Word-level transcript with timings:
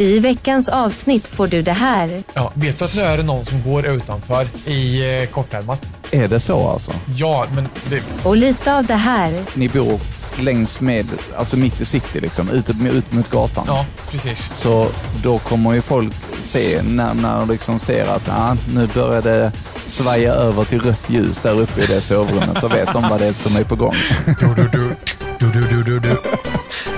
I 0.00 0.18
veckans 0.18 0.68
avsnitt 0.68 1.26
får 1.26 1.46
du 1.46 1.62
det 1.62 1.72
här. 1.72 2.22
Ja, 2.34 2.52
vet 2.54 2.78
du 2.78 2.84
att 2.84 2.94
nu 2.94 3.02
är 3.02 3.16
det 3.16 3.22
någon 3.22 3.46
som 3.46 3.62
går 3.62 3.86
utanför 3.86 4.46
i 4.66 5.02
eh, 5.22 5.28
kortärmat? 5.28 5.88
Är 6.10 6.28
det 6.28 6.40
så 6.40 6.68
alltså? 6.68 6.92
Ja, 7.16 7.46
men 7.54 7.68
det... 7.90 8.02
Och 8.24 8.36
lite 8.36 8.74
av 8.74 8.86
det 8.86 8.94
här. 8.94 9.42
Ni 9.54 9.68
bor 9.68 10.00
längs 10.40 10.80
med, 10.80 11.06
alltså 11.36 11.56
mitt 11.56 11.80
i 11.80 11.84
city 11.84 12.20
liksom, 12.20 12.50
ut, 12.50 12.70
ut 12.70 13.12
mot 13.12 13.30
gatan. 13.30 13.64
Ja, 13.66 13.86
precis. 14.10 14.50
Så 14.54 14.88
då 15.22 15.38
kommer 15.38 15.74
ju 15.74 15.80
folk 15.80 16.12
se, 16.42 16.82
när, 16.82 17.14
när 17.14 17.38
de 17.38 17.50
liksom 17.50 17.78
ser 17.78 18.06
att 18.06 18.28
ah, 18.28 18.56
nu 18.74 18.86
börjar 18.86 19.22
det 19.22 19.52
svaja 19.86 20.32
över 20.32 20.64
till 20.64 20.80
rött 20.80 21.10
ljus 21.10 21.38
där 21.38 21.60
uppe 21.60 21.80
i 21.80 21.86
det 21.86 22.00
sovrummet. 22.00 22.60
Då 22.60 22.68
vet 22.68 22.92
de 22.92 23.02
vad 23.10 23.20
det 23.20 23.26
är 23.26 23.32
som 23.32 23.56
är 23.56 23.64
på 23.64 23.76
gång. 23.76 23.94
Du, 24.26 24.54
du, 24.54 24.68
du. 24.68 24.96
Du, 25.38 25.52
du, 25.52 25.68
du, 25.68 25.82
du, 25.82 26.00
du. 26.00 26.16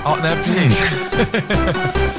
Ja, 0.04 0.16
nej, 0.22 0.36
precis. 0.44 0.82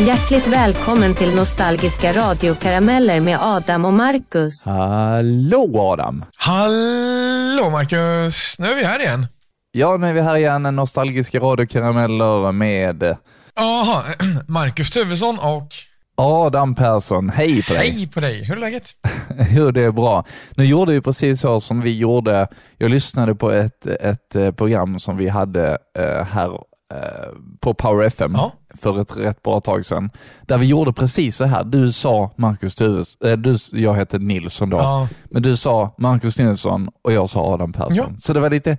Hjärtligt 0.00 0.46
välkommen 0.46 1.14
till 1.14 1.34
Nostalgiska 1.34 2.12
radiokarameller 2.12 3.20
med 3.20 3.38
Adam 3.40 3.84
och 3.84 3.92
Marcus. 3.94 4.64
Hallå 4.64 5.80
Adam! 5.80 6.24
Hallå 6.36 7.70
Marcus! 7.70 8.58
Nu 8.58 8.66
är 8.66 8.74
vi 8.74 8.84
här 8.84 9.00
igen. 9.00 9.26
Ja, 9.72 9.96
nu 9.96 10.06
är 10.06 10.12
vi 10.12 10.20
här 10.20 10.36
igen, 10.36 10.62
nostalgiska 10.62 11.38
radiokarameller 11.38 12.52
med 12.52 13.16
Jaha, 13.54 14.02
Marcus 14.48 14.90
Tuvesson 14.90 15.38
och... 15.42 15.68
Adam 16.14 16.74
Persson. 16.74 17.30
Hej 17.30 17.62
på 17.62 17.72
dig! 17.74 17.90
Hej 17.90 18.06
på 18.06 18.20
dig! 18.20 18.44
Hur 18.44 18.56
är 18.56 18.60
läget? 18.60 18.90
Jo, 19.50 19.70
det 19.70 19.80
är 19.82 19.92
bra. 19.92 20.24
Nu 20.56 20.64
gjorde 20.64 20.92
vi 20.92 21.00
precis 21.00 21.40
så 21.40 21.60
som 21.60 21.80
vi 21.80 21.98
gjorde. 21.98 22.48
Jag 22.78 22.90
lyssnade 22.90 23.34
på 23.34 23.50
ett, 23.50 23.86
ett 23.86 24.34
eh, 24.36 24.50
program 24.50 25.00
som 25.00 25.16
vi 25.16 25.28
hade 25.28 25.78
eh, 25.98 26.24
här 26.26 26.50
eh, 26.94 27.28
på 27.60 27.74
Power 27.74 28.06
FM 28.06 28.32
Ja. 28.34 28.52
För 28.78 29.00
ett 29.00 29.16
rätt 29.16 29.42
bra 29.42 29.60
tag 29.60 29.84
sedan. 29.86 30.10
Där 30.42 30.58
vi 30.58 30.66
gjorde 30.66 30.92
precis 30.92 31.36
så 31.36 31.44
här. 31.44 31.64
Du 31.64 31.92
sa 31.92 32.32
Marcus 32.36 32.74
Tuves, 32.74 33.16
eh, 33.24 33.36
du, 33.36 33.56
jag 33.72 33.96
heter 33.96 34.18
Nilsson 34.18 34.70
då, 34.70 34.76
Ja. 34.76 35.08
men 35.30 35.42
du 35.42 35.56
sa 35.56 35.94
Marcus 35.98 36.38
Nilsson 36.38 36.88
och 37.04 37.12
jag 37.12 37.30
sa 37.30 37.54
Adam 37.54 37.72
Persson. 37.72 37.94
Ja. 37.96 38.08
Så 38.18 38.32
det 38.32 38.40
var 38.40 38.50
lite, 38.50 38.76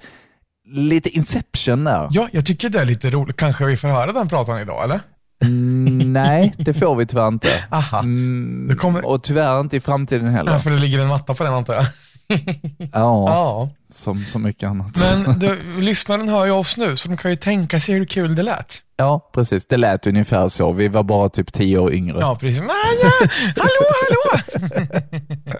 lite 0.68 1.10
inception 1.10 1.84
där. 1.84 2.08
Ja, 2.12 2.28
jag 2.32 2.46
tycker 2.46 2.70
det 2.70 2.80
är 2.80 2.86
lite 2.86 3.10
roligt. 3.10 3.38
Kanske 3.38 3.66
vi 3.66 3.78
får 3.78 3.88
höra 3.88 4.12
den 4.12 4.28
pratan 4.30 4.62
idag, 4.62 4.84
eller? 4.84 5.00
Mm, 5.44 6.14
nej, 6.14 6.54
det 6.58 6.74
får 6.74 6.96
vi 6.96 7.06
tyvärr 7.06 7.28
inte. 7.28 7.48
Aha. 7.72 8.00
Mm, 8.00 8.78
kommer- 8.78 9.06
Och 9.06 9.24
tyvärr 9.24 9.60
inte 9.60 9.78
i 9.78 9.80
framtiden 9.80 10.28
heller. 10.28 10.52
Ja, 10.52 10.60
för 10.60 10.70
det 10.72 10.78
ligger 10.78 11.00
en 11.00 11.08
matta 11.08 11.34
på 11.34 11.44
den 11.44 11.54
antar 11.54 11.74
jag. 11.74 11.86
Ja, 12.78 12.88
Ja. 13.30 13.70
som 13.94 14.24
så 14.24 14.40
mycket 14.40 14.70
annat. 14.70 14.92
Men 15.26 15.40
du, 15.40 15.82
lyssnaren 15.82 16.30
hör 16.30 16.46
ju 16.46 16.52
oss 16.52 16.78
nu, 16.78 16.96
så 16.96 17.08
de 17.10 17.18
kan 17.18 17.32
ju 17.32 17.38
tänka 17.38 17.80
sig 17.80 17.96
hur 17.96 18.06
kul 18.06 18.36
det 18.36 18.44
lät. 18.44 18.74
Ja, 18.98 19.30
precis. 19.34 19.68
Det 19.68 19.78
lät 19.78 20.08
ungefär 20.08 20.50
så. 20.50 20.72
Vi 20.72 20.88
var 20.88 21.04
bara 21.04 21.30
typ 21.30 21.54
tio 21.54 21.78
år 21.78 21.94
yngre. 21.94 22.18
Ja, 22.20 22.36
precis. 22.36 22.60
Men, 22.60 22.70
ja, 23.04 23.12
hallå, 23.58 23.86
hallå! 24.02 25.60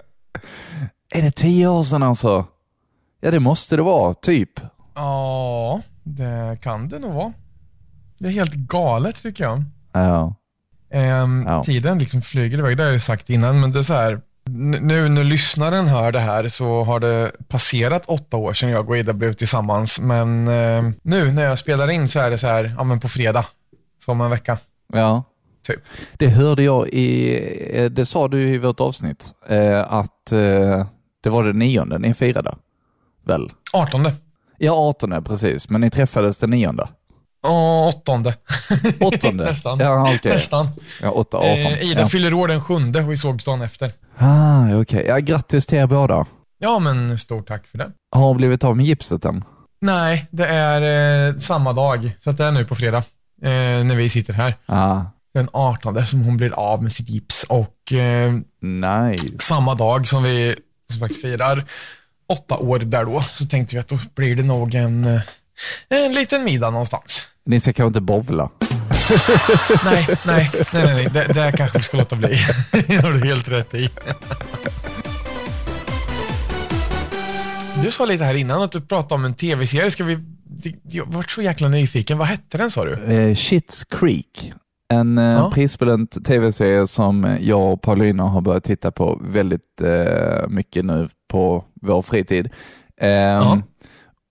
Är 1.14 1.22
det 1.22 1.30
tio 1.36 1.66
år 1.68 1.82
sedan 1.84 2.02
alltså? 2.02 2.46
Ja, 3.20 3.30
det 3.30 3.40
måste 3.40 3.76
det 3.76 3.82
vara. 3.82 4.14
Typ. 4.14 4.50
Ja, 4.94 5.80
det 6.02 6.58
kan 6.62 6.88
det 6.88 6.98
nog 6.98 7.12
vara. 7.14 7.32
Det 8.18 8.26
är 8.28 8.32
helt 8.32 8.54
galet 8.54 9.22
tycker 9.22 9.44
jag. 9.44 9.64
Ja. 9.92 10.34
Ehm, 10.92 11.44
Ja. 11.48 11.62
Tiden 11.62 11.98
liksom 11.98 12.22
flyger 12.22 12.58
iväg, 12.58 12.76
det 12.76 12.82
har 12.82 12.88
jag 12.88 12.94
ju 12.94 13.00
sagt 13.00 13.30
innan, 13.30 13.60
men 13.60 13.72
det 13.72 13.78
är 13.78 13.82
så 13.82 13.94
här. 13.94 14.20
Nu 14.56 15.08
när 15.08 15.24
lyssnaren 15.24 15.86
hör 15.86 16.12
det 16.12 16.18
här 16.18 16.48
så 16.48 16.82
har 16.82 17.00
det 17.00 17.32
passerat 17.48 18.06
åtta 18.06 18.36
år 18.36 18.52
sedan 18.52 18.70
jag 18.70 18.90
och 18.90 18.98
Ida 18.98 19.12
blev 19.12 19.32
tillsammans, 19.32 20.00
men 20.00 20.48
ehm, 20.48 20.94
nu 21.02 21.32
när 21.32 21.44
jag 21.44 21.58
spelar 21.58 21.90
in 21.90 22.08
så 22.08 22.20
är 22.20 22.30
det 22.30 22.38
så 22.38 22.46
här, 22.46 22.74
ja 22.78 22.84
men 22.84 23.00
på 23.00 23.08
fredag, 23.08 23.46
så 24.04 24.12
om 24.12 24.20
en 24.20 24.30
vecka. 24.30 24.58
Ja. 24.92 25.24
Typ. 25.66 25.80
Det 26.18 26.28
hörde 26.28 26.62
jag 26.62 26.88
i, 26.88 27.38
eh, 27.72 27.90
det 27.90 28.06
sa 28.06 28.28
du 28.28 28.42
i 28.42 28.58
vårt 28.58 28.80
avsnitt, 28.80 29.32
eh, 29.48 29.92
att 29.92 30.32
eh, 30.32 30.86
det 31.22 31.30
var 31.30 31.44
det 31.44 31.52
nionde 31.52 31.98
ni 31.98 32.14
firade. 32.14 32.54
Väl? 33.26 33.50
18. 33.72 34.06
Ja, 34.58 34.88
artonde 34.88 35.22
precis, 35.22 35.68
men 35.68 35.80
ni 35.80 35.90
träffades 35.90 36.38
den 36.38 36.50
nionde. 36.50 36.88
Åttonde. 37.88 38.36
Åttonde? 39.00 39.44
Nästan. 39.50 39.78
Ja, 39.78 40.14
okej. 40.16 40.32
Nästan. 40.32 40.68
Ja, 41.02 41.10
åtta, 41.10 41.38
arton. 41.38 41.72
Eh, 41.72 41.90
Ida 41.90 42.00
ja. 42.00 42.06
fyller 42.06 42.34
år 42.34 42.48
den 42.48 42.60
sjunde 42.60 43.02
och 43.02 43.12
vi 43.12 43.16
sågs 43.16 43.44
dagen 43.44 43.62
efter. 43.62 43.92
Ah, 44.18 44.80
okej. 44.80 45.04
Ja, 45.08 45.18
grattis 45.18 45.66
till 45.66 45.78
er 45.78 45.86
båda. 45.86 46.26
Ja, 46.58 46.78
men 46.78 47.18
stort 47.18 47.48
tack 47.48 47.66
för 47.66 47.78
det. 47.78 47.92
Har 48.16 48.22
hon 48.22 48.36
blivit 48.36 48.64
av 48.64 48.76
med 48.76 48.86
gipset 48.86 49.24
än? 49.24 49.44
Nej, 49.80 50.26
det 50.30 50.46
är 50.46 51.28
eh, 51.28 51.36
samma 51.38 51.72
dag, 51.72 52.10
så 52.20 52.32
det 52.32 52.44
är 52.44 52.50
nu 52.52 52.64
på 52.64 52.74
fredag, 52.74 52.98
eh, 53.42 53.84
när 53.84 53.96
vi 53.96 54.08
sitter 54.08 54.32
här. 54.32 54.54
Ah, 54.66 55.00
Den 55.34 55.48
18 55.52 56.06
som 56.06 56.20
hon 56.24 56.36
blir 56.36 56.52
av 56.52 56.82
med 56.82 56.92
sitt 56.92 57.08
gips 57.08 57.44
och 57.44 57.92
eh, 57.92 58.32
nice. 58.60 59.38
samma 59.38 59.74
dag 59.74 60.06
som 60.06 60.22
vi 60.22 60.56
som 60.90 61.00
sagt 61.00 61.20
firar 61.22 61.64
åtta 62.28 62.56
år 62.56 62.78
där 62.78 63.04
då, 63.04 63.20
så 63.20 63.46
tänkte 63.46 63.76
vi 63.76 63.80
att 63.80 63.88
då 63.88 63.98
blir 64.14 64.36
det 64.36 64.42
nog 64.42 64.74
en, 64.74 65.04
eh, 65.04 65.20
en 65.88 66.12
liten 66.12 66.44
middag 66.44 66.70
någonstans. 66.70 67.22
Ni 67.46 67.60
ska 67.60 67.72
kanske 67.72 67.86
inte 67.88 68.00
bovla? 68.00 68.50
Nej, 69.84 70.06
nej, 70.26 70.50
nej, 70.72 70.84
nej. 70.94 71.08
Det, 71.12 71.32
det 71.34 71.52
kanske 71.56 71.78
vi 71.78 71.84
ska 71.84 71.96
låta 71.96 72.16
bli. 72.16 72.28
Det 72.88 72.96
har 72.96 73.12
du 73.12 73.26
helt 73.26 73.48
rätt 73.48 73.74
i. 73.74 73.88
Du 77.82 77.90
sa 77.90 78.04
lite 78.04 78.24
här 78.24 78.34
innan 78.34 78.62
att 78.62 78.72
du 78.72 78.80
pratade 78.80 79.14
om 79.14 79.24
en 79.24 79.34
tv-serie. 79.34 79.90
Ska 79.90 80.04
vi... 80.04 80.18
Jag 80.82 81.06
vart 81.12 81.30
så 81.30 81.42
jäkla 81.42 81.68
nyfiken. 81.68 82.18
Vad 82.18 82.28
hette 82.28 82.58
den 82.58 82.70
sa 82.70 82.84
du? 82.84 82.92
Eh, 83.14 83.34
Shits 83.34 83.84
Creek. 83.84 84.52
En 84.88 85.18
eh, 85.18 85.24
Ja. 85.24 85.50
prisbelönt 85.54 86.24
tv-serie 86.24 86.86
som 86.86 87.36
jag 87.40 87.72
och 87.72 87.82
Paulina 87.82 88.22
har 88.22 88.40
börjat 88.40 88.64
titta 88.64 88.90
på 88.90 89.20
väldigt 89.24 89.80
eh, 89.82 90.48
mycket 90.48 90.84
nu 90.84 91.08
på 91.30 91.64
vår 91.82 92.02
fritid. 92.02 92.50
Ehm, 93.00 93.62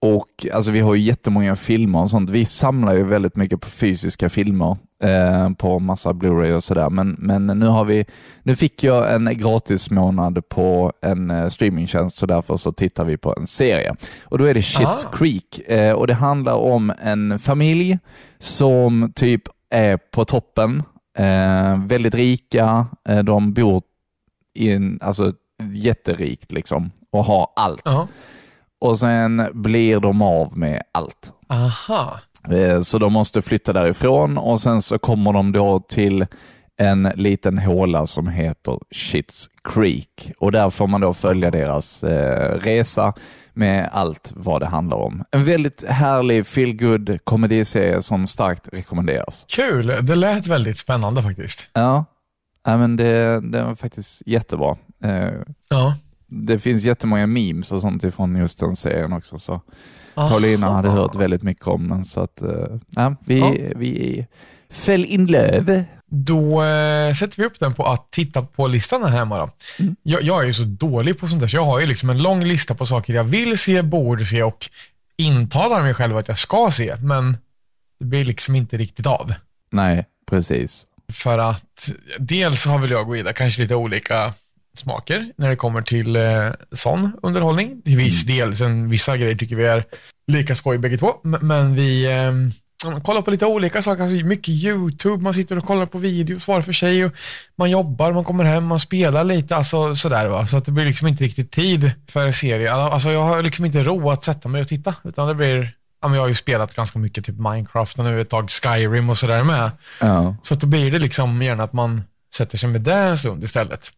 Och 0.04 0.48
alltså, 0.54 0.72
Vi 0.72 0.80
har 0.80 0.96
ju 0.96 1.02
jättemånga 1.02 1.56
filmer 1.56 2.02
och 2.02 2.10
sånt. 2.10 2.30
Vi 2.30 2.46
samlar 2.46 2.96
ju 2.96 3.04
väldigt 3.04 3.36
mycket 3.36 3.62
på 3.62 3.68
fysiska 3.68 4.30
filmer 4.30 4.78
eh, 5.04 5.50
på 5.50 5.80
massa 5.80 6.14
Blu-ray 6.14 6.56
och 6.56 6.64
sådär. 6.64 6.90
Men, 6.90 7.16
men 7.20 7.48
nu, 7.48 7.66
har 7.66 7.86
vi, 7.86 8.06
nu 8.44 8.56
fick 8.56 8.84
jag 8.84 9.14
en 9.16 9.38
gratis 9.38 9.92
månad 9.92 10.50
på 10.50 10.94
en 11.02 11.32
eh, 11.32 11.48
streamingtjänst 11.48 12.18
så 12.18 12.26
därför 12.26 12.58
så 12.58 12.72
tittar 12.72 13.04
vi 13.04 13.18
på 13.18 13.36
en 13.38 13.48
serie. 13.48 13.96
Och 14.24 14.38
Då 14.38 14.46
är 14.46 14.54
det 14.54 14.62
Shits 14.62 15.06
Ah. 15.06 15.10
Creek 15.18 15.60
eh, 15.68 15.94
och 15.94 16.08
det 16.08 16.14
handlar 16.14 16.56
om 16.56 16.94
en 17.02 17.40
familj 17.40 18.00
som 18.40 19.12
typ 19.16 19.42
är 19.70 19.98
på 19.98 20.26
toppen, 20.26 20.84
väldigt 21.86 22.16
rika, 22.16 22.88
de 23.24 23.54
bor 23.54 23.82
i 24.56 24.72
en, 24.72 25.00
alltså 25.02 25.34
jätterikt 25.74 26.52
liksom 26.52 26.92
och 27.12 27.26
har 27.26 27.48
allt. 27.56 27.82
Ja. 27.86 28.08
Och 28.84 29.00
sen 29.00 29.48
blir 29.54 30.00
de 30.00 30.22
av 30.22 30.58
med 30.58 30.84
allt. 30.92 31.34
Aha. 31.50 32.20
Eh, 32.52 32.82
Så 32.82 32.98
de 33.00 33.14
måste 33.14 33.42
flytta 33.42 33.74
därifrån 33.74 34.38
och 34.38 34.62
sen 34.62 34.82
så 34.82 35.00
kommer 35.00 35.34
de 35.34 35.52
då 35.52 35.80
till 35.80 36.26
en 36.78 37.04
liten 37.16 37.58
håla 37.58 38.08
som 38.08 38.28
heter 38.28 38.80
Shits 38.92 39.48
Creek 39.74 40.32
och 40.40 40.52
där 40.52 40.70
får 40.70 40.88
man 40.88 41.02
då 41.02 41.14
följa 41.14 41.52
deras 41.52 42.04
eh, 42.04 42.60
resa 42.60 43.14
med 43.54 43.90
allt 43.94 44.32
vad 44.36 44.62
det 44.62 44.66
handlar 44.68 44.98
om. 44.98 45.24
En 45.32 45.44
väldigt 45.44 45.84
härlig 45.88 46.48
feel 46.48 46.74
good 46.76 47.18
komediserie 47.24 48.02
som 48.02 48.28
starkt 48.28 48.68
rekommenderas. 48.74 49.46
Kul. 49.56 49.88
Det 50.02 50.16
lät 50.16 50.48
väldigt 50.48 50.78
spännande 50.78 51.24
faktiskt. 51.24 51.68
Ja, 51.74 52.06
ja 52.66 52.78
men 52.78 52.96
det, 52.98 53.40
det 53.52 53.64
var 53.64 53.76
faktiskt 53.76 54.22
jättebra. 54.26 54.78
Eh, 55.04 55.30
Ja. 55.70 55.96
Det 56.34 56.60
finns 56.60 56.84
jättemånga 56.84 57.28
memes 57.28 57.72
och 57.72 57.82
sånt 57.82 58.04
ifrån 58.04 58.36
just 58.36 58.60
den 58.60 58.76
serien 58.76 59.14
också. 59.14 59.38
Så 59.40 59.62
Paulina 60.16 60.72
hade 60.72 60.90
hört 60.90 61.16
väldigt 61.16 61.44
mycket 61.44 61.68
om 61.68 61.90
den, 61.90 62.06
så 62.06 62.20
att, 62.20 62.42
ja, 62.96 63.16
vi, 63.26 63.40
Ja. 63.40 63.54
vi 63.76 64.26
föll 64.70 65.06
in 65.06 65.26
love. 65.26 65.86
Då 66.16 66.64
eh, 66.64 67.14
sätter 67.14 67.38
vi 67.38 67.46
upp 67.46 67.60
den 67.60 67.74
på 67.74 67.84
att 67.84 68.12
titta 68.12 68.42
på 68.42 68.68
listan 68.68 69.04
här 69.04 69.10
hemma. 69.10 69.38
Då. 69.38 69.50
Mm. 69.80 69.96
Jag, 70.04 70.22
jag 70.24 70.42
är 70.42 70.48
ju 70.48 70.54
så 70.54 70.64
dålig 70.64 71.20
på 71.20 71.28
sånt 71.28 71.42
där, 71.42 71.48
så 71.48 71.58
jag 71.58 71.66
har 71.66 71.80
ju 71.80 71.86
liksom 71.86 72.10
en 72.10 72.22
lång 72.24 72.44
lista 72.44 72.74
på 72.76 72.86
saker 72.86 73.14
jag 73.14 73.24
vill 73.24 73.58
se, 73.58 73.82
borde 73.82 74.26
se 74.26 74.44
och 74.44 74.70
intalar 75.18 75.82
mig 75.82 75.94
själv 75.94 76.18
att 76.18 76.28
jag 76.28 76.38
ska 76.38 76.72
se, 76.74 76.96
men 77.02 77.38
det 78.00 78.06
blir 78.06 78.26
liksom 78.26 78.56
inte 78.56 78.78
riktigt 78.78 79.06
av. 79.08 79.34
Nej, 79.72 80.06
precis. 80.30 80.86
För 81.14 81.38
att 81.38 81.90
dels 82.20 82.66
har 82.66 82.80
väl 82.80 82.92
jag 82.92 83.10
och 83.10 83.18
Ida 83.18 83.34
kanske 83.34 83.62
lite 83.62 83.76
olika 83.76 84.34
smaker 84.78 85.32
när 85.36 85.50
det 85.50 85.56
kommer 85.56 85.82
till 85.82 86.16
eh, 86.16 86.50
sån 86.72 87.12
underhållning. 87.22 87.82
Till 87.82 87.98
viss 87.98 88.26
del, 88.26 88.56
sen 88.56 88.90
vissa 88.90 89.18
grejer 89.18 89.36
tycker 89.36 89.56
vi 89.56 89.66
är 89.66 89.86
lika 90.28 90.56
skoj 90.56 90.78
bägge 90.78 90.98
två, 90.98 91.14
men 91.24 91.76
vi 91.76 92.06
eh, 92.06 92.32
kollar 93.04 93.22
på 93.22 93.32
lite 93.32 93.46
olika 93.46 93.82
saker, 93.82 94.04
alltså 94.04 94.26
mycket 94.26 94.50
YouTube, 94.50 95.24
man 95.24 95.34
sitter 95.34 95.58
och 95.58 95.66
kollar 95.66 95.86
på 95.86 95.98
videos 95.98 96.48
var 96.48 96.62
för 96.62 96.74
sig 96.74 97.06
och 97.06 97.12
man 97.56 97.70
jobbar, 97.70 98.14
man 98.14 98.24
kommer 98.24 98.44
hem, 98.44 98.66
man 98.66 98.80
spelar 98.80 99.24
lite, 99.24 99.56
alltså 99.56 99.96
sådär 99.96 100.28
va. 100.28 100.48
Så 100.48 100.58
att 100.58 100.66
det 100.66 100.72
blir 100.72 100.86
liksom 100.86 101.08
inte 101.08 101.24
riktigt 101.24 101.52
tid 101.52 101.92
för 102.10 102.32
serie. 102.32 102.74
Alltså 102.74 103.12
jag 103.12 103.24
har 103.24 103.42
liksom 103.42 103.66
inte 103.66 103.84
ro 103.84 104.10
att 104.10 104.24
sätta 104.24 104.50
mig 104.50 104.62
och 104.62 104.68
titta, 104.68 104.96
utan 105.04 105.28
det 105.28 105.36
blir 105.36 105.74
ja, 106.02 106.08
men 106.08 106.16
jag 106.16 106.24
har 106.24 106.28
ju 106.28 106.36
spelat 106.36 106.76
ganska 106.76 107.00
mycket 107.00 107.26
typ 107.26 107.40
Minecraft 107.40 108.00
och 108.00 108.06
nu 108.06 108.22
ett 108.22 108.30
tag 108.30 108.50
Skyrim 108.50 109.10
och 109.10 109.18
sådär 109.18 109.44
med. 109.44 109.72
Ja. 110.00 110.36
Så 110.44 110.54
att 110.54 110.60
då 110.60 110.68
blir 110.68 110.92
det 110.92 111.00
liksom 111.00 111.42
gärna 111.42 111.64
att 111.64 111.74
man 111.74 112.04
sätter 112.36 112.58
sig 112.58 112.70
med 112.70 112.82
det 112.82 112.94
en 112.94 113.18
stund 113.18 113.44
istället. 113.44 113.92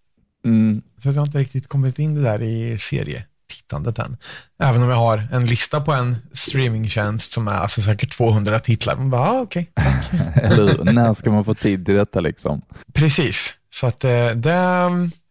Mm. 0.45 0.81
Så 0.97 1.07
jag 1.09 1.13
har 1.13 1.25
inte 1.25 1.37
riktigt 1.37 1.67
kommit 1.67 1.99
in 1.99 2.15
det 2.15 2.21
där 2.21 2.41
i 2.41 2.77
serietittandet 2.77 3.99
än. 3.99 4.17
Även 4.63 4.83
om 4.83 4.89
jag 4.89 4.97
har 4.97 5.27
en 5.31 5.45
lista 5.45 5.81
på 5.81 5.91
en 5.91 6.15
streamingtjänst 6.33 7.31
som 7.31 7.47
är 7.47 7.51
alltså 7.51 7.81
säkert 7.81 8.17
200 8.17 8.59
titlar. 8.59 8.95
Man 8.95 9.09
bara, 9.09 9.29
ah, 9.29 9.41
okej. 9.41 9.71
Eller 10.35 10.55
hur? 10.77 10.83
När 10.83 11.13
ska 11.13 11.31
man 11.31 11.45
få 11.45 11.53
tid 11.53 11.85
till 11.85 11.95
detta 11.95 12.19
liksom? 12.19 12.61
Precis. 12.93 13.53
Så 13.69 13.87
att 13.87 14.03
eh, 14.03 14.27
det, 14.27 14.89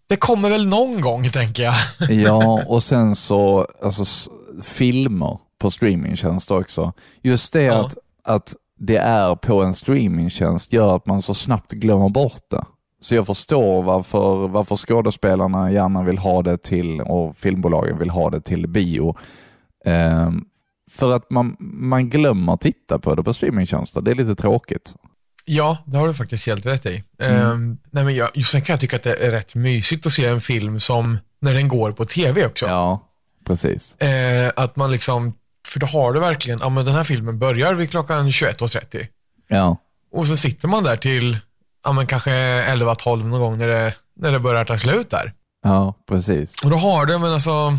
det 0.09 0.17
kommer 0.17 0.51
väl 0.51 0.67
någon 0.67 1.01
gång, 1.01 1.31
tänker 1.31 1.63
jag. 1.63 1.75
Ja, 2.11 2.63
och 2.67 2.83
sen 2.85 3.17
så 3.17 3.69
alltså, 3.83 4.31
filmer 4.63 5.39
på 5.59 5.71
streamingtjänster 5.71 6.59
också. 6.59 6.93
Just 7.23 7.53
det 7.53 7.63
Ja. 7.63 7.85
att, 7.87 7.97
att 8.25 8.55
det 8.79 8.97
är 8.97 9.35
på 9.35 9.63
en 9.63 9.75
streamingtjänst 9.75 10.73
gör 10.73 10.97
att 10.97 11.07
man 11.07 11.23
så 11.23 11.35
snabbt 11.35 11.73
glömmer 11.73 12.09
bort 12.09 12.43
det. 12.51 12.65
Så 13.05 13.15
jag 13.15 13.27
förstår 13.27 13.83
varför, 13.83 14.49
varför 14.49 14.77
skådespelarna 14.77 15.71
gärna 15.71 16.03
vill 16.03 16.19
ha 16.19 16.43
det 16.43 16.63
till 16.63 17.01
och 17.01 17.37
filmbolagen 17.37 17.99
vill 17.99 18.11
ha 18.11 18.31
det 18.31 18.41
till 18.41 18.67
bio. 18.67 19.17
Ehm, 19.85 20.45
för 20.91 21.13
att 21.13 21.31
man, 21.31 21.57
man 21.61 22.11
glömmer 22.11 22.57
titta 22.57 22.99
på 22.99 23.15
det 23.15 23.23
på 23.23 23.35
streamingtjänster. 23.35 24.01
Det 24.01 24.11
är 24.11 24.15
lite 24.15 24.35
tråkigt. 24.35 24.95
Ja, 25.45 25.79
det 25.87 25.99
har 25.99 26.09
du 26.09 26.15
faktiskt 26.15 26.47
helt 26.47 26.67
rätt 26.67 26.87
i. 26.87 27.05
Mm. 27.19 27.51
Ehm, 27.51 27.79
nej, 27.91 28.05
men 28.05 28.15
jag, 28.15 28.31
just 28.35 28.51
sen 28.51 28.63
kan 28.63 28.73
jag 28.73 28.81
tycka 28.81 28.97
att 28.97 29.03
det 29.03 29.15
är 29.15 29.31
rätt 29.31 29.55
mysigt 29.55 30.07
att 30.07 30.13
se 30.13 30.27
en 30.27 30.41
film 30.41 30.81
som, 30.81 31.19
när 31.41 31.55
den 31.55 31.69
går 31.69 31.93
på 31.93 32.05
tv 32.05 32.47
också. 32.47 32.67
Ja, 32.67 33.09
precis. 33.47 33.97
Eh, 33.97 34.53
att 34.57 34.77
man 34.77 34.93
liksom, 34.93 35.33
för 35.67 35.81
då 35.81 35.87
har 35.87 36.13
du 36.13 36.21
verkligen, 36.21 36.59
ja 36.63 36.69
men 36.69 36.85
den 36.85 36.95
här 36.95 37.05
filmen 37.05 37.39
börjar 37.39 37.75
vid 37.75 37.91
klockan 37.91 38.29
21.30. 38.29 39.07
Ja, 39.49 39.77
Och 40.13 40.29
så 40.29 40.37
sitter 40.37 40.69
man 40.69 40.85
där 40.85 40.97
till, 40.97 41.39
ja 41.85 41.93
men 41.93 42.07
kanske 42.07 42.31
11-12 42.31 43.25
någon 43.25 43.41
gång 43.41 43.59
när 43.59 43.69
det, 43.69 43.95
när 44.21 44.33
det 44.33 44.39
börjar 44.39 44.65
ta 44.65 44.79
slut 44.79 45.11
där. 45.11 45.33
ja 45.65 45.95
precis. 46.09 46.63
Och 46.65 46.71
då 46.71 46.77
har 46.77 47.07
du, 47.07 47.19
men 47.19 47.33
alltså, 47.33 47.79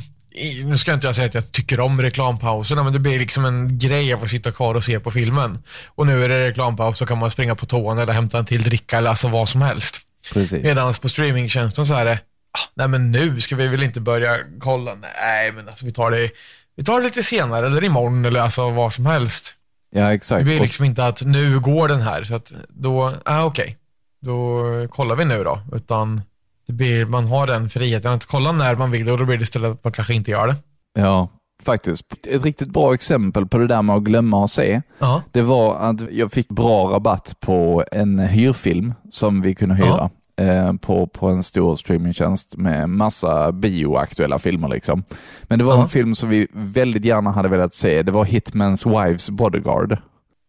nu 0.64 0.78
ska 0.78 0.94
inte 0.94 1.08
jag 1.08 1.16
säga 1.16 1.28
att 1.28 1.34
jag 1.34 1.52
tycker 1.52 1.80
om 1.80 2.02
reklampauserna, 2.02 2.84
men 2.84 2.94
det 2.94 3.00
blir 3.00 3.20
liksom 3.20 3.46
en 3.46 3.80
grej 3.80 4.14
att 4.14 4.20
få 4.20 4.28
sitta 4.28 4.52
kvar 4.52 4.76
och 4.76 4.84
se 4.84 5.00
på 5.00 5.12
filmen. 5.12 5.60
Och 5.88 6.08
nu 6.08 6.24
är 6.24 6.30
det 6.30 6.48
reklampaus, 6.48 6.98
så 6.98 7.06
kan 7.06 7.18
man 7.18 7.32
springa 7.32 7.56
på 7.56 7.66
toan 7.66 7.98
eller 8.00 8.14
hämta 8.14 8.38
en 8.40 8.46
till 8.46 8.64
dricka 8.64 8.98
eller 8.98 9.10
alltså 9.10 9.28
vad 9.28 9.50
som 9.50 9.62
helst. 9.62 10.02
precis. 10.34 10.64
Medan 10.64 10.94
på 11.02 11.10
streamingtjänsten 11.10 11.86
så 11.86 11.94
är 11.94 12.06
det, 12.06 12.14
ah, 12.58 12.70
nej 12.74 12.88
men 12.88 13.12
nu 13.12 13.42
ska 13.42 13.56
vi 13.56 13.68
väl 13.68 13.84
inte 13.84 14.02
börja 14.02 14.38
kolla, 14.60 14.92
nej 15.22 15.52
men 15.52 15.70
alltså 15.70 15.86
vi 15.86 15.92
tar 15.92 16.12
det, 16.12 16.30
vi 16.76 16.84
tar 16.84 16.98
det 17.00 17.04
lite 17.04 17.24
senare 17.24 17.66
eller 17.68 17.84
imorgon 17.84 18.26
eller 18.26 18.40
alltså 18.40 18.70
vad 18.70 18.94
som 18.94 19.06
helst. 19.06 19.54
Ja, 19.92 20.06
Det 20.08 20.12
exakt. 20.14 20.44
blir 20.44 20.56
Och- 20.58 20.62
liksom 20.64 20.86
inte 20.86 21.06
att 21.06 21.22
nu 21.22 21.60
går 21.60 21.88
den 21.88 22.02
här, 22.02 22.24
så 22.24 22.36
att 22.36 22.54
då, 22.70 23.14
ah, 23.26 23.44
okej, 23.44 23.78
då 24.26 24.62
kollar 24.92 25.16
vi 25.16 25.26
nu 25.26 25.44
då. 25.44 25.60
Utan 25.74 26.22
det 26.68 26.74
blir, 26.74 27.06
man 27.06 27.26
har 27.28 27.48
den 27.48 27.70
friheten 27.70 28.14
att 28.14 28.26
kolla 28.26 28.52
när 28.52 28.76
man 28.76 28.92
vill 28.92 29.10
och 29.10 29.18
då 29.18 29.26
blir 29.26 29.38
det 29.38 29.44
istället 29.44 29.72
att 29.72 29.84
man 29.84 29.94
kanske 29.94 30.14
inte 30.14 30.32
gör 30.32 30.48
det. 30.48 30.56
Ja, 31.00 31.30
faktiskt. 31.64 32.06
Ett 32.28 32.44
riktigt 32.44 32.70
bra 32.70 32.94
exempel 32.94 33.46
på 33.46 33.58
det 33.58 33.68
där 33.68 33.82
med 33.82 33.96
att 33.96 34.04
glömma 34.04 34.44
att 34.46 34.52
se, 34.52 34.82
Ja, 35.00 35.22
det 35.32 35.42
var 35.42 35.76
att 35.76 36.12
jag 36.12 36.32
fick 36.32 36.48
bra 36.50 36.92
rabatt 36.92 37.36
på 37.40 37.84
en 37.92 38.20
hyrfilm 38.20 38.94
som 39.12 39.42
vi 39.42 39.56
kunde 39.56 39.76
hyra. 39.76 40.10
eh, 40.42 40.74
På, 40.74 41.08
på 41.08 41.28
en 41.28 41.44
stor 41.44 41.76
streamingtjänst 41.76 42.56
med 42.58 42.90
massa 42.90 43.52
bioaktuella 43.52 44.40
filmer. 44.40 44.68
Liksom. 44.68 45.04
Men 45.44 45.60
det 45.60 45.66
var 45.66 45.76
Ja. 45.76 45.82
en 45.84 45.90
film 45.90 46.16
som 46.16 46.30
vi 46.30 46.48
väldigt 46.54 47.06
gärna 47.06 47.32
hade 47.32 47.50
velat 47.50 47.74
se. 47.74 48.04
Det 48.04 48.12
var 48.12 48.26
Hitman's 48.26 49.06
Wives 49.06 49.30
Bodyguard 49.30 49.98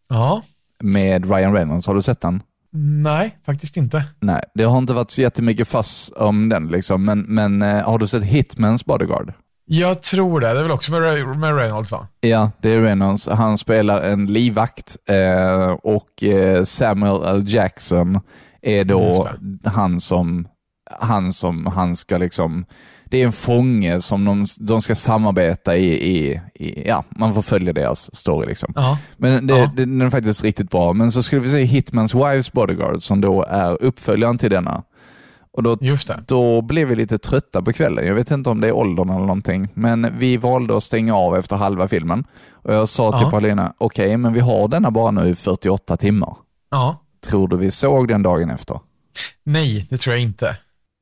ja, 0.08 0.42
med 0.82 1.30
Ryan 1.34 1.52
Reynolds. 1.54 1.86
Har 1.86 1.94
du 1.94 2.02
sett 2.02 2.20
den? 2.20 2.42
Nej, 2.76 3.38
faktiskt 3.46 3.76
inte. 3.76 4.04
Nej, 4.20 4.42
det 4.54 4.64
har 4.64 4.78
inte 4.78 4.94
varit 4.94 5.10
så 5.10 5.20
jättemycket 5.20 5.68
fass 5.68 6.12
om 6.16 6.48
den. 6.48 6.68
Liksom. 6.68 7.04
Men, 7.04 7.20
men 7.20 7.62
eh, 7.62 7.82
har 7.82 7.98
du 7.98 8.06
sett 8.06 8.22
Hitman's 8.22 8.86
Bodyguard? 8.86 9.32
Jag 9.68 10.02
tror 10.02 10.40
det, 10.40 10.52
det 10.52 10.58
är 10.58 10.62
väl 10.62 10.70
också 10.70 10.92
med, 10.92 11.26
med 11.38 11.56
Reynolds 11.56 11.92
va? 11.92 12.08
Ja, 12.20 12.50
det 12.62 12.70
är 12.70 12.82
Reynolds. 12.82 13.28
Han 13.28 13.58
spelar 13.58 14.02
en 14.02 14.26
livvakt 14.26 14.96
eh, 15.08 15.70
och 15.70 16.22
eh, 16.22 16.64
Samuel 16.64 17.22
L. 17.24 17.44
Jackson 17.46 18.20
är 18.62 18.84
då 18.84 19.28
han 19.64 20.00
som, 20.00 20.48
han 20.90 21.32
som, 21.32 21.66
han 21.66 21.96
ska 21.96 22.18
liksom, 22.18 22.64
det 23.10 23.22
är 23.22 23.26
en 23.26 23.32
fånge 23.32 24.00
som 24.00 24.24
de, 24.24 24.46
de 24.58 24.82
ska 24.82 24.94
samarbeta 24.94 25.76
i, 25.76 25.86
i, 25.86 26.40
i, 26.54 26.88
ja, 26.88 27.04
man 27.08 27.34
får 27.34 27.42
följa 27.42 27.72
deras 27.72 28.14
story 28.16 28.46
liksom. 28.46 28.72
Ja, 28.76 28.98
Men 29.16 29.46
det, 29.46 29.58
Ja. 29.58 29.70
det, 29.76 29.84
den 29.84 30.00
är 30.00 30.10
faktiskt 30.10 30.44
riktigt 30.44 30.70
bra. 30.70 30.92
Men 30.92 31.12
så 31.12 31.22
skulle 31.22 31.42
vi 31.42 31.50
se 31.50 31.64
Hitman's 31.80 32.30
Wives 32.30 32.52
Bodyguard 32.52 33.02
som 33.02 33.20
då 33.20 33.42
är 33.42 33.82
uppföljaren 33.82 34.38
till 34.38 34.50
denna. 34.50 34.82
Och 35.52 35.62
då 35.62 35.76
då 36.26 36.62
blev 36.62 36.88
vi 36.88 36.96
lite 36.96 37.18
trötta 37.18 37.62
på 37.62 37.72
kvällen. 37.72 38.06
Jag 38.06 38.14
vet 38.14 38.30
inte 38.30 38.50
om 38.50 38.60
det 38.60 38.68
är 38.68 38.72
åldern 38.72 39.08
eller 39.10 39.20
någonting, 39.20 39.68
men 39.74 40.18
vi 40.18 40.36
valde 40.36 40.76
att 40.76 40.82
stänga 40.84 41.14
av 41.16 41.36
efter 41.36 41.56
halva 41.56 41.88
filmen. 41.88 42.24
Och 42.52 42.74
jag 42.74 42.88
sa 42.88 43.10
till 43.18 43.24
Ja. 43.26 43.30
Paulina, 43.30 43.72
okej, 43.78 44.16
men 44.16 44.32
vi 44.32 44.40
har 44.40 44.68
denna 44.68 44.90
bara 44.90 45.10
nu 45.10 45.28
i 45.28 45.34
48 45.34 45.96
timmar. 45.96 46.36
Ja, 46.70 47.02
Tror 47.26 47.48
du 47.48 47.56
vi 47.56 47.70
såg 47.70 48.08
den 48.08 48.22
dagen 48.22 48.50
efter? 48.50 48.80
nej, 49.44 49.86
det 49.90 49.98
tror 49.98 50.14
jag 50.14 50.22
inte. 50.22 50.56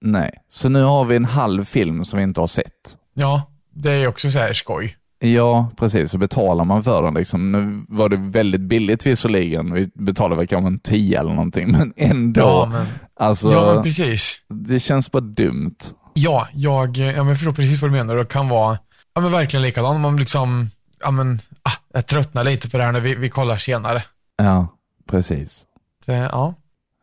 Nej. 0.07 0.31
Så 0.49 0.69
nu 0.69 0.83
har 0.83 1.05
vi 1.05 1.17
en 1.17 1.25
halv 1.25 1.65
film 1.65 2.05
som 2.05 2.17
vi 2.17 2.23
inte 2.23 2.41
har 2.41 2.47
sett. 2.47 2.99
Ja, 3.15 3.43
det 3.75 3.91
är 3.91 4.09
också 4.09 4.31
så 4.31 4.39
här 4.39 4.53
skoj. 4.53 4.97
Ja, 5.19 5.71
precis. 5.77 6.11
Så 6.11 6.19
betalar 6.19 6.65
man 6.65 6.85
för 6.85 7.03
den. 7.03 7.15
Liksom. 7.15 7.53
Nu 7.53 7.85
var 7.89 8.09
det 8.09 8.17
väldigt 8.17 8.61
billigt 8.61 9.07
visserligen. 9.07 9.73
Vi 9.73 9.91
betalade 9.95 10.37
väl 10.37 10.47
kanske 10.47 10.67
en 10.67 10.79
10 10.79 11.21
eller 11.21 11.31
någonting, 11.31 11.73
men 11.73 11.93
ändå. 11.97 12.41
Ja, 12.41 12.69
men, 12.73 12.87
alltså, 13.21 13.53
ja, 13.53 13.75
men 13.75 13.83
precis. 13.83 14.41
det 14.49 14.81
känns 14.81 15.11
bara 15.11 15.21
dumt. 15.21 15.77
Ja, 16.15 16.49
jag, 16.53 16.97
jag 16.97 17.37
förstår 17.37 17.53
precis 17.53 17.83
vad 17.83 17.91
du 17.91 17.93
menar. 17.93 18.17
Det 18.17 18.25
kan 18.25 18.49
vara 18.49 18.79
ja, 19.15 19.21
men 19.21 19.33
verkligen 19.33 19.63
likadant. 19.63 20.01
Man 20.01 20.17
liksom, 20.17 20.71
ja, 21.01 21.11
men, 21.11 21.41
ah, 21.63 21.79
jag 21.93 22.07
tröttnar 22.07 22.45
lite 22.45 22.71
på 22.71 22.79
det 22.79 22.85
här 22.85 22.93
när 22.93 23.01
vi, 23.01 23.15
vi 23.15 23.29
kollar 23.29 23.57
senare. 23.57 24.03
Ja, 24.37 24.69
precis. 25.11 25.65
Det, 26.07 26.15
ja, 26.15 26.55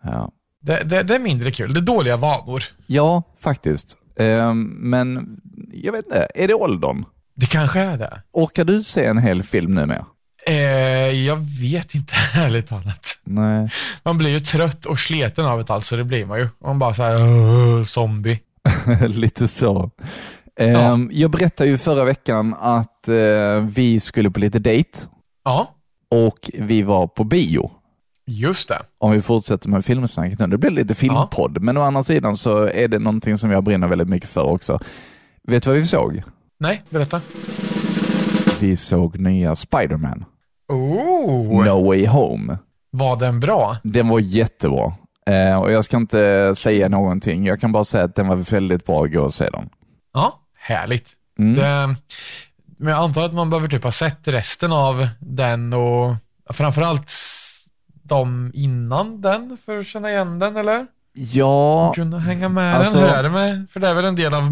Ja. 0.03 0.31
Det, 0.61 0.83
det, 0.83 1.03
det 1.03 1.15
är 1.15 1.19
mindre 1.19 1.51
kul. 1.51 1.73
Det 1.73 1.79
är 1.79 1.81
dåliga 1.81 2.17
vanor. 2.17 2.63
Ja, 2.87 3.23
faktiskt. 3.39 3.97
Ehm, 4.19 4.63
men 4.79 5.37
jag 5.73 5.91
vet 5.91 6.05
inte, 6.05 6.27
är 6.35 6.47
det 6.47 6.53
åldern? 6.53 7.05
Det 7.35 7.45
kanske 7.45 7.79
är 7.79 7.97
det. 7.97 8.21
Orkar 8.33 8.63
du 8.65 8.83
se 8.83 9.05
en 9.05 9.17
hel 9.17 9.43
film 9.43 9.75
nu 9.75 9.85
med? 9.85 10.05
Eh, 10.47 10.55
jag 11.25 11.37
vet 11.61 11.95
inte, 11.95 12.13
ärligt 12.35 12.67
talat. 12.67 13.07
Nej. 13.23 13.69
Man 14.03 14.17
blir 14.17 14.29
ju 14.29 14.39
trött 14.39 14.85
och 14.85 14.99
sleten 14.99 15.45
av 15.45 15.65
det 15.65 15.73
alltså, 15.73 15.97
det 15.97 16.03
blir 16.03 16.25
man 16.25 16.39
ju. 16.39 16.49
Man 16.65 16.79
bara 16.79 16.93
så 16.93 17.03
här, 17.03 17.15
"Åh, 17.15 17.83
zombie. 17.83 18.39
Lite 19.07 19.47
så. 19.47 19.91
Ehm, 20.59 21.09
Jag 21.13 21.31
berättade 21.31 21.69
ju 21.69 21.77
förra 21.77 22.03
veckan 22.03 22.55
att 22.59 23.07
eh, 23.07 23.61
vi 23.75 23.99
skulle 23.99 24.31
på 24.31 24.39
lite 24.39 24.59
dejt 24.59 24.99
Ja, 25.45 25.75
och 26.11 26.49
vi 26.53 26.81
var 26.81 27.07
på 27.07 27.23
bio. 27.23 27.71
Just 28.31 28.67
det. 28.69 28.81
Om 28.97 29.11
vi 29.11 29.21
fortsätter 29.21 29.69
med 29.69 29.85
filmsnacket 29.85 30.39
nu. 30.39 30.47
Det 30.47 30.57
blir 30.57 30.69
lite 30.71 30.95
filmpodd, 30.95 31.61
men 31.61 31.77
å 31.77 31.81
andra 31.81 32.03
sidan 32.03 32.37
så 32.37 32.67
är 32.67 32.87
det 32.87 32.99
någonting 32.99 33.37
som 33.37 33.51
jag 33.51 33.63
brinner 33.63 33.87
väldigt 33.87 34.09
mycket 34.09 34.29
för 34.29 34.43
också. 34.43 34.79
Vet 35.47 35.63
du 35.63 35.69
vad 35.69 35.79
vi 35.79 35.87
såg? 35.87 36.23
Nej, 36.59 36.81
berätta. 36.89 37.21
Vi 38.59 38.75
såg 38.75 39.19
nya 39.19 39.55
Spider-Man, 39.55 40.25
Oh, 40.67 41.65
No 41.65 41.85
Way 41.87 42.07
Home. 42.07 42.57
var 42.91 43.15
den 43.15 43.39
bra? 43.39 43.77
Den 43.83 44.07
var 44.07 44.19
jättebra. 44.19 44.93
Eh, 45.25 45.55
och 45.61 45.71
jag 45.71 45.85
ska 45.85 45.97
inte 45.97 46.53
säga 46.55 46.89
någonting. 46.89 47.45
Jag 47.45 47.61
kan 47.61 47.71
bara 47.71 47.85
säga 47.85 48.03
att 48.03 48.15
den 48.15 48.27
var 48.27 48.35
väldigt 48.35 48.85
bra 48.85 49.03
att 49.05 49.11
gå 49.13 49.21
och 49.21 49.33
se 49.33 49.49
den. 49.49 49.69
Ja, 50.13 50.39
härligt. 50.57 51.09
Mm. 51.39 51.55
Det, 51.55 51.95
men 52.77 52.93
jag 52.93 53.03
antar 53.03 53.25
att 53.25 53.33
man 53.33 53.49
behöver 53.49 53.67
typ 53.67 53.83
ha 53.83 53.91
sett 53.91 54.27
resten 54.27 54.71
av 54.71 55.07
den 55.19 55.73
och 55.73 56.15
framförallt 56.49 57.09
s- 58.11 58.17
de 58.19 58.51
innan 58.53 59.21
den 59.21 59.57
för 59.65 59.77
att 59.79 59.85
känna 59.87 60.09
igen 60.11 60.39
den 60.39 60.57
eller? 60.57 60.87
Ja, 61.13 61.91
Kunna 61.95 62.19
hänga 62.19 62.49
med 62.49 62.75
Alltså- 62.75 62.97
den. 62.97 63.03
Hur 63.09 63.15
är 63.15 63.23
det 63.23 63.29
med, 63.29 63.69
för 63.69 63.79
det 63.79 63.87
är 63.87 63.93
väl 63.95 64.05
en 64.05 64.15
del 64.15 64.33
av 64.33 64.43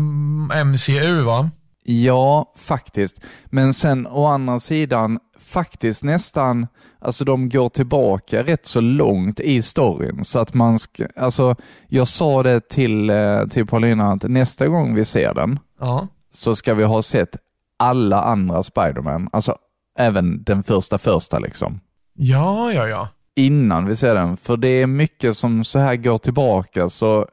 MCU 0.66 1.22
va? 1.22 1.50
ja, 1.84 2.54
faktiskt. 2.58 3.22
Men 3.46 3.74
sen 3.74 4.08
å 4.08 4.26
andra 4.26 4.60
sidan, 4.60 5.20
faktiskt 5.40 6.04
nästan, 6.04 6.68
alltså 7.02 7.26
de 7.26 7.50
går 7.50 7.70
tillbaka 7.70 8.44
rätt 8.44 8.66
så 8.66 8.82
långt 8.82 9.40
i 9.40 9.62
storyn. 9.62 10.26
Så 10.26 10.40
att 10.40 10.54
man 10.54 10.80
ska, 10.80 11.08
alltså 11.16 11.56
jag 11.88 12.08
sa 12.08 12.44
det 12.44 12.70
till, 12.70 13.10
eh, 13.10 13.46
till 13.46 13.66
Paulina 13.68 14.12
att 14.12 14.24
nästa 14.24 14.68
gång 14.68 14.96
vi 14.96 15.06
ser 15.06 15.34
den 15.34 15.60
Ja. 15.80 16.08
så 16.34 16.56
ska 16.56 16.74
vi 16.74 16.84
ha 16.84 17.02
sett 17.02 17.38
alla 17.78 18.22
andra 18.24 18.64
Spiderman, 18.64 19.30
alltså 19.34 19.56
även 19.98 20.44
den 20.44 20.64
första 20.64 20.98
första 20.98 21.40
liksom. 21.40 21.80
Ja, 22.14 22.72
ja, 22.74 22.88
ja. 22.88 23.08
Innan 23.46 23.86
vi 23.86 23.96
ser 23.96 24.16
den. 24.16 24.38
För 24.38 24.58
det 24.58 24.68
är 24.68 24.88
mycket 24.88 25.38
som 25.38 25.64
så 25.64 25.80
här 25.80 25.96
går 25.96 26.18
tillbaka. 26.18 26.90
Så 26.90 27.28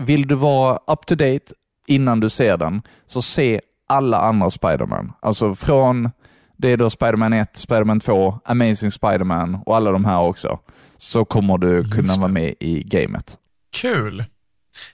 vill 0.00 0.28
du 0.28 0.34
vara 0.34 0.78
up 0.86 1.06
to 1.06 1.14
date 1.14 1.52
innan 1.86 2.20
du 2.20 2.30
ser 2.30 2.56
den, 2.56 2.82
så 3.06 3.22
se 3.22 3.60
alla 3.88 4.18
andra 4.20 4.50
Spiderman. 4.50 5.12
Alltså 5.20 5.54
från 5.54 6.10
det 6.56 6.68
är 6.68 6.76
då 6.76 6.90
Spiderman 6.90 7.32
1, 7.32 7.56
Spiderman 7.56 8.00
2, 8.00 8.40
Amazing 8.44 8.90
Spiderman 8.90 9.58
och 9.66 9.76
alla 9.76 9.92
de 9.92 10.04
här 10.04 10.20
också, 10.20 10.58
så 10.96 11.24
kommer 11.24 11.58
du 11.58 11.90
kunna 11.90 12.14
vara 12.16 12.28
med 12.28 12.54
i 12.60 12.82
gamet. 12.82 13.38
Kul. 13.72 14.24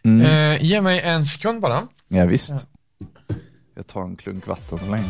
Mm. 0.03 0.21
Eh, 0.27 0.63
ge 0.65 0.81
mig 0.81 1.01
en 1.01 1.25
sekund 1.25 1.61
bara. 1.61 1.83
Ja, 2.09 2.25
visst. 2.27 2.67
Jag 3.75 3.87
tar 3.87 4.03
en 4.03 4.17
klunk 4.17 4.47
vatten 4.47 4.79
så 4.79 4.87
länge. 4.87 5.09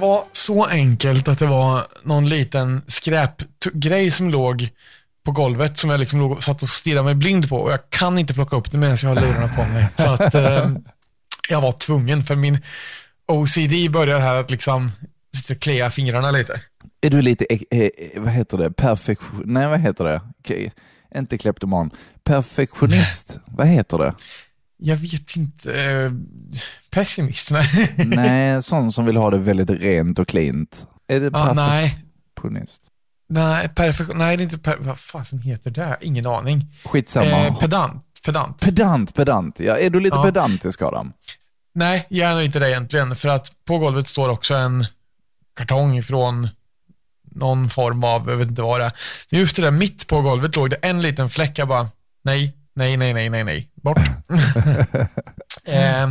Var 0.00 0.24
så 0.32 0.64
enkelt 0.64 1.28
att 1.28 1.38
det 1.38 1.46
var 1.46 1.82
någon 2.02 2.26
liten 2.26 2.82
skräpgrej 2.86 4.10
som 4.10 4.30
låg 4.30 4.68
på 5.24 5.32
golvet 5.32 5.78
som 5.78 5.90
jag 5.90 6.00
liksom 6.00 6.18
låg 6.20 6.42
satt 6.42 6.62
och 6.62 6.68
stirrade 6.68 7.04
mig 7.04 7.14
blind 7.14 7.48
på 7.48 7.56
och 7.56 7.72
jag 7.72 7.90
kan 7.90 8.18
inte 8.18 8.34
plocka 8.34 8.56
upp 8.56 8.72
det 8.72 8.78
medan 8.78 8.96
jag 9.02 9.08
har 9.08 9.16
lurarna 9.16 9.48
på 9.48 9.64
mig. 9.64 9.86
Så 9.96 10.06
att 10.06 10.34
eh, 10.44 10.70
jag 11.48 11.60
var 11.60 11.72
tvungen 11.72 12.22
för 12.22 12.34
min 12.34 12.58
OCD 13.28 13.90
börjar 13.90 14.18
här 14.18 14.40
att 14.40 14.50
liksom 14.50 14.92
sitta 15.36 15.54
och 15.54 15.60
klia 15.60 15.90
fingrarna 15.90 16.30
lite. 16.30 16.60
Är 17.00 17.10
du 17.10 17.22
lite, 17.22 17.46
eh, 17.50 17.60
eh, 17.70 17.90
vad 18.16 18.32
heter 18.32 18.58
det, 18.58 18.70
perfektion, 18.70 19.42
nej 19.44 19.68
vad 19.68 19.80
heter 19.80 20.04
det? 20.04 20.20
Okej, 20.40 20.72
inte 21.14 21.38
kleptoman. 21.38 21.90
Perfektionist, 22.24 23.38
vad 23.44 23.66
heter 23.66 23.98
det? 23.98 24.14
Jag 24.82 24.96
vet 24.96 25.36
inte. 25.36 25.82
Eh, 25.82 26.12
pessimist? 26.90 27.50
Nej. 27.50 27.94
nej, 28.06 28.62
sån 28.62 28.92
som 28.92 29.04
vill 29.04 29.16
ha 29.16 29.30
det 29.30 29.38
väldigt 29.38 29.70
rent 29.70 30.18
och 30.18 30.28
cleant. 30.28 30.86
Är 31.08 31.20
det 31.20 31.30
ah, 31.32 31.52
nej. 31.52 32.04
perfektionist? 32.34 32.82
Nej, 33.28 33.68
perfektion. 33.68 34.18
Nej, 34.18 34.36
det 34.36 34.40
är 34.40 34.44
inte 34.44 34.58
per... 34.58 34.76
Vad 34.76 34.98
fasen 34.98 35.38
heter 35.38 35.70
det? 35.70 35.98
Ingen 36.00 36.26
aning. 36.26 36.66
Skitsamma. 36.84 37.26
Eh, 37.26 37.58
pedant. 37.58 38.04
Pedant. 38.24 38.60
pedant, 38.60 39.14
pedant. 39.14 39.60
Ja, 39.60 39.78
är 39.78 39.90
du 39.90 40.00
lite 40.00 40.16
Ja. 40.16 40.22
pedantisk 40.22 40.82
Adam? 40.82 41.12
Nej, 41.72 42.06
jag 42.08 42.30
är 42.30 42.34
nog 42.34 42.44
inte 42.44 42.58
det 42.58 42.70
egentligen. 42.70 43.16
För 43.16 43.28
att 43.28 43.52
på 43.64 43.78
golvet 43.78 44.08
står 44.08 44.28
också 44.28 44.54
en 44.54 44.86
kartong 45.56 46.02
från 46.02 46.48
någon 47.30 47.70
form 47.70 48.04
av, 48.04 48.30
jag 48.30 48.36
vet 48.36 48.48
inte 48.48 48.62
vad 48.62 48.80
det 48.80 48.84
är. 48.84 48.92
Just 49.28 49.56
det 49.56 49.62
där, 49.62 49.70
mitt 49.70 50.06
på 50.06 50.20
golvet 50.20 50.56
låg 50.56 50.70
det 50.70 50.76
en 50.76 51.00
liten 51.00 51.30
fläck. 51.30 51.58
Jag 51.58 51.68
bara, 51.68 51.88
nej, 52.22 52.56
nej, 52.80 52.96
nej, 52.96 53.14
nej, 53.14 53.30
nej, 53.30 53.44
nej, 53.44 53.70
bort. 53.74 53.98
eh, 55.64 56.10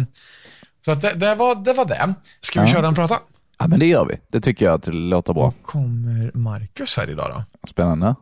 så 0.85 0.91
att 0.91 1.01
det, 1.01 1.13
det, 1.13 1.35
var, 1.35 1.55
det 1.55 1.73
var 1.73 1.85
det. 1.85 2.13
Ska 2.41 2.61
vi 2.61 2.67
Ja. 2.67 2.73
köra 2.73 2.87
en 2.87 2.95
prata? 2.95 3.17
Ja, 3.59 3.67
men 3.67 3.79
det 3.79 3.85
gör 3.85 4.05
vi. 4.05 4.15
Det 4.31 4.41
tycker 4.41 4.65
jag 4.65 4.73
att 4.73 4.83
det 4.83 4.91
låter 4.91 5.33
bra. 5.33 5.53
Då 5.61 5.67
kommer 5.67 6.31
Marcus 6.33 6.97
här 6.97 7.09
idag 7.09 7.29
då. 7.35 7.67
Spännande. 7.69 8.15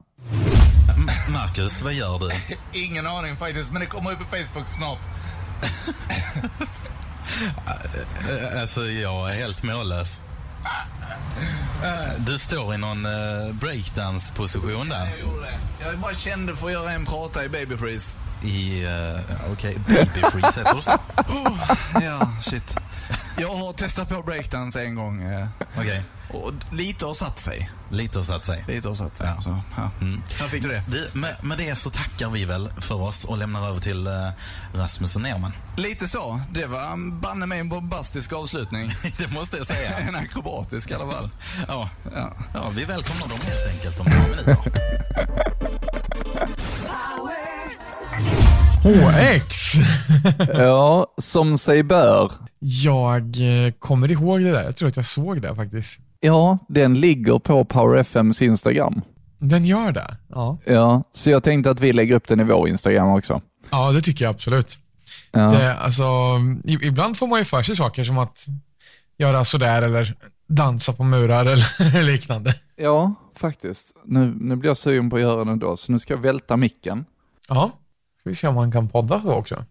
Marcus, 1.34 1.82
vad 1.82 1.94
gör 1.94 2.20
du? 2.20 2.32
Ingen 2.86 3.08
aning 3.08 3.36
faktiskt, 3.38 3.72
men 3.72 3.80
det 3.82 3.86
kommer 3.86 4.12
upp 4.12 4.20
på 4.20 4.26
Facebook 4.26 4.68
snart. 4.68 5.00
Alltså, 8.62 8.86
jag 8.86 9.30
är 9.30 9.34
helt 9.36 9.64
mållös. 9.64 10.22
Du 12.18 12.38
står 12.40 12.74
i 12.74 12.78
någon 12.78 13.06
eh, 13.06 13.54
breakdance-position 13.54 14.90
där. 14.90 15.06
Jag 15.10 15.20
gjorde 15.20 15.42
det. 15.42 15.86
Jag 15.86 16.00
bara 16.00 16.14
kände 16.14 16.56
för 16.56 16.66
att 16.68 16.74
göra 16.74 16.92
en 16.92 17.06
prata 17.06 17.44
i 17.46 17.50
Baby 17.50 17.78
Freeze. 17.78 18.18
I, 18.44 18.86
uh, 18.86 19.20
okej, 19.54 19.78
baby 19.88 20.22
freeze 20.32 20.60
heter 20.60 20.76
det 20.76 20.82
så? 20.82 20.92
Oh, 21.18 21.72
ja, 22.04 22.32
shit. 22.42 22.78
Jag 23.38 23.56
har 23.56 23.74
testat 23.74 24.10
på 24.10 24.22
breakdance 24.22 24.82
en 24.84 24.96
gång. 24.96 25.24
eh, 25.24 25.48
Okej, 25.78 26.04
Och 26.30 26.52
lite 26.72 27.06
har 27.06 27.14
satt 27.14 27.40
sig. 27.40 27.70
lite 27.92 28.20
har 28.20 28.24
satt 28.24 28.46
sig. 28.46 28.66
Lite 28.68 28.88
har 28.88 28.96
satt 28.96 29.18
sig. 29.18 29.28
Ja. 29.36 29.42
Så, 29.42 29.60
ja. 29.78 29.92
Mm. 30.02 30.22
Här 30.40 30.48
fick 30.48 30.64
du 30.64 30.70
det. 30.70 30.84
Du, 30.88 31.20
med, 31.20 31.36
med 31.42 31.58
det 31.58 31.76
så 31.76 31.90
tackar 31.90 32.30
vi 32.30 32.46
väl 32.46 32.70
för 32.82 33.02
oss 33.02 33.26
och 33.26 33.38
lämnar 33.38 33.68
över 33.68 33.80
till 33.80 34.08
eh, 34.08 34.30
Rasmus 34.74 35.16
och 35.16 35.22
Nerman. 35.22 35.52
Lite 35.78 36.08
så. 36.08 36.42
Det 36.52 36.66
var 36.66 37.12
banne 37.22 37.46
mig 37.46 37.60
en 37.60 37.70
bombastisk 37.70 38.34
avslutning. 38.34 38.94
Det 39.18 39.32
måste 39.32 39.58
jag 39.58 39.68
säga. 39.68 39.98
en 40.08 40.16
akrobatisk 40.16 40.92
i 40.92 40.94
alla 40.94 41.12
fall. 41.12 41.30
Ja, 41.68 41.90
Ja. 42.14 42.34
ja 42.54 42.70
vi 42.76 42.86
välkomnar 42.86 43.28
dem 43.28 43.40
helt 43.44 43.76
enkelt 43.76 44.00
om 44.00 44.06
några 44.06 44.28
minuter. 44.28 44.58
HX! 48.84 49.74
Ja, 50.54 51.14
som 51.22 51.58
sig 51.58 51.84
bör. 51.84 52.32
Jag 52.60 53.24
eh, 53.66 53.72
kommer 53.80 54.12
ihåg 54.12 54.42
det 54.42 54.52
där. 54.52 54.64
Jag 54.64 54.76
tror 54.76 54.90
att 54.90 54.96
jag 54.96 55.06
såg 55.06 55.42
det 55.42 55.56
faktiskt. 55.56 56.00
Ja, 56.20 56.58
den 56.68 57.00
ligger 57.00 57.40
på 57.40 57.66
Power 57.66 57.98
FMs 57.98 58.42
Instagram. 58.42 59.02
Den 59.40 59.66
gör 59.66 59.92
det? 59.92 60.18
Ja. 60.30 60.58
Ja, 60.66 61.04
så 61.14 61.30
jag 61.30 61.44
tänkte 61.44 61.72
att 61.72 61.80
vi 61.80 61.94
lägger 61.94 62.16
upp 62.16 62.28
den 62.28 62.40
i 62.40 62.44
vår 62.44 62.70
Instagram 62.70 63.08
också. 63.08 63.42
Ja, 63.70 63.92
det 63.92 64.02
tycker 64.02 64.26
jag 64.26 64.30
absolut. 64.30 64.78
Ja. 65.32 65.40
Det, 65.52 65.74
alltså, 65.76 66.04
ibland 66.82 67.18
får 67.18 67.28
man 67.28 67.40
ju 67.40 67.46
för 67.46 67.62
sig 67.62 67.76
saker 67.76 68.04
som 68.04 68.18
att 68.18 68.46
göra 69.18 69.46
sådär 69.46 69.82
eller 69.82 70.16
dansa 70.48 70.94
på 70.94 71.04
murar 71.04 71.46
eller 71.46 72.04
liknande. 72.04 72.54
Ja, 72.76 73.14
faktiskt. 73.36 73.92
Nu, 74.06 74.34
nu 74.40 74.56
blir 74.56 74.70
jag 74.70 74.78
sugen 74.78 75.10
på 75.10 75.16
att 75.16 75.22
göra 75.22 75.46
det 75.46 75.56
då, 75.56 75.78
så 75.78 75.92
nu 75.92 76.00
ska 76.00 76.14
jag 76.14 76.22
välta 76.22 76.58
micken. 76.58 77.06
Ja, 77.50 77.72
ska 78.20 78.30
vi 78.30 78.36
se 78.36 78.48
om 78.48 78.56
man 78.56 78.72
kan 78.72 78.90
podda 78.90 79.22
så 79.22 79.32
också. 79.32 79.66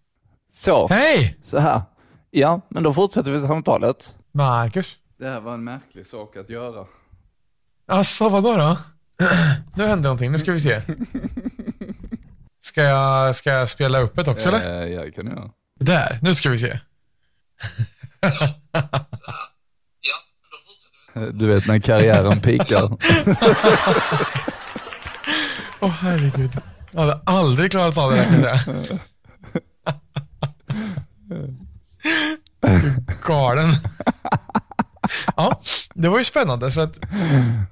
Så, 0.53 0.89
Hej! 0.89 1.39
så 1.45 1.59
här. 1.59 1.83
Ja, 2.31 2.61
men 2.69 2.83
då 2.83 2.93
fortsätter 2.93 3.31
vi 3.31 3.47
samtalet. 3.47 4.15
Marcus. 4.33 4.97
Det 5.19 5.29
här 5.29 5.41
var 5.41 5.55
en 5.55 5.65
märklig 5.65 6.07
sak 6.07 6.37
att 6.37 6.51
göra. 6.51 6.87
Alltså, 7.87 8.29
vadå 8.29 8.57
då? 8.57 8.79
Nu 9.77 9.87
händer 9.87 10.03
någonting, 10.03 10.33
nu 10.33 10.39
ska 10.39 10.53
vi 10.53 10.61
se. 10.61 10.83
Ska 12.63 12.83
jag, 12.83 13.37
ska 13.37 13.51
jag 13.51 13.69
spela 13.69 13.99
upp 14.01 14.19
ett 14.19 14.29
också 14.29 14.49
eller? 14.49 14.83
Eh, 14.83 14.93
ja, 14.93 15.03
det 15.03 15.11
kan 15.11 15.27
jag 15.27 15.37
göra. 15.37 15.51
Där, 15.81 16.19
nu 16.23 16.35
ska 16.35 16.51
vi 16.51 16.59
se. 16.59 16.81
Du 21.33 21.47
vet 21.47 21.67
när 21.67 21.79
karriären 21.79 22.41
pikar. 22.41 22.97
Åh 25.81 25.91
herregud. 25.91 26.51
Jag 26.91 27.01
hade 27.01 27.21
aldrig 27.27 27.71
klarat 27.71 27.99
av 27.99 28.11
det 28.11 28.17
där. 28.17 28.59
Du 32.61 32.97
Galen. 33.27 33.71
Ja, 35.37 35.61
det 35.95 36.09
var 36.09 36.19
ju 36.19 36.25
spännande. 36.25 36.71
Så 36.71 36.81
att, 36.81 36.99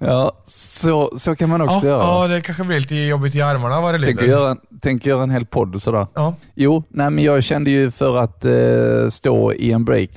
Ja, 0.00 0.42
så, 0.46 1.12
så 1.18 1.36
kan 1.36 1.48
man 1.48 1.60
också 1.60 1.74
ja, 1.86 1.92
göra. 1.92 2.02
ja, 2.02 2.28
det 2.28 2.40
kanske 2.40 2.64
blir 2.64 2.80
lite 2.80 2.94
jobbigt 2.94 3.34
i 3.34 3.40
armarna 3.42 3.80
vad 3.80 3.94
det 3.94 4.00
Tänker 4.06 4.22
lider. 4.22 4.36
göra, 4.36 4.50
en- 4.50 4.78
tänker 4.80 5.10
göra 5.10 5.22
en 5.22 5.30
hel 5.30 5.46
podd 5.46 5.82
sådär. 5.82 6.06
Ja, 6.14 6.34
Jo, 6.54 6.82
nej 6.88 7.10
men 7.10 7.24
jag 7.24 7.44
kände 7.44 7.70
ju 7.70 7.90
för 7.90 8.16
att 8.16 8.44
eh, 8.44 9.08
stå 9.10 9.52
i 9.52 9.72
en 9.72 9.84
break, 9.84 10.10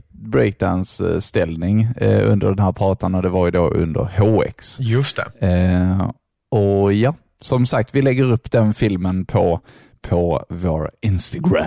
breakdance-ställning 0.77 1.87
eh, 1.97 2.31
under 2.31 2.47
den 2.47 2.59
här 2.59 2.71
pratan 2.71 3.15
och 3.15 3.21
det 3.21 3.29
var 3.29 3.45
ju 3.45 3.51
då 3.51 3.69
under 3.69 4.03
HX. 4.03 4.79
just 4.79 5.19
det. 5.39 5.47
Eh, 5.47 6.11
och 6.51 6.93
ja, 6.93 7.13
som 7.41 7.65
sagt, 7.65 7.95
vi 7.95 8.01
lägger 8.01 8.31
upp 8.31 8.51
den 8.51 8.73
filmen 8.73 9.25
på, 9.25 9.61
på 10.09 10.43
vår 10.49 10.89
Instagram. 11.01 11.65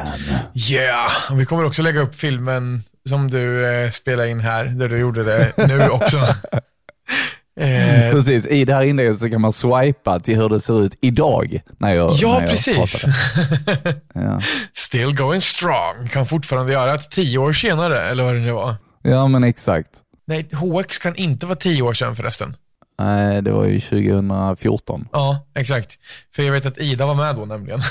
Yeah! 0.71 1.11
Och 1.31 1.41
vi 1.41 1.45
kommer 1.47 1.65
också 1.65 1.83
lägga 1.83 2.01
upp 2.01 2.15
filmen 2.15 2.83
som 3.09 3.31
du 3.31 3.67
eh, 3.71 3.91
spelade 3.91 4.29
in 4.29 4.41
här, 4.41 4.65
där 4.65 4.89
du 4.89 4.99
gjorde 4.99 5.25
det 5.25 5.53
nu 5.69 5.89
också. 5.89 6.19
eh, 7.61 8.13
Precis, 8.13 8.47
i 8.47 8.65
det 8.65 8.75
här 8.75 8.83
inlägget 8.83 9.19
så 9.19 9.31
kan 9.31 9.41
man 9.41 9.53
swipa 9.53 10.21
till 10.21 10.37
hur 10.37 10.49
det 10.49 10.61
ser 10.61 10.83
ut 10.83 10.95
idag. 11.01 11.61
När 11.79 11.95
jag, 11.95 12.11
ja, 12.15 12.33
när 12.33 12.41
jag 12.41 12.51
precis. 12.51 13.05
Ja. 14.15 14.41
Still 14.75 15.17
going 15.17 15.41
strong. 15.41 16.09
Kan 16.11 16.27
fortfarande 16.27 16.73
göra 16.73 16.95
ett 16.95 17.11
tio 17.11 17.39
år 17.39 17.53
senare, 17.53 18.01
eller 18.03 18.25
vad 18.25 18.35
det 18.35 18.41
nu 18.41 18.53
var. 18.53 18.75
ja, 19.03 19.29
men 19.29 19.45
exakt. 19.45 19.91
Nej, 20.27 20.49
HX 20.53 20.99
kan 20.99 21.17
inte 21.17 21.47
vara 21.47 21.57
tio 21.57 21.83
år 21.83 21.93
sedan 21.93 22.17
förresten. 22.17 22.57
Nej, 22.99 23.43
det 23.43 23.51
var 23.53 23.65
ju 23.65 23.81
2014. 23.81 25.09
Ja, 25.13 25.47
exakt. 25.55 25.99
För 26.35 26.43
jag 26.43 26.53
vet 26.53 26.67
att 26.67 26.79
Ida 26.79 27.07
var 27.07 27.15
med 27.15 27.37
då 27.37 27.45
nämligen. 27.45 27.81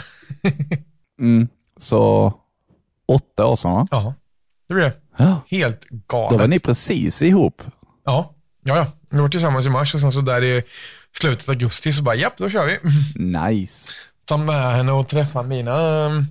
Mm. 1.22 1.48
Så 1.80 2.34
åtta 3.08 3.46
år 3.46 3.56
sedan 3.56 3.72
va? 3.72 3.88
Ja, 3.92 4.14
det 4.76 4.82
det. 4.82 4.94
Ja. 5.18 5.42
Helt 5.48 5.86
Då 5.90 6.18
var 6.20 6.32
galet. 6.32 6.50
ni 6.50 6.60
precis 6.60 7.22
ihop. 7.22 7.62
Ja, 8.06 8.34
ja, 8.64 8.78
ja. 8.78 8.88
Vi 9.10 9.20
var 9.20 9.30
tillsammans 9.30 9.66
i 9.66 9.70
mars 9.70 9.96
och 9.96 10.02
sen 10.02 10.12
så 10.12 10.22
där 10.22 10.44
i 10.44 10.64
slutet 11.18 11.50
av 11.50 11.54
augusti 11.54 11.94
så 11.94 12.04
bara, 12.04 12.16
japp, 12.16 12.38
då 12.38 12.50
kör 12.50 12.66
vi. 12.66 12.80
Nice. 13.50 13.92
Ta 14.26 14.38
med 14.38 14.76
henne 14.76 14.92
och 14.92 15.08
träffa 15.08 15.44
mina 15.44 16.06
um, 16.06 16.26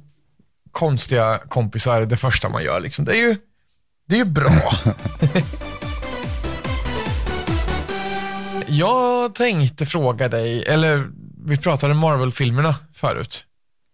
konstiga 0.73 1.39
kompisar 1.49 2.01
det 2.01 2.17
första 2.17 2.49
man 2.49 2.65
gör. 2.65 2.81
Liksom. 2.81 3.05
Det 3.05 3.13
är 3.13 3.29
ju, 3.29 3.37
det 4.09 4.15
är 4.15 4.19
ju 4.19 4.25
bra. 4.25 4.73
Jag 8.71 9.35
tänkte 9.35 9.87
fråga 9.87 10.29
dig, 10.29 10.63
eller 10.63 11.09
vi 11.45 11.57
pratade 11.57 11.95
Marvel-filmerna 11.95 12.75
förut. 12.95 13.45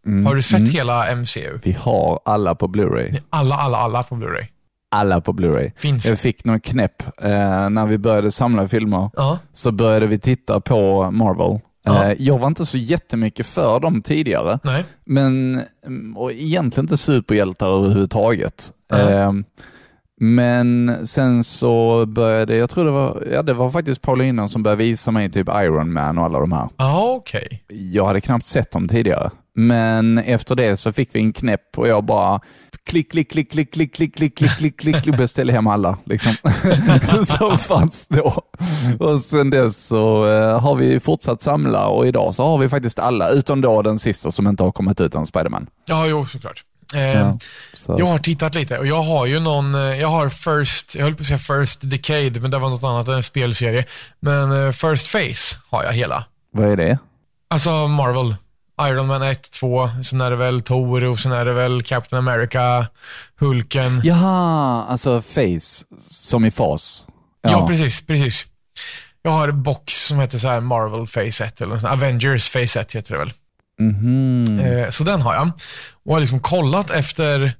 Mm, 0.06 0.26
Har 0.26 0.34
du 0.34 0.42
sett 0.42 0.58
mm. 0.58 0.70
hela 0.70 1.16
MCU? 1.16 1.58
Vi 1.62 1.72
har 1.72 2.20
alla 2.24 2.54
på 2.54 2.66
Blu-ray. 2.68 3.20
Alla, 3.30 3.54
alla, 3.54 3.78
alla 3.78 4.02
på 4.02 4.14
Blu-ray. 4.14 4.46
Alla 4.90 5.20
på 5.20 5.32
Blu-ray. 5.32 5.72
Finns 5.76 6.06
Jag 6.06 6.18
fick 6.18 6.44
någon 6.44 6.60
knäpp 6.60 7.02
eh, 7.22 7.70
när 7.70 7.86
vi 7.86 7.98
började 7.98 8.32
samla 8.32 8.68
filmer. 8.68 9.10
Ja, 9.16 9.38
Så 9.52 9.72
började 9.72 10.06
vi 10.06 10.18
titta 10.18 10.60
på 10.60 11.10
Marvel. 11.10 11.60
Ja. 11.84 12.04
Eh, 12.04 12.16
jag 12.18 12.38
var 12.38 12.46
inte 12.46 12.66
så 12.66 12.78
jättemycket 12.78 13.46
för 13.46 13.80
dem 13.80 14.02
tidigare, 14.02 14.58
nej. 14.62 14.84
men 15.04 15.62
mm, 15.86 16.16
och 16.16 16.32
egentligen 16.32 16.84
inte 16.84 16.96
superhjältar 16.96 17.66
överhuvudtaget. 17.66 18.72
Ja. 18.88 19.10
Eh, 19.10 19.32
Men 20.20 20.96
sen 21.06 21.44
så 21.44 22.06
började, 22.06 22.56
jag 22.56 22.70
tror 22.70 22.84
det 22.84 22.90
var, 22.90 23.26
ja 23.32 23.42
det 23.42 23.54
var 23.54 23.70
faktiskt 23.70 24.02
Paulina 24.02 24.48
som 24.48 24.62
började 24.62 24.84
visa 24.84 25.10
mig 25.10 25.30
typ 25.30 25.48
Iron 25.48 25.92
Man 25.92 26.18
och 26.18 26.24
alla 26.24 26.40
de 26.40 26.52
här. 26.52 26.68
Ja, 26.76 27.14
okej. 27.16 27.64
Jag 27.68 28.06
hade 28.06 28.20
knappt 28.20 28.46
sett 28.46 28.70
dem 28.70 28.88
tidigare. 28.88 29.30
Men 29.54 30.18
efter 30.18 30.54
det 30.54 30.76
så 30.76 30.92
fick 30.92 31.08
vi 31.12 31.20
en 31.20 31.32
knäpp 31.32 31.78
och 31.78 31.88
jag 31.88 32.04
bara 32.04 32.40
klick, 32.86 33.10
klick, 33.10 33.30
klick, 33.32 33.52
klick, 33.52 33.72
klick, 33.72 33.94
klick, 33.94 34.14
klick, 34.16 34.36
klick, 34.36 34.56
klick, 34.58 34.80
klick, 34.80 35.02
klick, 35.02 35.16
beställde 35.16 35.52
hem 35.52 35.66
alla 35.66 35.98
liksom. 36.04 36.32
som 37.26 37.58
fanns 37.58 38.06
då. 38.08 38.42
Och 38.98 39.20
sen 39.20 39.50
dess 39.50 39.86
så 39.86 40.28
eh, 40.30 40.60
har 40.60 40.74
vi 40.76 41.00
fortsatt 41.00 41.42
samla 41.42 41.86
och 41.86 42.06
idag 42.06 42.34
så 42.34 42.42
har 42.44 42.58
vi 42.58 42.68
faktiskt 42.68 42.98
alla, 42.98 43.28
utom 43.28 43.60
då 43.60 43.82
den 43.82 43.98
sista 43.98 44.30
som 44.30 44.48
inte 44.48 44.62
har 44.62 44.72
kommit 44.72 45.00
ut 45.00 45.14
än, 45.14 45.26
Spiderman. 45.26 45.66
Ja, 45.86 46.06
jo, 46.06 46.26
såklart. 46.26 46.64
Eh, 46.94 47.00
Ja, 47.00 47.38
så. 47.74 47.96
Jag 47.98 48.06
har 48.06 48.18
tittat 48.18 48.54
lite 48.54 48.78
och 48.78 48.86
jag 48.86 49.02
har 49.02 49.26
ju 49.26 49.40
någon, 49.40 49.74
eh, 49.74 49.80
jag 49.80 50.08
har 50.08 50.28
First, 50.28 50.94
jag 50.94 51.02
höll 51.02 51.14
på 51.14 51.20
att 51.20 51.26
säga 51.26 51.38
First 51.38 51.90
Decade, 51.90 52.40
men 52.40 52.50
det 52.50 52.58
var 52.58 52.70
något 52.70 52.84
annat 52.84 53.08
än 53.08 53.14
en 53.14 53.22
spelserie. 53.22 53.84
Men 54.20 54.66
eh, 54.66 54.72
First 54.72 55.06
Face 55.06 55.60
har 55.70 55.84
jag 55.84 55.92
hela. 55.92 56.24
Vad 56.52 56.68
är 56.68 56.76
det? 56.76 56.98
Alltså 57.50 57.70
Marvel. 57.88 58.34
Iron 58.82 59.06
Man 59.06 59.22
1, 59.22 59.50
2, 59.50 59.90
sen 60.04 60.20
är 60.20 60.30
det 60.30 60.36
väl 60.36 60.60
Thor 60.60 61.04
och 61.04 61.20
sen 61.20 61.32
är 61.32 61.44
det 61.44 61.52
väl 61.52 61.82
Captain 61.82 62.28
America, 62.28 62.86
Hulken. 63.38 64.00
Ja, 64.04 64.14
Jaha, 64.14 64.84
alltså 64.84 65.22
face, 65.22 65.84
som 66.10 66.44
i 66.44 66.50
fas. 66.50 67.04
precis, 67.66 68.06
precis. 68.06 68.46
Jag 69.22 69.30
har 69.30 69.48
en 69.48 69.62
box 69.62 70.06
som 70.06 70.20
heter 70.20 70.38
så 70.38 70.48
här 70.48 70.60
Marvel 70.60 71.06
Face 71.06 71.44
1, 71.44 71.60
eller 71.60 71.76
sån, 71.78 71.90
Avengers 71.90 72.50
Face 72.50 72.80
1 72.80 72.92
heter 72.92 73.12
det 73.12 73.18
väl. 73.18 73.32
Mhm. 73.80 74.58
Eh, 74.60 74.90
så 74.90 75.04
den 75.04 75.20
har 75.22 75.34
jag. 75.34 75.50
Och 76.04 76.14
har 76.14 76.20
liksom 76.20 76.40
kollat 76.40 76.90
efter 76.90 77.52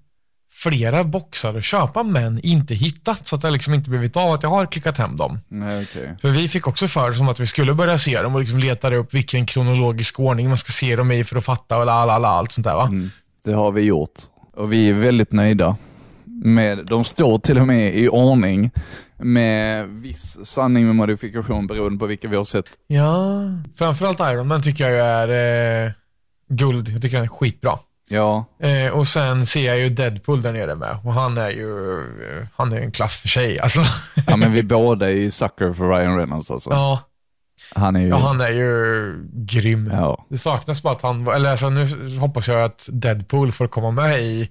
flera 0.65 1.05
boxar 1.05 1.59
att 1.59 1.65
köpa, 1.65 2.03
men 2.03 2.41
inte 2.41 2.75
hittat. 2.75 3.27
Så 3.27 3.37
att 3.37 3.43
det 3.43 3.51
liksom 3.51 3.75
inte 3.75 3.91
blivit 3.91 4.17
av 4.17 4.33
att 4.33 4.43
jag 4.43 4.51
har 4.51 4.67
klickat 4.67 4.99
hem 4.99 5.17
dem. 5.17 5.39
Nej, 5.49 5.87
okej. 5.91 6.17
För 6.21 6.29
vi 6.29 6.49
fick 6.49 6.67
också 6.69 6.89
för 6.89 7.13
som 7.13 7.29
att 7.29 7.41
vi 7.41 7.47
skulle 7.47 7.75
börja 7.75 7.99
se 7.99 8.23
dem 8.23 8.35
och 8.35 8.41
liksom 8.41 8.59
letade 8.59 8.97
upp 8.97 9.15
vilken 9.15 9.47
kronologisk 9.47 10.21
ordning 10.21 10.49
man 10.49 10.59
ska 10.59 10.73
se 10.73 10.97
dem 10.97 11.13
i 11.13 11.25
för 11.25 11.37
att 11.37 11.45
fatta 11.45 11.79
och 11.79 11.87
la, 11.87 12.05
la, 12.05 12.19
la, 12.19 12.29
allt 12.29 12.53
sånt 12.53 12.65
där 12.65 12.75
va. 12.75 12.87
Mm, 12.87 13.11
det 13.45 13.53
har 13.53 13.73
vi 13.73 13.83
gjort. 13.83 14.15
Och 14.57 14.73
vi 14.73 14.91
är 14.91 14.95
väldigt 14.95 15.33
nöjda. 15.33 15.77
Med, 16.25 16.87
de 16.87 17.05
står 17.05 17.39
till 17.39 17.59
och 17.59 17.67
med 17.67 17.95
i 17.95 18.09
ordning 18.09 18.71
med 19.17 19.89
viss 19.89 20.39
sanning 20.47 20.87
med 20.87 20.95
modifikation 20.95 21.67
beroende 21.67 21.99
på 21.99 22.07
vilka 22.07 22.29
vi 22.29 22.37
har 22.37 22.45
sett. 22.45 22.67
Ja, 22.87 23.41
framförallt 23.77 24.21
Iron 24.21 24.49
Man 24.49 24.63
tycker 24.63 24.91
jag 24.91 25.07
är 25.07 25.87
eh, 25.87 25.93
guld. 26.49 26.89
Jag 26.89 27.03
tycker 27.03 27.17
den 27.17 27.25
är 27.25 27.29
skitbra. 27.29 27.79
Ja, 28.09 28.45
Eh, 28.59 28.89
och 28.93 29.09
sen 29.09 29.47
ser 29.47 29.67
jag 29.67 29.79
ju 29.79 29.89
Deadpool 29.89 30.43
där 30.43 30.53
nere 30.53 30.75
med 30.75 30.99
och 31.05 31.13
han 31.13 31.39
är 31.39 31.51
ju 31.51 31.99
eh, 32.01 32.47
han 32.57 32.73
är 32.73 32.81
en 32.81 32.93
klass 32.93 33.17
för 33.17 33.29
sig. 33.29 33.59
Alltså, 33.61 33.81
ja 34.27 34.37
men 34.37 34.53
vi 34.53 34.63
båda 34.77 35.07
är 35.11 35.15
ju 35.15 35.31
sucker 35.31 35.73
för 35.73 35.89
Ryan 35.89 36.17
Reynolds 36.17 36.51
alltså. 36.51 36.71
ja, 36.71 37.01
Han 37.75 37.97
är 37.97 38.01
ju... 38.01 38.09
ja, 38.09 38.17
han 38.19 38.41
är 38.41 38.49
ju 38.51 39.15
grym. 39.33 39.91
ja. 39.93 40.27
Det 40.29 40.39
saknas 40.39 40.83
bara 40.83 40.93
att 40.95 41.03
han, 41.03 41.29
eller 41.29 41.51
alltså 41.51 41.71
nu 41.71 41.87
hoppas 42.19 42.49
jag 42.49 42.65
att 42.65 42.89
Deadpool 42.93 43.53
får 43.53 43.67
komma 43.69 43.91
med 43.91 44.21
i 44.21 44.51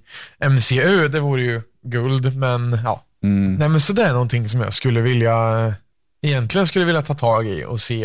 MCU. 0.50 1.08
Det 1.08 1.20
vore 1.20 1.42
ju 1.42 1.62
guld, 1.84 2.36
men 2.36 2.78
ja. 2.84 3.04
Mm. 3.22 3.54
Nej 3.54 3.68
men 3.68 3.80
så 3.80 3.92
det 3.92 4.02
är 4.02 4.12
någonting 4.12 4.48
som 4.48 4.60
jag 4.60 4.72
skulle 4.72 5.00
vilja, 5.00 5.74
egentligen 6.22 6.66
skulle 6.66 6.84
vilja 6.84 7.02
ta 7.02 7.14
tag 7.14 7.46
i 7.46 7.64
och 7.64 7.80
se 7.80 8.04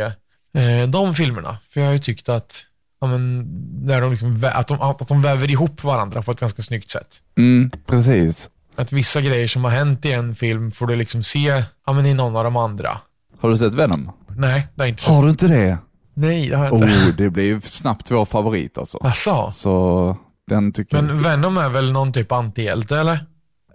eh, 0.53 0.87
de 0.87 1.15
filmerna. 1.15 1.57
För 1.69 1.79
jag 1.79 1.87
har 1.87 1.93
ju 1.93 1.99
tyckt 1.99 2.29
att, 2.29 2.63
ja, 3.01 3.07
men, 3.07 3.47
när 3.83 4.01
de 4.01 4.11
liksom, 4.11 4.49
att, 4.53 4.67
de, 4.67 4.81
att 4.81 5.07
de 5.07 5.21
väver 5.21 5.51
ihop 5.51 5.83
varandra 5.83 6.21
på 6.21 6.31
ett 6.31 6.39
ganska 6.39 6.61
snyggt 6.61 6.89
sätt. 6.89 7.21
Mm, 7.37 7.71
precis. 7.85 8.49
Att 8.75 8.91
vissa 8.91 9.21
grejer 9.21 9.47
som 9.47 9.63
har 9.63 9.71
hänt 9.71 10.05
i 10.05 10.11
en 10.11 10.35
film 10.35 10.71
får 10.71 10.87
du 10.87 10.95
liksom 10.95 11.23
se 11.23 11.63
ja, 11.85 11.93
men 11.93 12.05
i 12.05 12.13
någon 12.13 12.35
av 12.35 12.43
de 12.43 12.55
andra. 12.55 12.97
Har 13.39 13.49
du 13.49 13.57
sett 13.57 13.73
Venom? 13.73 14.11
Nej, 14.27 14.67
det 14.75 14.81
har 14.81 14.85
jag 14.85 14.89
inte 14.89 15.03
sett. 15.03 15.13
Har 15.13 15.23
du 15.23 15.29
inte 15.29 15.47
det? 15.47 15.77
Nej, 16.13 16.49
det 16.49 16.57
har 16.57 16.65
jag 16.65 16.73
inte. 16.73 16.85
Oh, 16.85 17.15
det 17.17 17.29
blir 17.29 17.43
ju 17.43 17.61
snabbt 17.61 18.11
vår 18.11 18.25
favorit 18.25 18.77
alltså. 18.77 18.97
Asså? 18.97 19.51
Så 19.51 20.17
den 20.47 20.71
tycker 20.71 20.97
jag. 20.97 21.05
Men 21.05 21.21
Venom 21.21 21.57
är 21.57 21.69
väl 21.69 21.91
någon 21.91 22.13
typ 22.13 22.31
antihjälte 22.31 22.97
eller? 22.97 23.25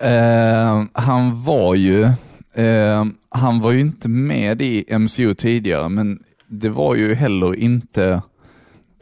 Eh, 0.01 0.85
han 0.93 1.43
var 1.43 1.75
ju, 1.75 2.05
eh, 2.55 3.05
han 3.29 3.61
var 3.61 3.71
ju 3.71 3.81
inte 3.81 4.09
med 4.09 4.63
i 4.63 4.85
MCU 4.99 5.35
tidigare, 5.35 5.89
men 5.89 6.19
det 6.49 6.69
var 6.69 6.95
ju 6.95 7.15
heller 7.15 7.55
inte 7.55 8.23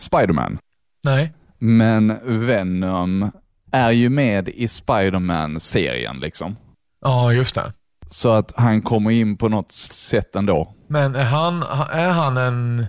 Spiderman. 0.03 0.59
Nej. 1.05 1.33
Men 1.59 2.19
Venom 2.25 3.31
är 3.73 3.91
ju 3.91 4.09
med 4.09 4.49
i 4.49 4.69
Spiderman-serien 4.69 6.21
liksom. 6.21 6.57
Ja, 7.01 7.33
just 7.33 7.55
det. 7.55 7.73
Så 8.07 8.31
att 8.33 8.53
han 8.57 8.83
kommer 8.83 9.11
in 9.11 9.37
på 9.37 9.49
något 9.49 9.73
sätt 9.73 10.37
ändå. 10.37 10.75
Men 10.88 11.15
är 11.15 11.25
han, 11.25 11.62
är 11.93 12.09
han 12.11 12.37
en 12.37 12.87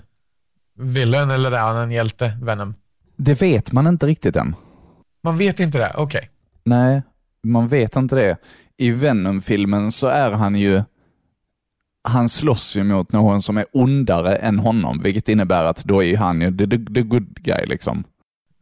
villain 0.77 1.31
eller 1.31 1.51
är 1.51 1.59
han 1.61 1.77
en 1.77 1.91
hjälte, 1.91 2.37
Venom? 2.41 2.75
Det 3.17 3.41
vet 3.41 3.71
man 3.71 3.87
inte 3.87 4.05
riktigt 4.05 4.35
än. 4.35 4.55
Man 5.23 5.37
vet 5.37 5.59
inte 5.59 5.77
det, 5.77 5.91
okej. 5.95 6.29
Nej, 6.63 7.01
man 7.43 7.67
vet 7.67 7.95
inte 7.95 8.15
det. 8.15 8.37
I 8.77 8.91
Venom-filmen 8.91 9.91
så 9.91 10.07
är 10.07 10.31
han 10.31 10.55
ju, 10.55 10.83
han 12.03 12.29
slåss 12.29 12.75
ju 12.75 12.83
mot 12.83 13.11
någon 13.11 13.41
som 13.41 13.57
är 13.57 13.65
ondare 13.71 14.35
än 14.35 14.59
honom, 14.59 14.99
vilket 14.99 15.29
innebär 15.29 15.63
att 15.63 15.83
då 15.83 16.03
är 16.03 16.17
han 16.17 16.41
ju 16.41 16.57
the, 16.57 16.67
the, 16.67 16.93
the 16.93 17.01
good 17.01 17.39
guy 17.39 17.65
liksom. 17.65 18.03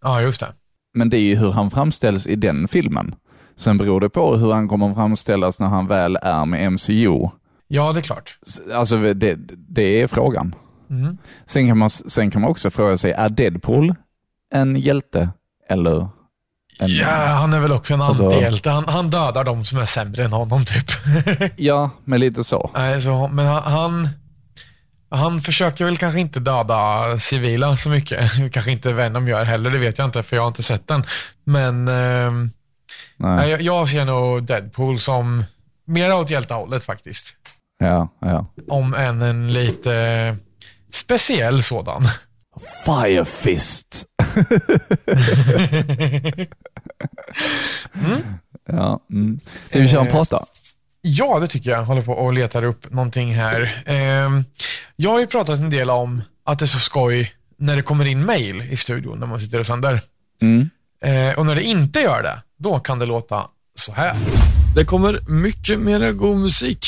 Ja, 0.02 0.22
just 0.22 0.40
det. 0.40 0.48
Men 0.94 1.10
det 1.10 1.18
är 1.18 1.22
ju 1.22 1.36
hur 1.36 1.52
han 1.52 1.72
framställs 1.72 2.28
i 2.28 2.36
den 2.36 2.68
filmen. 2.68 3.16
Sen 3.56 3.78
beror 3.78 4.02
det 4.02 4.10
på 4.10 4.36
hur 4.36 4.54
han 4.54 4.68
kommer 4.68 4.94
framställas 4.94 5.60
när 5.60 5.68
han 5.68 5.88
väl 5.88 6.18
är 6.22 6.46
med 6.46 6.72
MCU. 6.74 7.30
Ja, 7.68 7.94
det 7.94 8.00
är 8.00 8.04
klart. 8.04 8.40
Alltså 8.74 8.98
det, 9.14 9.36
det 9.70 10.02
är 10.02 10.08
frågan. 10.08 10.56
Mm. 10.90 11.18
Sen 11.46 11.68
kan, 11.68 11.78
man, 11.78 11.90
sen 11.90 12.32
kan 12.32 12.42
man 12.42 12.52
också 12.52 12.70
fråga 12.70 12.98
sig, 12.98 13.12
är 13.12 13.30
Deadpool 13.30 13.96
en 14.54 14.76
hjälte 14.76 15.30
eller 15.70 16.10
en... 16.80 16.90
Ja, 16.96 17.26
han 17.26 17.54
är 17.54 17.60
väl 17.60 17.72
också 17.72 17.94
en 17.94 18.02
Alltså- 18.02 18.26
antihjälte. 18.26 18.70
Han, 18.70 18.88
han 18.88 19.10
dödar 19.10 19.44
de 19.44 19.66
som 19.66 19.78
är 19.80 19.86
sämre 19.86 20.24
än 20.26 20.34
honom 20.34 20.66
typ. 20.66 20.86
Ja, 21.56 21.90
men 22.06 22.20
lite 22.20 22.44
så. 22.44 22.72
Nej, 22.74 23.02
så, 23.02 23.28
men 23.28 23.46
han, 23.48 23.64
han, 23.64 24.10
han 25.10 25.42
försöker 25.42 25.86
väl 25.86 25.98
kanske 25.98 26.20
inte 26.20 26.40
döda 26.40 27.04
civila 27.20 27.78
så 27.78 27.90
mycket. 27.90 28.32
kanske 28.54 28.72
inte 28.72 28.94
Venom 28.94 29.28
gör 29.28 29.44
heller, 29.46 29.70
det 29.70 29.78
vet 29.78 29.98
jag 29.98 30.08
inte 30.08 30.24
för 30.24 30.36
jag 30.36 30.44
har 30.44 30.48
inte 30.48 30.64
sett 30.64 30.88
den. 30.88 31.04
Men 31.44 31.86
Nej. 31.86 32.50
nej, 33.18 33.50
jag, 33.50 33.62
jag 33.62 33.90
ser 33.90 34.06
nog 34.06 34.44
Deadpool 34.44 35.00
som 35.00 35.44
mer 35.88 36.14
åt 36.16 36.30
hjältehållet 36.30 36.84
faktiskt. 36.84 37.36
Ja, 37.80 38.08
ja. 38.20 38.46
Om 38.70 38.94
än 38.94 39.22
en 39.22 39.54
lite 39.54 40.38
speciell 40.94 41.64
sådan. 41.64 42.08
Fire 42.86 43.26
Fist. 43.26 44.06
Ja, 48.72 49.06
mm. 49.12 49.40
Ska 49.70 49.80
vi 49.80 49.88
köra 49.88 50.02
en 50.02 50.08
Eh, 50.08 50.14
prata? 50.14 50.46
Ja, 51.02 51.40
det 51.40 51.48
tycker 51.48 51.70
jag. 51.70 51.80
Jag 51.80 51.86
håller 51.86 52.02
på 52.02 52.14
och 52.14 52.34
letar 52.34 52.64
upp 52.64 52.92
någonting 52.92 53.36
här. 53.36 53.84
Ehm, 53.86 54.44
jag 54.96 55.12
har 55.12 55.20
ju 55.20 55.28
pratat 55.28 55.60
en 55.60 55.70
del 55.70 55.90
om 55.90 56.22
att 56.46 56.60
det 56.60 56.66
är 56.66 56.68
så 56.68 56.80
skoj 56.80 57.32
när 57.58 57.76
det 57.76 57.82
kommer 57.82 58.06
in 58.06 58.26
mail 58.26 58.62
i 58.62 58.78
studion 58.78 59.20
när 59.20 59.28
man 59.28 59.40
sitter 59.40 59.60
och 59.60 59.66
sänder. 59.68 60.02
Mm. 60.42 60.70
Eh, 61.04 61.40
och 61.40 61.46
när 61.46 61.56
det 61.56 61.64
inte 61.64 62.00
gör 62.00 62.24
det, 62.24 62.42
då 62.60 62.80
kan 62.80 63.00
det 63.00 63.06
låta 63.06 63.44
så 63.76 63.92
här. 63.92 64.16
Det 64.76 64.86
kommer 64.86 65.20
mycket 65.30 65.80
mera 65.80 66.12
god 66.12 66.38
musik. 66.38 66.86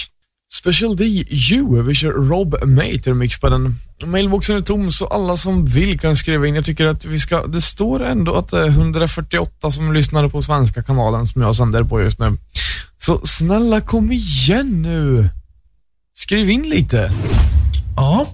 Special 0.54 0.96
D, 0.96 1.04
You, 1.30 1.82
vi 1.82 1.96
kör 1.96 2.12
Rob 2.12 2.64
Mater 2.64 3.14
mix 3.14 3.40
på 3.40 3.50
den. 3.50 3.76
Mailboxen 4.06 4.58
är 4.58 4.62
tom 4.62 4.92
så 4.92 5.08
alla 5.08 5.38
som 5.38 5.66
vill 5.66 6.00
kan 6.00 6.16
skriva 6.16 6.48
in. 6.48 6.56
Jag 6.56 6.66
tycker 6.66 6.86
att 6.86 7.06
vi 7.06 7.20
ska, 7.20 7.48
det 7.48 7.62
står 7.62 8.04
ändå 8.04 8.36
att 8.36 8.50
det 8.50 8.60
är 8.60 8.68
148 8.68 9.72
som 9.72 9.94
lyssnar 9.94 10.28
på 10.30 10.42
svenska 10.42 10.84
kanalen 10.84 11.28
som 11.28 11.42
jag 11.42 11.56
sänder 11.56 11.84
på 11.84 12.02
just 12.02 12.20
nu. 12.20 12.38
Så 12.98 13.26
snälla 13.26 13.82
kom 13.82 14.12
igen 14.12 14.82
nu. 14.82 15.30
Skriv 16.16 16.50
in 16.50 16.70
lite. 16.70 17.12
Ja, 17.98 18.28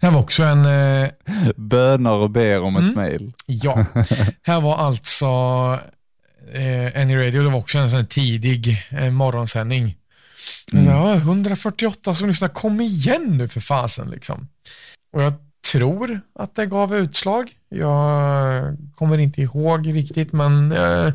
det 0.00 0.06
här 0.06 0.12
var 0.14 0.20
också 0.20 0.42
en 0.42 0.64
eh, 0.66 1.08
Bönar 1.56 2.12
och 2.12 2.30
ber 2.30 2.62
om 2.62 2.76
ett 2.76 2.82
Mm. 2.82 2.94
mail. 2.94 3.32
Ja, 3.46 3.84
här 4.42 4.60
var 4.60 4.76
alltså 4.76 5.26
eh, 6.54 7.02
Any 7.02 7.16
Radio, 7.16 7.42
det 7.42 7.48
var 7.50 7.58
också 7.58 7.78
en 7.78 7.90
sån 7.90 8.06
tidig 8.06 8.82
eh, 8.90 9.10
morgonsändning. 9.10 9.96
Sa, 10.72 10.78
ja, 10.78 11.14
148 11.14 12.14
som 12.14 12.28
lyssnar, 12.28 12.48
kom 12.48 12.80
igen 12.80 13.24
nu 13.38 13.48
för 13.48 13.60
fasen 13.60 14.10
liksom. 14.10 14.48
Och 15.12 15.22
jag 15.22 15.32
tror 15.72 16.20
att 16.34 16.54
det 16.54 16.66
gav 16.66 16.96
utslag. 16.96 17.52
Jag 17.68 18.76
kommer 18.94 19.18
inte 19.18 19.42
ihåg 19.42 19.96
riktigt, 19.96 20.32
men 20.32 20.70
jag 20.70 21.12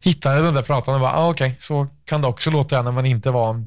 hittade 0.00 0.42
den 0.42 0.54
där 0.54 0.62
pratan 0.62 0.94
och 0.94 1.00
bara, 1.00 1.12
ah, 1.12 1.30
okej, 1.30 1.56
så 1.58 1.86
kan 2.04 2.22
det 2.22 2.28
också 2.28 2.50
låta 2.50 2.82
när 2.82 2.92
man 2.92 3.06
inte 3.06 3.30
var... 3.30 3.64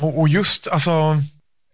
Och, 0.00 0.20
och 0.20 0.28
just, 0.28 0.68
alltså, 0.68 1.16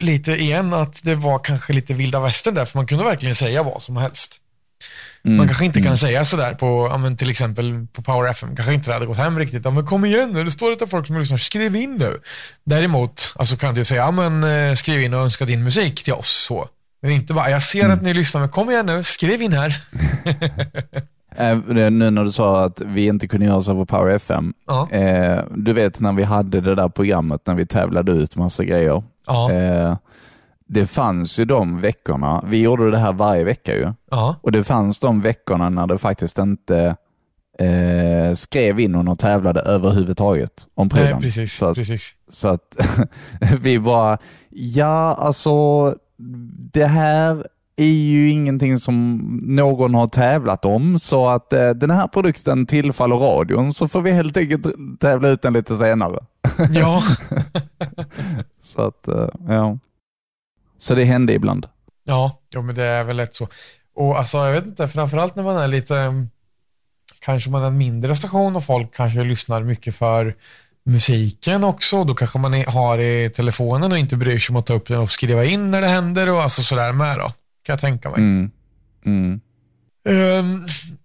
lite 0.00 0.32
igen 0.32 0.72
att 0.72 1.02
det 1.02 1.14
var 1.14 1.38
kanske 1.38 1.72
lite 1.72 1.94
vilda 1.94 2.20
västern 2.20 2.54
där, 2.54 2.64
för 2.64 2.78
man 2.78 2.86
kunde 2.86 3.04
verkligen 3.04 3.34
säga 3.34 3.62
vad 3.62 3.82
som 3.82 3.96
helst. 3.96 4.40
Man 5.22 5.46
kanske 5.46 5.64
inte 5.64 5.82
kan 5.82 5.96
säga 5.96 6.24
sådär 6.24 6.54
på, 6.54 6.88
ja, 6.90 6.98
men 6.98 7.16
till 7.16 7.30
exempel 7.30 7.86
på 7.92 8.02
Power 8.02 8.30
FM, 8.30 8.56
kanske 8.56 8.74
inte 8.74 8.90
det 8.90 8.94
hade 8.94 9.06
gått 9.06 9.16
hem 9.16 9.38
riktigt. 9.38 9.64
Ja, 9.64 9.70
men 9.70 9.86
kom 9.86 10.04
igen 10.04 10.30
nu, 10.32 10.44
det 10.44 10.50
står 10.50 10.70
lite 10.70 10.86
folk 10.86 11.06
som 11.06 11.18
lyssnar, 11.18 11.38
skriv 11.38 11.76
in 11.76 11.96
nu. 11.96 12.20
Däremot 12.64 13.34
alltså 13.36 13.56
kan 13.56 13.74
du 13.74 13.84
säga, 13.84 14.00
ja, 14.00 14.10
men, 14.10 14.44
eh, 14.44 14.74
skriv 14.74 15.02
in 15.02 15.14
och 15.14 15.20
önska 15.20 15.44
din 15.44 15.64
musik 15.64 16.04
till 16.04 16.12
oss. 16.12 16.44
Så. 16.48 16.68
Men 17.02 17.10
inte 17.10 17.34
bara, 17.34 17.50
jag 17.50 17.62
ser 17.62 17.88
att 17.88 18.02
ni 18.02 18.14
lyssnar, 18.14 18.40
men 18.40 18.50
kom 18.50 18.70
igen 18.70 18.86
nu, 18.86 19.02
skriv 19.02 19.42
in 19.42 19.52
här. 19.52 19.76
Det- 21.74 21.90
Nu 21.90 22.10
när 22.10 22.24
du 22.24 22.32
sa 22.32 22.64
att 22.64 22.80
vi 22.80 23.06
inte 23.06 23.28
kunde 23.28 23.46
göra 23.46 23.62
så 23.62 23.74
på 23.74 23.86
Power 23.86 24.10
FM. 24.14 24.52
Ja. 24.66 24.90
Eh, 24.90 25.44
du 25.56 25.72
vet 25.72 26.00
när 26.00 26.12
vi 26.12 26.22
hade 26.22 26.60
det 26.60 26.74
där 26.74 26.88
programmet 26.88 27.40
när 27.46 27.54
vi 27.54 27.66
tävlade 27.66 28.12
ut 28.12 28.36
massa 28.36 28.64
grejer. 28.64 29.02
Ja, 29.26 29.52
Eh, 29.52 29.96
det 30.66 30.86
fanns 30.86 31.38
ju 31.38 31.44
de 31.44 31.80
veckorna, 31.80 32.44
vi 32.46 32.58
gjorde 32.62 32.90
det 32.90 32.98
här 32.98 33.12
varje 33.12 33.44
vecka 33.44 33.74
ju. 33.76 33.92
ja, 34.10 34.36
Och 34.42 34.52
det 34.52 34.64
fanns 34.64 35.00
de 35.00 35.20
veckorna 35.20 35.68
när 35.68 35.86
det 35.86 35.98
faktiskt 35.98 36.38
inte 36.38 36.96
eh, 37.58 38.34
skrev 38.34 38.80
in 38.80 39.08
och 39.08 39.18
tävlade 39.18 39.60
överhuvudtaget 39.60 40.66
om 40.74 40.88
Nej, 40.92 41.02
prylen. 41.02 41.20
precis. 41.20 41.54
Så 41.54 41.66
att, 41.66 41.74
precis. 41.74 42.14
så 42.30 42.48
att 42.48 42.76
vi 43.60 43.78
bara, 43.78 44.18
ja 44.50 45.14
alltså 45.20 45.94
det 46.72 46.86
här 46.86 47.46
är 47.76 47.84
ju 47.84 48.30
ingenting 48.30 48.78
som 48.78 49.18
någon 49.42 49.94
har 49.94 50.06
tävlat 50.06 50.64
om, 50.64 50.98
så 50.98 51.28
att 51.28 51.52
eh, 51.52 51.70
den 51.70 51.90
här 51.90 52.08
produkten 52.08 52.66
tillfaller 52.66 53.16
radion, 53.16 53.74
så 53.74 53.88
får 53.88 54.02
vi 54.02 54.12
helt 54.12 54.36
enkelt 54.36 54.66
tävla 55.00 55.28
ut 55.28 55.42
den 55.42 55.52
lite 55.52 55.76
senare. 55.76 56.24
Ja, 56.70 57.02
Så 58.60 58.82
att, 58.82 59.08
eh, 59.08 59.28
ja. 59.48 59.78
Så 60.78 60.94
det 60.94 61.04
hände 61.04 61.32
ibland. 61.32 61.66
ja, 62.04 62.40
jo, 62.54 62.62
men 62.62 62.74
det 62.74 62.84
är 62.84 63.04
väl 63.04 63.16
lätt 63.16 63.34
så. 63.34 63.48
Och 63.96 64.18
alltså, 64.18 64.38
jag 64.38 64.52
vet 64.52 64.66
inte, 64.66 64.88
framförallt 64.88 65.36
när 65.36 65.42
man 65.42 65.56
är 65.56 65.68
lite, 65.68 65.96
mm, 65.96 66.28
kanske 67.20 67.50
man 67.50 67.62
är 67.62 67.66
en 67.66 67.78
mindre 67.78 68.16
station 68.16 68.56
och 68.56 68.64
folk 68.64 68.94
kanske 68.94 69.24
lyssnar 69.24 69.62
mycket 69.62 69.94
för 69.94 70.34
musiken 70.90 71.64
också. 71.64 72.04
Då 72.04 72.14
kanske 72.14 72.38
man 72.38 72.64
har 72.64 72.98
i 72.98 73.30
telefonen 73.30 73.92
och 73.92 73.98
inte 73.98 74.16
bryr 74.16 74.38
sig 74.38 74.52
om 74.52 74.56
att 74.56 74.66
ta 74.66 74.74
upp 74.74 74.88
den 74.88 75.00
och 75.00 75.12
skriva 75.12 75.44
in 75.44 75.70
när 75.70 75.80
det 75.80 75.86
händer 75.86 76.30
och 76.30 76.42
alltså 76.42 76.62
sådär 76.62 76.92
med 76.92 77.18
då. 77.18 77.32
Kan 77.62 77.72
jag 77.72 77.80
tänka 77.80 78.10
mig. 78.10 78.18
Mm. 78.18 78.50
Mm. 79.04 79.40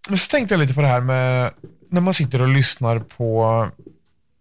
Men 0.10 0.18
så 0.18 0.30
tänkte 0.32 0.54
jag 0.54 0.60
lite 0.60 0.74
på 0.74 0.82
det 0.82 0.88
här 0.88 1.00
med 1.00 1.52
när 1.90 2.02
man 2.02 2.14
sitter 2.14 2.42
och 2.42 2.48
lyssnar 2.48 3.00
på 3.00 3.68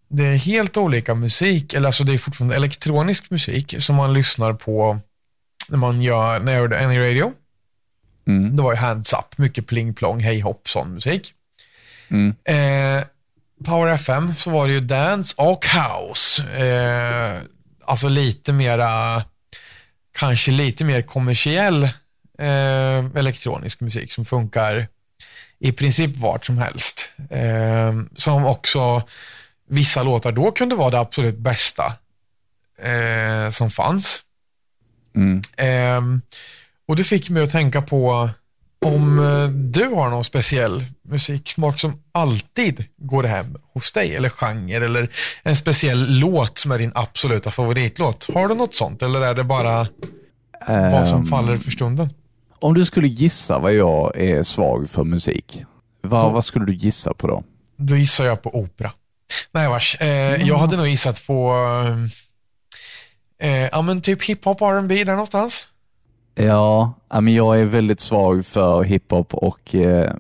det 0.09 0.24
är 0.24 0.37
helt 0.37 0.76
olika 0.76 1.14
musik, 1.14 1.74
eller 1.74 1.87
alltså 1.87 2.04
det 2.04 2.12
är 2.12 2.18
fortfarande 2.18 2.57
elektronisk 2.57 3.30
musik 3.30 3.74
som 3.78 3.96
man 3.96 4.12
lyssnar 4.12 4.52
på 4.52 4.98
när 5.68 5.78
man 5.78 6.02
gör, 6.02 6.40
när 6.40 6.52
jag 6.52 6.61
gjorde 6.61 6.85
Any 6.85 6.98
Radio. 6.98 7.33
Mm. 8.26 8.57
Det 8.57 8.62
var 8.62 8.72
ju 8.72 8.78
hands 8.78 9.12
up, 9.12 9.38
mycket 9.38 9.66
pling 9.66 9.94
plong, 9.94 10.20
hej 10.20 10.40
hopp, 10.40 10.68
sån 10.68 10.94
musik. 10.94 11.33
Mm. 12.09 12.35
Eh, 12.44 13.04
Power 13.64 13.93
FM 13.93 14.35
så 14.35 14.51
var 14.51 14.67
det 14.67 14.73
ju 14.73 14.81
dance 14.81 15.35
och 15.37 15.67
house. 15.67 16.43
Eh, 16.43 17.43
alltså 17.85 18.09
lite 18.09 18.53
mera, 18.53 19.23
kanske 20.19 20.51
lite 20.51 20.85
mer 20.85 21.03
kommersiell 21.03 21.85
eh, 22.38 23.05
elektronisk 23.14 23.81
musik 23.81 24.12
som 24.12 24.25
funkar 24.25 24.88
i 25.59 25.73
princip 25.73 26.17
vart 26.17 26.47
som 26.47 26.59
helst. 26.59 27.12
Eh, 27.31 27.93
som 28.17 28.45
också 28.45 29.03
vissa 29.69 30.03
låtar 30.03 30.33
då 30.33 30.53
kunde 30.53 30.75
vara 30.75 30.90
det 30.90 30.99
absolut 30.99 31.38
bästa 31.38 31.93
eh, 32.79 33.51
som 33.51 33.71
fanns. 33.71 34.23
Mm. 35.17 35.43
Ehm, 35.57 36.23
och 36.88 36.97
det 36.97 37.05
fick 37.05 37.31
mig 37.31 37.43
att 37.43 37.51
tänka 37.51 37.83
på 37.83 38.31
om 38.87 39.19
eh, 39.19 39.49
du 39.49 39.85
har 39.85 40.11
någon 40.11 40.25
speciell 40.25 40.85
musiksmak 41.09 41.81
som 41.81 42.03
alltid 42.12 42.85
går 42.97 43.23
hem 43.23 43.57
hos 43.73 43.93
dig, 43.93 44.17
eller 44.17 44.29
genre, 44.29 44.77
eller 44.85 45.11
en 45.43 45.57
speciell 45.57 46.19
låt 46.19 46.59
som 46.59 46.71
är 46.73 46.79
din 46.79 46.93
absoluta 46.95 47.51
favoritlåt. 47.51 48.29
Har 48.35 48.49
du 48.49 48.55
något 48.55 48.75
sånt, 48.75 49.03
eller 49.03 49.21
är 49.21 49.35
det 49.35 49.45
bara 49.45 49.87
vad 50.69 51.09
som 51.09 51.21
Ehm, 51.21 51.27
faller 51.27 51.57
för 51.57 51.71
stunden? 51.71 52.09
Om 52.59 52.75
du 52.75 52.85
skulle 52.85 53.09
gissa 53.09 53.59
vad 53.59 53.73
jag 53.75 54.17
är 54.17 54.43
svag 54.43 54.90
för 54.90 55.05
musik, 55.05 55.62
vad, 56.03 56.23
Då- 56.23 56.29
vad 56.31 56.45
skulle 56.45 56.64
du 56.67 56.75
gissa 56.75 57.14
på 57.14 57.27
då? 57.27 57.45
Då 57.77 57.97
gissar 57.97 58.25
jag 58.25 58.43
på 58.43 58.59
opera. 58.59 58.90
Nej 59.53 59.69
vars. 59.69 59.97
Eh, 60.01 60.47
Jag 60.49 60.59
hade 60.59 60.77
nog 60.77 60.88
gissat 60.88 61.27
på 61.27 61.53
eh, 63.38 63.69
ja, 63.73 63.83
men 63.83 64.01
typ 64.01 64.23
hiphop, 64.25 64.61
R&B 64.61 65.05
där 65.05 65.12
någonstans. 65.12 65.67
Ja, 66.35 66.92
men 67.11 67.29
jag 67.35 67.61
är 67.61 67.64
väldigt 67.64 68.01
svag 68.01 68.47
för 68.47 68.83
hiphop 68.83 69.35
och 69.35 69.75
eh, 69.75 70.12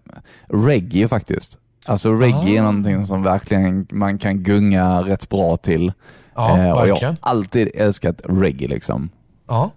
reggae 0.48 1.08
faktiskt. 1.08 1.58
Alltså 1.86 2.12
reggae 2.12 2.56
är 2.56 2.60
Ah. 2.60 2.62
någonting 2.64 3.06
som 3.06 3.22
verkligen 3.22 3.86
man 3.90 4.18
kan 4.18 4.42
gunga 4.42 5.02
rätt 5.02 5.28
bra 5.28 5.56
till. 5.56 5.92
Ja, 6.34 6.58
Eh, 6.58 6.70
och 6.72 6.88
jag 6.88 6.96
har 6.96 7.16
alltid 7.20 7.68
älskat 7.74 8.20
reggae 8.24 8.68
liksom. 8.68 9.10
Ja. 9.48 9.70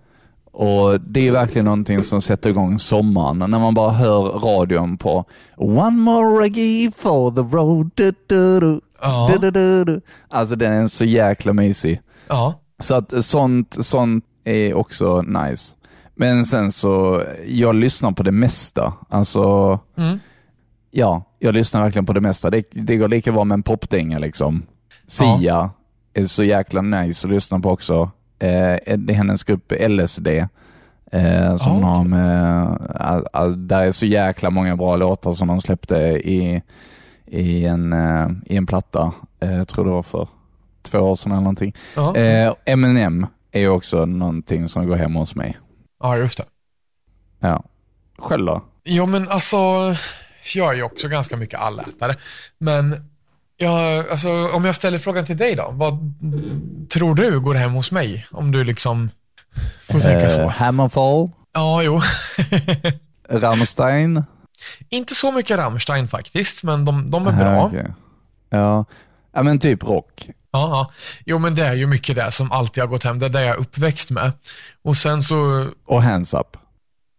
Och 0.52 1.02
Det 1.02 1.28
är 1.28 1.32
verkligen 1.32 1.66
någonting 1.66 2.04
som 2.04 2.22
sätter 2.22 2.50
igång 2.50 2.80
sommaren 2.80 3.38
när 3.40 3.60
man 3.60 3.74
bara 3.74 3.92
hör 3.92 4.22
radion 4.22 4.98
på 4.98 5.26
One 5.56 5.98
more 5.98 6.42
reggae 6.44 6.92
for 6.98 7.32
the 7.32 7.56
road. 7.56 7.90
Du, 7.96 8.14
du, 8.28 8.60
du, 8.60 8.82
Ja. 9.02 9.30
du, 9.32 9.38
du, 9.38 9.52
du, 9.52 9.84
du. 9.86 10.02
Alltså 10.30 10.56
den 10.56 10.74
är 10.74 10.88
så 10.88 11.06
jäkla 11.06 11.54
mysig. 11.54 12.02
Ja. 12.28 12.54
Så 12.80 12.96
att 12.96 13.26
sånt, 13.26 13.78
sånt 13.86 14.24
är 14.44 14.74
också 14.74 15.22
nice. 15.22 15.74
Men 16.20 16.46
sen 16.46 16.72
så, 16.72 17.22
jag 17.48 17.76
lyssnar 17.76 18.12
på 18.12 18.24
det 18.24 18.32
mesta. 18.32 18.94
Alltså, 19.10 19.80
Mm. 19.98 20.20
ja, 20.92 21.24
jag 21.40 21.54
lyssnar 21.54 21.84
verkligen 21.84 22.06
på 22.06 22.14
det 22.14 22.22
mesta. 22.22 22.50
Det, 22.50 22.64
det 22.72 22.96
går 22.98 23.08
lika 23.08 23.32
bra 23.32 23.44
med 23.44 23.54
en 23.56 23.64
popdänga 23.64 24.20
liksom. 24.20 24.64
Sia 25.08 25.70
är 26.14 26.26
så 26.26 26.44
jäkla 26.44 26.82
nice 26.82 27.28
att 27.28 27.34
lyssna 27.34 27.60
på 27.60 27.70
också. 27.70 28.12
Eh, 28.40 28.78
det 28.98 29.10
är 29.10 29.14
hennes 29.14 29.44
grupp 29.44 29.74
LSD. 29.90 30.28
Eh, 31.12 31.56
som 31.58 31.84
Ah, 31.84 31.88
har 31.88 32.04
med, 32.04 32.68
all, 32.96 33.28
all, 33.34 33.68
där 33.68 33.82
är 33.82 33.92
så 33.92 34.06
jäkla 34.06 34.50
många 34.50 34.76
bra 34.76 34.96
låtar 34.96 35.34
som 35.34 35.48
de 35.48 35.62
släppte 35.62 35.96
i, 36.24 36.62
i, 37.26 37.66
en, 37.66 37.94
eh, 37.94 38.28
i 38.46 38.58
en 38.58 38.66
platta. 38.66 39.12
Eh, 39.40 39.64
tror 39.64 39.86
det 39.86 39.92
var 39.92 40.04
för 40.04 40.28
två 40.84 41.00
år 41.00 41.16
sedan 41.16 41.32
eller 41.32 41.42
någonting. 41.42 41.76
Ja. 41.96 42.16
Eh, 42.16 42.54
Eminem 42.66 43.28
är 43.52 43.68
också 43.68 44.06
någonting 44.06 44.70
som 44.70 44.88
går 44.88 44.96
hem 44.96 45.16
hos 45.16 45.36
mig. 45.36 45.58
Ja, 46.00 46.18
just 46.18 46.38
det. 46.38 46.46
Ja. 47.40 47.64
Själv 48.18 48.46
då? 48.46 48.64
Jo, 48.86 49.06
men 49.06 49.30
alltså, 49.30 49.56
jag 50.56 50.72
är 50.74 50.76
ju 50.78 50.84
också 50.84 51.08
ganska 51.08 51.38
mycket 51.38 51.60
allätare. 51.60 52.16
Men 52.58 53.10
jag, 53.58 54.10
alltså, 54.12 54.30
om 54.54 54.66
jag 54.66 54.76
ställer 54.76 55.00
frågan 55.00 55.26
till 55.26 55.38
dig 55.38 55.56
då, 55.56 55.70
vad 55.72 55.98
tror 56.90 57.16
du 57.16 57.40
går 57.40 57.56
hem 57.56 57.74
hos 57.74 57.92
mig? 57.92 58.28
Om 58.32 58.52
du 58.52 58.64
liksom 58.64 59.10
får 59.82 60.00
tänka 60.00 60.26
Eh, 60.26 60.30
så. 60.30 60.48
Hammerfall, 60.48 61.30
Ja, 61.54 61.84
jo. 61.84 62.02
Rammstein. 63.30 64.24
Inte 64.90 65.16
så 65.16 65.32
mycket 65.32 65.58
Rammstein 65.58 66.08
faktiskt, 66.08 66.64
men 66.64 66.86
de, 66.86 67.12
de 67.12 67.28
är 67.28 67.32
bra. 67.32 67.66
Okej. 67.66 67.94
Ja. 68.50 68.86
Ja, 69.38 69.44
men 69.44 69.60
typ 69.60 69.84
rock. 69.84 70.30
Ja. 70.52 70.92
Jo, 71.26 71.40
men 71.40 71.56
det 71.56 71.66
är 71.66 71.74
ju 71.74 71.88
mycket 71.88 72.16
det 72.16 72.32
som 72.32 72.52
alltid 72.52 72.84
har 72.84 72.88
gått 72.88 73.04
hem. 73.04 73.20
Det 73.20 73.26
är 73.26 73.30
det 73.30 73.42
jag 73.42 73.56
är 73.56 73.60
uppväxt 73.60 74.12
med. 74.12 74.32
Och 74.84 74.98
sen 74.98 75.24
så, 75.24 75.68
Och 75.88 76.04
hands 76.04 76.34
up. 76.34 76.58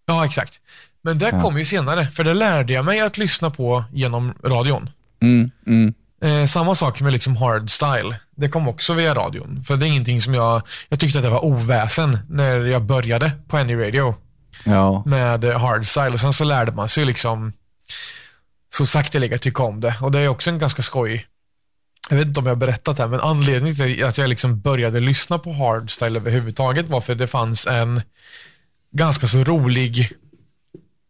ja 0.06 0.24
exakt. 0.26 0.60
Men 1.02 1.18
det 1.18 1.28
Ja. 1.32 1.40
kom 1.42 1.58
ju 1.58 1.64
senare, 1.64 2.06
för 2.06 2.24
det 2.24 2.34
lärde 2.34 2.72
jag 2.72 2.84
mig 2.84 3.00
att 3.00 3.18
lyssna 3.18 3.50
på 3.50 3.84
genom 3.92 4.34
radion. 4.44 4.90
Mm, 5.22 5.50
mm. 5.66 5.94
Eh, 6.22 6.46
samma 6.46 6.74
sak 6.74 7.00
med 7.00 7.12
liksom 7.12 7.36
hardstyle. 7.36 8.16
Det 8.36 8.48
kom 8.48 8.68
också 8.68 8.92
via 8.94 9.14
radion. 9.14 9.62
För 9.62 9.76
det 9.76 9.86
är 9.86 9.88
ingenting 9.88 10.20
som 10.20 10.34
jag, 10.34 10.62
jag 10.88 11.00
tyckte 11.00 11.18
att 11.18 11.24
det 11.24 11.30
var 11.30 11.44
oväsen 11.44 12.18
när 12.28 12.56
jag 12.66 12.82
började 12.82 13.32
på 13.48 13.56
Any 13.56 13.74
Radio 13.76 14.14
Ja. 14.64 15.02
med 15.06 15.44
hardstyle. 15.44 16.10
Och 16.14 16.20
sen 16.20 16.32
så 16.32 16.44
lärde 16.44 16.72
man 16.72 16.88
sig 16.88 17.04
liksom 17.04 17.52
så 18.74 18.86
sakteliga 18.86 19.38
tycka 19.38 19.62
om 19.62 19.80
det. 19.80 19.94
Och 20.00 20.12
det 20.12 20.18
är 20.20 20.28
också 20.28 20.50
en 20.50 20.58
ganska 20.58 20.82
skoj, 20.82 21.26
jag 22.08 22.16
vet 22.16 22.26
inte 22.26 22.40
om 22.40 22.46
jag 22.46 22.50
har 22.50 22.60
berättat 22.60 22.96
det 22.96 23.02
här, 23.02 23.10
men 23.10 23.20
anledningen 23.20 23.76
till 23.76 24.04
att 24.04 24.18
jag 24.18 24.28
liksom 24.28 24.60
började 24.60 25.00
lyssna 25.00 25.38
på 25.38 25.52
hardstyle 25.52 26.16
överhuvudtaget 26.16 26.88
var 26.88 27.00
för 27.00 27.14
det 27.14 27.26
fanns 27.26 27.66
en 27.66 28.02
ganska 28.90 29.26
så 29.26 29.44
rolig 29.44 30.12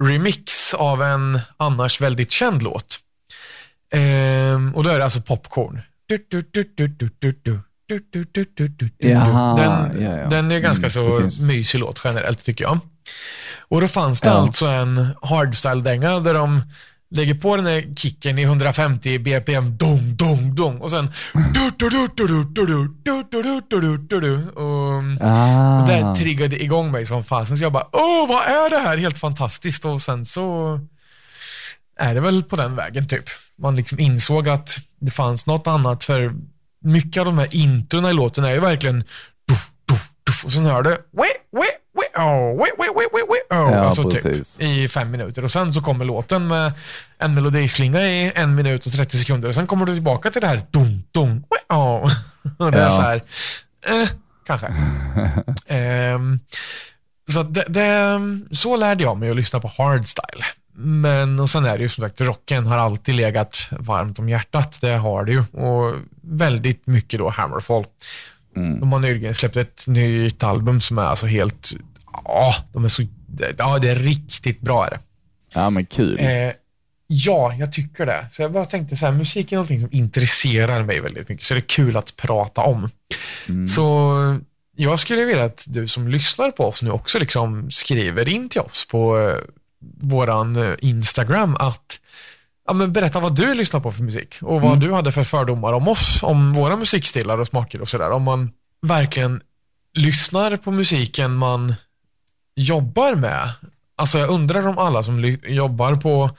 remix 0.05 0.75
av 0.75 1.03
en 1.03 1.41
annars 1.57 2.01
väldigt 2.01 2.31
känd 2.31 2.63
låt. 2.63 2.99
Ehm, 3.93 4.75
och 4.75 4.85
då 4.85 4.91
är 4.91 4.99
det 4.99 5.05
alltså 5.05 5.21
Popcorn. 5.21 5.81
Den, 10.29 10.51
är 10.51 10.59
ganska 10.59 10.87
mm, 10.87 10.91
så 10.91 11.19
precis. 11.19 11.43
mysig 11.43 11.79
låt 11.79 12.01
generellt 12.05 12.45
tycker 12.45 12.65
jag. 12.65 12.79
Och 13.69 13.81
då 13.81 13.89
fanns 13.89 14.21
det 14.21 14.29
ja. 14.29 14.35
alltså 14.35 14.67
en 14.67 15.09
hardstyle-dänga 15.23 16.21
där 16.21 16.35
de 16.35 16.63
lägger 17.11 17.35
på 17.35 17.57
den 17.57 17.64
där 17.64 17.94
kicken 17.94 18.38
i 18.38 18.42
150 18.42 19.18
bpm, 19.18 19.77
dong, 19.77 20.16
dong, 20.16 20.55
dong 20.55 20.79
och 20.79 20.90
sen 20.90 21.12
och, 24.55 25.27
ah. 25.27 25.87
det 25.87 26.14
triggade 26.18 26.62
igång 26.62 26.90
mig 26.90 27.07
som 27.07 27.25
fasen. 27.25 27.59
Så 27.59 27.64
jag 27.64 27.73
bara, 27.73 27.87
åh, 27.92 28.29
vad 28.29 28.42
är 28.42 28.71
det 28.71 28.79
här? 28.79 28.97
Helt 28.97 29.18
fantastiskt. 29.18 29.85
Och 29.85 30.03
sen 30.03 30.27
så 30.27 30.81
är 31.99 32.14
det 32.14 32.21
väl 32.21 32.42
på 32.42 32.57
den 32.57 32.77
vägen 32.77 33.09
typ. 33.09 33.25
Man 33.59 33.77
liksom 33.77 33.99
insåg 33.99 34.49
att 34.49 34.79
det 35.01 35.11
fanns 35.11 35.47
något 35.47 35.66
annat 35.66 36.05
för 36.05 36.35
mycket 36.85 37.21
av 37.21 37.27
de 37.27 37.38
här 37.38 37.57
intona 37.57 38.11
i 38.11 38.12
låten 38.12 38.44
är 38.44 38.53
ju 38.53 38.61
verkligen 38.61 39.05
och 40.45 40.53
sen 40.53 40.67
hör 40.67 40.83
du 40.83 40.97
oh, 43.51 43.73
oh, 43.73 43.87
alltså 43.87 44.11
typ 44.11 44.27
i 44.59 44.88
fem 44.88 45.11
minuter 45.11 45.45
och 45.45 45.53
sen 45.53 45.73
så 45.73 45.83
kommer 45.83 46.05
låten 46.05 46.49
med 46.49 46.73
en 47.19 47.35
melodislinga 47.35 48.01
i 48.01 48.33
en 48.35 48.55
minut 48.55 48.87
och 48.87 48.93
30 48.93 49.17
sekunder 49.17 49.49
och 49.49 49.55
sen 49.55 49.67
kommer 49.67 49.87
du 49.87 49.93
tillbaka 49.93 50.31
till 50.31 50.41
det 50.41 50.47
här 50.47 50.62
dum, 50.71 51.03
dum, 51.12 51.45
oh. 51.69 52.12
Och 52.59 52.73
det 52.73 52.81
är 52.81 52.91
så 52.91 53.01
här, 53.01 53.17
eh, 53.87 54.09
kanske. 54.47 54.67
Ehm, 55.67 56.41
så 57.33 57.43
det, 57.43 57.64
det, 57.69 58.21
så 58.51 58.77
lärde 58.77 59.05
jag 59.05 59.17
mig 59.17 59.31
att 59.31 59.37
lyssna 59.37 59.61
på 59.61 59.73
hardstyle. 59.79 60.45
Men 60.81 61.41
och 61.41 61.51
sen 61.51 61.64
är 61.64 61.79
det 61.79 61.83
ju 61.83 61.88
som 61.88 62.05
sagt, 62.05 62.21
rocken 62.21 62.67
har 62.67 62.79
alltid 62.79 63.14
legat 63.14 63.69
varmt 63.71 64.19
om 64.19 64.29
hjärtat. 64.29 64.79
Det 64.81 64.97
har 64.97 65.25
det 65.25 65.33
ju. 65.33 65.41
Och 65.41 65.95
väldigt 66.23 66.87
mycket 66.87 67.19
då 67.19 67.31
Hammerfall. 67.31 67.85
De 68.81 68.92
har 68.92 68.99
nyligen 68.99 69.35
släppt 69.35 69.57
ett 69.57 69.87
nytt 69.87 70.42
album 70.42 70.81
som 70.81 70.99
är 70.99 71.03
alltså 71.03 71.27
helt, 71.27 71.73
ja, 72.25 72.55
de 72.73 72.85
är 72.85 72.88
så, 72.88 73.03
ja 73.59 73.79
det 73.79 73.90
är 73.90 73.94
riktigt 73.94 74.61
bra 74.61 74.87
är 74.87 74.90
det. 74.90 74.99
Ja, 75.55 75.71
men 75.71 75.87
kul. 75.87 76.18
Eh, 76.21 76.53
ja, 77.07 77.55
jag 77.55 77.73
tycker 77.73 78.07
det. 78.07 78.27
Så 78.33 78.42
jag 78.42 78.53
bara 78.53 78.64
tänkte 78.64 78.97
så 78.97 79.07
här, 79.07 79.12
musik 79.12 79.53
är 79.53 79.57
någonting 79.57 79.81
som 79.81 79.90
intresserar 79.92 80.83
mig 80.83 81.01
väldigt 81.01 81.29
mycket, 81.29 81.47
så 81.47 81.55
det 81.55 81.61
är 81.61 81.68
kul 81.68 81.97
att 81.97 82.16
prata 82.16 82.61
om. 82.61 82.90
Så 83.68 84.14
jag 84.77 84.99
skulle 84.99 85.25
vilja 85.25 85.44
att 85.44 85.64
du 85.68 85.88
som 85.88 86.09
lyssnar 86.09 86.51
på 86.51 86.64
oss 86.64 86.83
nu 86.83 86.90
också 86.90 87.18
liksom 87.18 87.71
skriver 87.71 88.29
in 88.29 88.49
till 88.49 88.61
oss 88.61 88.88
på 88.90 89.18
eh, 89.18 89.37
våran 90.01 90.57
eh, 90.57 90.75
Instagram 90.79 91.57
att 91.57 92.01
ja, 92.68 92.74
men 92.74 92.92
berätta 92.92 93.20
vad 93.20 93.37
du 93.37 93.54
lyssnar 93.54 93.81
på 93.81 93.92
för 93.92 94.02
musik 94.02 94.35
och 94.42 94.61
vad 94.61 94.81
du 94.81 94.92
hade 94.92 95.12
för 95.12 95.24
fördomar 95.24 95.72
om 95.72 95.88
oss, 95.88 96.22
om 96.22 96.54
våra 96.54 96.76
musikstilar 96.76 97.38
och 97.40 97.46
smaker 97.46 97.81
och 97.81 97.88
sådär. 97.88 98.11
Om 98.11 98.22
man 98.22 98.50
verkligen 98.83 99.40
lyssnar 99.94 100.57
på 100.57 100.70
musiken 100.70 101.35
man 101.35 101.74
jobbar 102.57 103.14
med. 103.14 103.50
Alltså 103.96 104.18
jag 104.18 104.31
undrar 104.31 104.66
om 104.66 104.78
alla 104.78 105.02
som 105.02 105.37
jobbar 105.48 105.94
på 105.94 106.31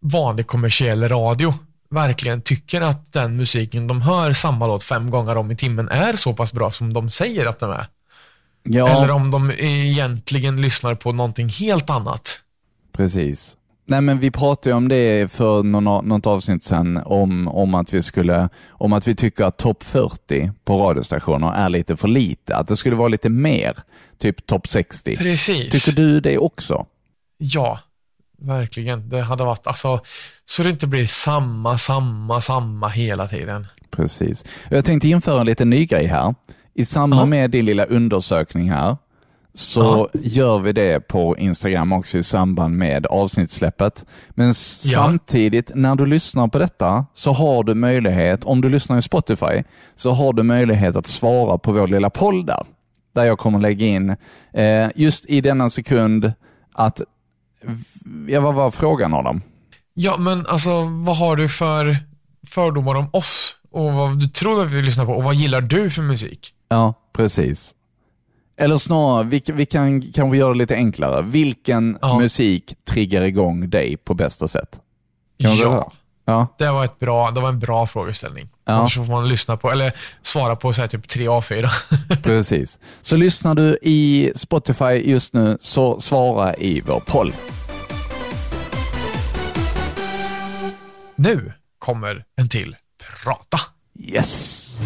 vanlig 0.00 0.46
kommersiell 0.46 1.08
radio 1.08 1.54
verkligen 1.90 2.42
tycker 2.42 2.80
att 2.80 3.12
den 3.12 3.36
musiken 3.36 3.86
de 3.86 4.02
hör 4.02 4.32
samma 4.32 4.66
låt 4.66 4.84
fem 4.84 5.10
gånger 5.10 5.36
om 5.36 5.50
i 5.50 5.56
timmen 5.56 5.88
är 5.88 6.12
så 6.12 6.34
pass 6.34 6.52
bra 6.52 6.70
som 6.70 6.92
de 6.92 7.10
säger 7.10 7.46
att 7.46 7.58
den 7.60 7.70
är. 7.70 7.86
Ja, 8.62 8.88
Eller 8.88 9.10
om 9.10 9.30
de 9.30 9.52
egentligen 9.58 10.62
lyssnar 10.62 10.94
på 10.94 11.12
någonting 11.12 11.48
helt 11.48 11.90
annat. 11.90 12.40
precis. 12.96 13.56
Nej 13.90 14.00
men 14.00 14.18
vi 14.18 14.30
pratade 14.30 14.70
ju 14.70 14.76
om 14.76 14.88
det 14.88 15.32
för 15.32 15.62
någon, 15.62 16.08
något 16.08 16.26
avsnitt 16.26 16.64
sedan 16.64 17.02
om, 17.04 17.48
om, 17.48 17.74
att 17.74 17.94
vi 17.94 18.02
skulle, 18.02 18.48
om 18.68 18.92
att 18.92 19.08
vi 19.08 19.14
tycker 19.14 19.44
att 19.44 19.56
topp 19.56 19.82
40 19.82 20.52
på 20.64 20.78
radiostationer 20.78 21.52
är 21.52 21.68
lite 21.68 21.96
för 21.96 22.08
lite. 22.08 22.56
Att 22.56 22.68
det 22.68 22.76
skulle 22.76 22.96
vara 22.96 23.08
lite 23.08 23.28
mer, 23.28 23.76
typ 24.18 24.46
topp 24.46 24.68
60. 24.68 25.16
Precis. 25.16 25.70
Tycker 25.70 25.96
du 25.96 26.20
det 26.20 26.38
också? 26.38 26.86
Ja, 27.38 27.78
verkligen. 28.38 29.08
Det 29.08 29.22
hade 29.22 29.44
varit, 29.44 29.66
alltså, 29.66 30.00
så 30.44 30.62
det 30.62 30.70
inte 30.70 30.86
blir 30.86 31.06
samma, 31.06 31.78
samma, 31.78 32.40
samma 32.40 32.88
hela 32.88 33.28
tiden. 33.28 33.66
Precis. 33.90 34.44
Jag 34.70 34.84
tänkte 34.84 35.08
införa 35.08 35.40
en 35.40 35.46
liten 35.46 35.70
ny 35.70 35.86
grej 35.86 36.06
här. 36.06 36.34
I 36.74 36.84
samband 36.84 37.30
med 37.30 37.50
din 37.50 37.64
lilla 37.64 37.84
undersökning 37.84 38.70
här 38.70 38.96
så 39.58 40.08
gör 40.14 40.58
vi 40.58 40.72
det 40.72 41.08
på 41.08 41.36
Instagram 41.38 41.92
också 41.92 42.18
i 42.18 42.22
samband 42.22 42.76
med 42.76 43.06
avsnittssläppet. 43.06 44.04
Men 44.30 44.46
Ja. 44.46 44.52
samtidigt, 44.54 45.70
när 45.74 45.94
du 45.96 46.06
lyssnar 46.06 46.48
på 46.48 46.58
detta 46.58 47.06
så 47.14 47.32
har 47.32 47.64
du 47.64 47.74
möjlighet, 47.74 48.44
om 48.44 48.60
du 48.60 48.68
lyssnar 48.68 48.98
i 48.98 49.02
Spotify, 49.02 49.62
så 49.94 50.10
har 50.12 50.32
du 50.32 50.42
möjlighet 50.42 50.96
att 50.96 51.06
svara 51.06 51.58
på 51.58 51.72
vår 51.72 51.86
lilla 51.88 52.10
poll 52.10 52.46
där. 52.46 52.62
Där 53.14 53.24
jag 53.24 53.38
kommer 53.38 53.58
lägga 53.60 53.86
in, 53.86 54.16
eh, 54.52 54.88
just 54.94 55.26
i 55.26 55.40
denna 55.40 55.70
sekund, 55.70 56.32
att, 56.74 57.00
ja 58.28 58.40
vad 58.40 58.54
var 58.54 58.70
frågan 58.70 59.14
Adam? 59.14 59.40
Ja, 59.94 60.16
men 60.18 60.46
alltså 60.46 60.70
vad 61.04 61.16
har 61.16 61.36
du 61.36 61.48
för 61.48 61.96
fördomar 62.46 62.94
om 62.94 63.06
oss? 63.12 63.54
Och 63.70 63.92
vad 63.92 64.20
du 64.20 64.28
tror 64.28 64.62
att 64.62 64.72
vi 64.72 64.82
lyssnar 64.82 65.04
på? 65.06 65.12
Och 65.12 65.24
vad 65.24 65.34
gillar 65.34 65.60
du 65.60 65.90
för 65.90 66.02
musik? 66.02 66.54
Ja, 66.68 66.94
precis. 67.16 67.74
Eller 68.60 68.78
snarare, 68.78 69.24
vi, 69.24 69.42
vi 69.46 69.66
kan 69.66 70.02
kanske 70.02 70.36
göra 70.38 70.52
det 70.52 70.58
lite 70.58 70.74
enklare. 70.74 71.22
Vilken 71.22 71.98
Ja. 72.02 72.18
musik 72.18 72.74
triggar 72.90 73.22
igång 73.22 73.70
dig 73.70 73.96
på 73.96 74.14
bästa 74.14 74.48
sätt? 74.48 74.80
Kan 75.42 75.56
ja, 75.56 75.70
det? 75.70 75.84
Ja, 76.32 76.54
det 76.58 76.70
var, 76.70 76.84
ett 76.84 76.98
bra, 76.98 77.30
det 77.30 77.40
var 77.40 77.48
en 77.48 77.58
bra 77.58 77.86
frågeställning. 77.86 78.48
Ja. 78.64 78.72
Annars 78.72 78.94
får 78.96 79.04
man 79.04 79.28
lyssna 79.28 79.56
på, 79.56 79.70
eller 79.70 79.92
svara 80.22 80.56
på 80.56 80.72
så 80.72 80.80
här 80.80 80.88
typ 80.88 81.08
3 81.08 81.28
A4. 81.28 81.68
precis. 82.22 82.78
Så 83.02 83.16
lyssnar 83.16 83.54
du 83.54 83.78
i 83.82 84.32
Spotify 84.34 84.84
just 84.84 85.34
nu, 85.34 85.58
så 85.60 86.00
svara 86.00 86.54
i 86.54 86.80
vår 86.80 87.00
poll. 87.00 87.32
nu 91.18 91.52
kommer 91.78 92.24
en 92.36 92.48
till 92.48 92.76
prata. 93.22 93.58
Yes! 94.00 94.78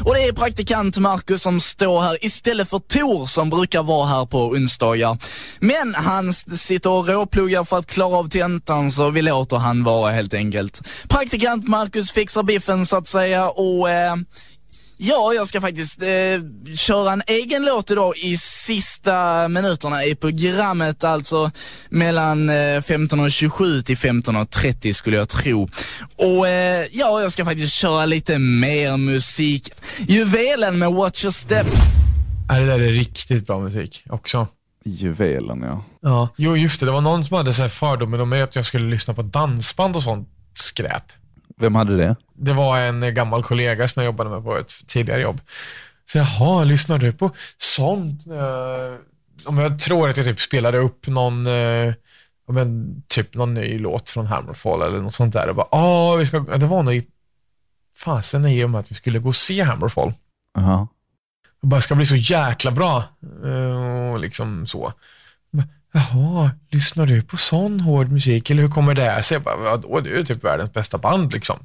Och 0.00 0.14
det 0.14 0.24
är 0.24 0.32
praktikant 0.32 0.98
Marcus 0.98 1.42
som 1.42 1.60
står 1.60 2.02
här 2.02 2.24
istället 2.24 2.70
för 2.70 2.78
Tor 2.78 3.26
som 3.26 3.50
brukar 3.50 3.82
vara 3.82 4.06
här 4.06 4.26
på 4.26 4.38
onsdagar. 4.38 5.18
Men 5.60 5.94
han 5.94 6.32
sitter 6.34 6.90
och 6.90 7.08
råpluggar 7.08 7.64
för 7.64 7.78
att 7.78 7.86
klara 7.86 8.16
av 8.16 8.28
tentan 8.28 8.90
så 8.90 9.10
vi 9.10 9.22
låter 9.22 9.56
han 9.56 9.84
vara 9.84 10.10
helt 10.10 10.34
enkelt. 10.34 10.88
Praktikant 11.08 11.68
Marcus 11.68 12.12
fixar 12.12 12.42
biffen 12.42 12.86
så 12.86 12.96
att 12.96 13.08
säga 13.08 13.48
och 13.48 13.90
eh, 13.90 14.14
Ja, 14.96 15.32
jag 15.36 15.48
ska 15.48 15.60
faktiskt 15.60 16.02
eh, 16.02 16.08
köra 16.76 17.12
en 17.12 17.22
egen 17.26 17.64
låt 17.64 17.90
idag 17.90 18.12
i 18.16 18.36
sista 18.36 19.48
minuterna 19.48 20.04
i 20.04 20.14
programmet, 20.14 21.04
alltså 21.04 21.50
mellan 21.88 22.48
eh, 22.48 22.52
15.27 22.52 23.82
till 23.82 23.96
15.30 23.96 24.92
skulle 24.92 25.16
jag 25.16 25.28
tro. 25.28 25.68
Och 26.16 26.48
eh, 26.48 26.86
ja, 26.92 27.20
jag 27.22 27.32
ska 27.32 27.44
faktiskt 27.44 27.72
köra 27.72 28.06
lite 28.06 28.38
mer 28.38 28.96
musik. 28.96 29.70
Juvelen 29.98 30.78
med 30.78 30.92
Watch 30.92 31.24
Your 31.24 31.32
Step. 31.32 31.66
Är 32.50 32.60
det 32.60 32.66
där 32.66 32.80
är 32.80 32.92
riktigt 32.92 33.46
bra 33.46 33.60
musik 33.60 34.04
också. 34.10 34.46
Juvelen 34.84 35.62
ja. 35.62 35.84
Ja. 36.02 36.28
Jo, 36.36 36.56
just 36.56 36.80
det. 36.80 36.86
Det 36.86 36.92
var 36.92 37.00
någon 37.00 37.24
som 37.24 37.36
hade 37.36 37.52
så 37.52 37.62
här 37.62 37.68
fördomar 37.68 38.18
om 38.18 38.28
mig 38.28 38.42
att 38.42 38.56
jag 38.56 38.64
skulle 38.64 38.90
lyssna 38.90 39.14
på 39.14 39.22
dansband 39.22 39.96
och 39.96 40.02
sånt 40.02 40.28
skräp. 40.54 41.04
Vem 41.56 41.74
hade 41.74 41.96
det? 41.96 42.16
Det 42.34 42.52
var 42.52 42.78
en 42.78 43.14
gammal 43.14 43.42
kollega 43.42 43.88
som 43.88 44.02
jag 44.02 44.06
jobbade 44.06 44.30
med 44.30 44.44
på 44.44 44.56
ett 44.56 44.86
tidigare 44.86 45.20
jobb. 45.20 45.40
Så 46.06 46.18
jaha, 46.18 46.64
lyssnar 46.64 46.98
du 46.98 47.12
på 47.12 47.30
sånt? 47.56 48.26
Eh, 48.26 48.98
om 49.46 49.58
jag 49.58 49.78
tror 49.78 50.08
att 50.08 50.16
jag 50.16 50.26
typ 50.26 50.40
spelade 50.40 50.78
upp 50.78 51.06
någon, 51.06 51.46
eh, 51.46 51.94
men, 52.48 53.02
typ 53.08 53.34
någon 53.34 53.54
ny 53.54 53.78
låt 53.78 54.10
från 54.10 54.26
Hammerfall 54.26 54.82
eller 54.82 55.00
något 55.00 55.14
sånt 55.14 55.32
där. 55.32 55.48
Och 55.48 55.54
bara, 55.54 55.66
ah, 55.70 56.14
vi 56.16 56.26
ska, 56.26 56.40
det 56.40 56.66
var 56.66 56.82
nog 56.82 56.94
i, 56.94 57.06
fasen 57.96 58.46
i 58.46 58.64
och 58.64 58.70
med 58.70 58.78
att 58.78 58.90
vi 58.90 58.94
skulle 58.94 59.18
gå 59.18 59.28
och 59.28 59.36
se 59.36 59.62
Hammerfall. 59.62 60.12
Jaha. 60.54 60.88
Det 61.60 61.66
bara 61.66 61.80
ska 61.80 61.94
bli 61.94 62.06
så 62.06 62.16
jäkla 62.16 62.70
bra. 62.70 63.04
Eh, 63.44 64.12
Och 64.12 64.18
liksom 64.20 64.66
så. 64.66 64.92
Jaha, 65.96 66.50
lyssnar 66.70 67.06
du 67.06 67.22
på 67.22 67.36
sån 67.36 67.80
hård 67.80 68.12
musik 68.12 68.50
eller 68.50 68.62
hur 68.62 68.70
kommer 68.70 68.94
det 68.94 69.22
sig? 69.22 69.34
Jag 69.34 69.42
bara, 69.42 69.56
vadå, 69.56 70.00
du 70.00 70.18
är 70.18 70.22
typ 70.22 70.44
världens 70.44 70.72
bästa 70.72 70.98
band 70.98 71.32
liksom. 71.32 71.56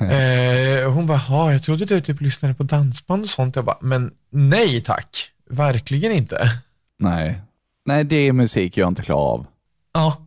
eh, 0.00 0.92
hon 0.92 1.06
bara, 1.06 1.22
ja, 1.28 1.52
jag 1.52 1.62
trodde 1.62 1.84
du 1.84 2.00
typ 2.00 2.20
lyssnade 2.20 2.54
på 2.54 2.62
dansband 2.62 3.22
och 3.22 3.28
sånt. 3.28 3.56
Jag 3.56 3.64
bara, 3.64 3.78
men 3.80 4.10
nej 4.30 4.80
tack, 4.80 5.30
verkligen 5.50 6.12
inte. 6.12 6.60
Nej. 6.98 7.40
Nej, 7.86 8.04
det 8.04 8.16
är 8.16 8.32
musik 8.32 8.76
jag 8.76 8.88
inte 8.88 9.02
klarar 9.02 9.32
av. 9.32 9.46
Ja, 9.92 10.26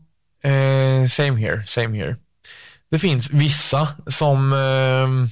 eh, 0.50 1.08
same 1.08 1.42
here, 1.42 1.66
same 1.66 1.98
here. 1.98 2.16
Det 2.92 3.00
finns 3.00 3.32
vissa 3.32 3.88
som 4.08 4.54
eh, 4.54 5.30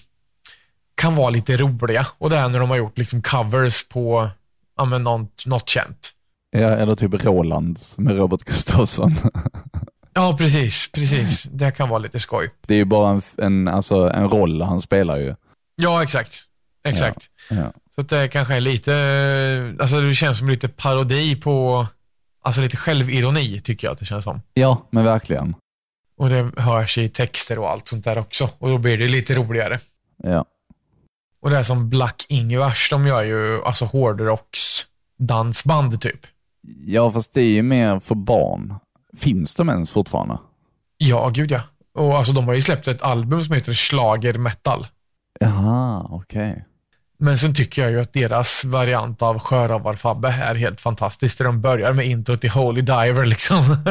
kan 0.96 1.15
vara 1.15 1.30
lite 1.30 1.58
roliga 1.58 2.08
och 2.17 2.30
det 2.30 2.38
är 2.38 2.50
när 2.50 2.60
de 2.60 2.70
har 2.70 2.78
gjort 2.78 2.98
liksom 2.98 3.22
covers 3.22 3.88
på 3.89 4.30
ja, 4.78 4.86
men 4.86 5.04
något, 5.04 5.46
något 5.46 5.70
känt. 5.70 6.13
Ja, 6.52 6.70
eller 6.70 6.96
typ 6.96 7.26
Rolands 7.26 7.98
med 7.98 8.18
Robert 8.18 8.44
Gustafsson. 8.44 9.16
Ja, 10.14 10.36
precis, 10.38 10.92
precis. 10.92 11.44
Det 11.44 11.72
kan 11.72 11.90
vara 11.90 12.00
lite 12.00 12.20
skoj. 12.20 12.50
Det 12.68 12.74
är 12.74 12.78
ju 12.78 12.86
bara 12.86 13.12
en, 13.12 13.22
en, 13.38 13.68
alltså, 13.68 14.10
en 14.14 14.30
roll 14.30 14.62
han 14.62 14.82
spelar 14.82 15.18
ju. 15.18 15.36
Ja, 15.76 16.04
exakt. 16.04 16.44
Exakt. 16.84 17.30
Ja. 17.50 17.74
Så 17.96 18.02
att 18.02 18.10
det 18.10 18.28
kanske 18.28 18.56
är 18.56 18.62
lite, 18.62 19.76
alltså 19.80 20.02
det 20.02 20.16
känns 20.16 20.38
som 20.38 20.50
lite 20.50 20.68
parodi 20.68 21.36
på, 21.36 21.88
alltså 22.44 22.62
lite 22.62 22.78
självironi 22.78 23.62
tycker 23.62 23.88
jag 23.88 23.94
att 23.94 24.00
det 24.00 24.06
känns 24.06 24.24
som. 24.24 24.42
ja, 24.54 24.88
men 24.90 25.04
verkligen. 25.04 25.56
Och 26.18 26.30
det 26.30 26.52
hörs 26.58 26.98
i 26.98 27.10
texter 27.10 27.60
och 27.60 27.70
allt 27.70 27.88
sånt 27.88 28.04
där 28.04 28.18
också. 28.18 28.50
Och 28.58 28.70
då 28.70 28.78
blir 28.78 28.98
det 28.98 29.08
lite 29.08 29.34
roligare. 29.34 29.80
Ja. 30.24 30.46
Och 31.42 31.50
det 31.50 31.58
är 31.58 31.64
som 31.64 31.90
Black 31.90 32.26
Ingvars, 32.30 32.90
de 32.90 33.08
gör 33.08 33.22
ju 33.22 33.64
alltså 33.64 33.86
hårdrocks 33.86 34.88
dansband 35.18 36.02
typ. 36.02 36.20
Ja, 36.86 37.12
fast 37.12 37.34
det 37.34 37.41
är 37.41 37.52
ju 37.52 37.63
mer 37.63 38.00
för 38.00 38.15
barn. 38.15 38.76
Finns 39.17 39.56
de 39.56 39.69
ens 39.69 39.91
fortfarande? 39.91 40.38
Ja, 40.97 41.30
gud 41.30 41.52
ja. 41.52 41.62
Och 41.95 42.17
alltså 42.17 42.34
de 42.34 42.45
har 42.45 42.54
ju 42.54 42.62
släppt 42.62 42.88
ett 42.88 43.02
album 43.02 43.43
som 43.43 43.54
heter 43.56 43.74
Schlager 43.74 44.34
Metal. 44.34 44.88
Jaha, 45.39 46.08
okej. 46.10 46.65
Men 47.19 47.38
sen 47.38 47.54
tycker 47.54 47.82
jag 47.82 47.91
ju 47.91 48.02
att 48.02 48.13
deras 48.13 48.65
variant 48.65 49.21
av 49.21 49.39
Sjörövar-Fabbe 49.39 50.28
är 50.28 50.56
helt 50.56 50.82
fantastisk. 50.82 51.38
Där 51.38 51.45
de 51.45 51.62
börjar 51.62 51.93
med 51.93 52.06
intro 52.08 52.38
till 52.38 52.50
Holy 52.50 52.82
Diver 52.82 53.26
liksom. 53.26 53.58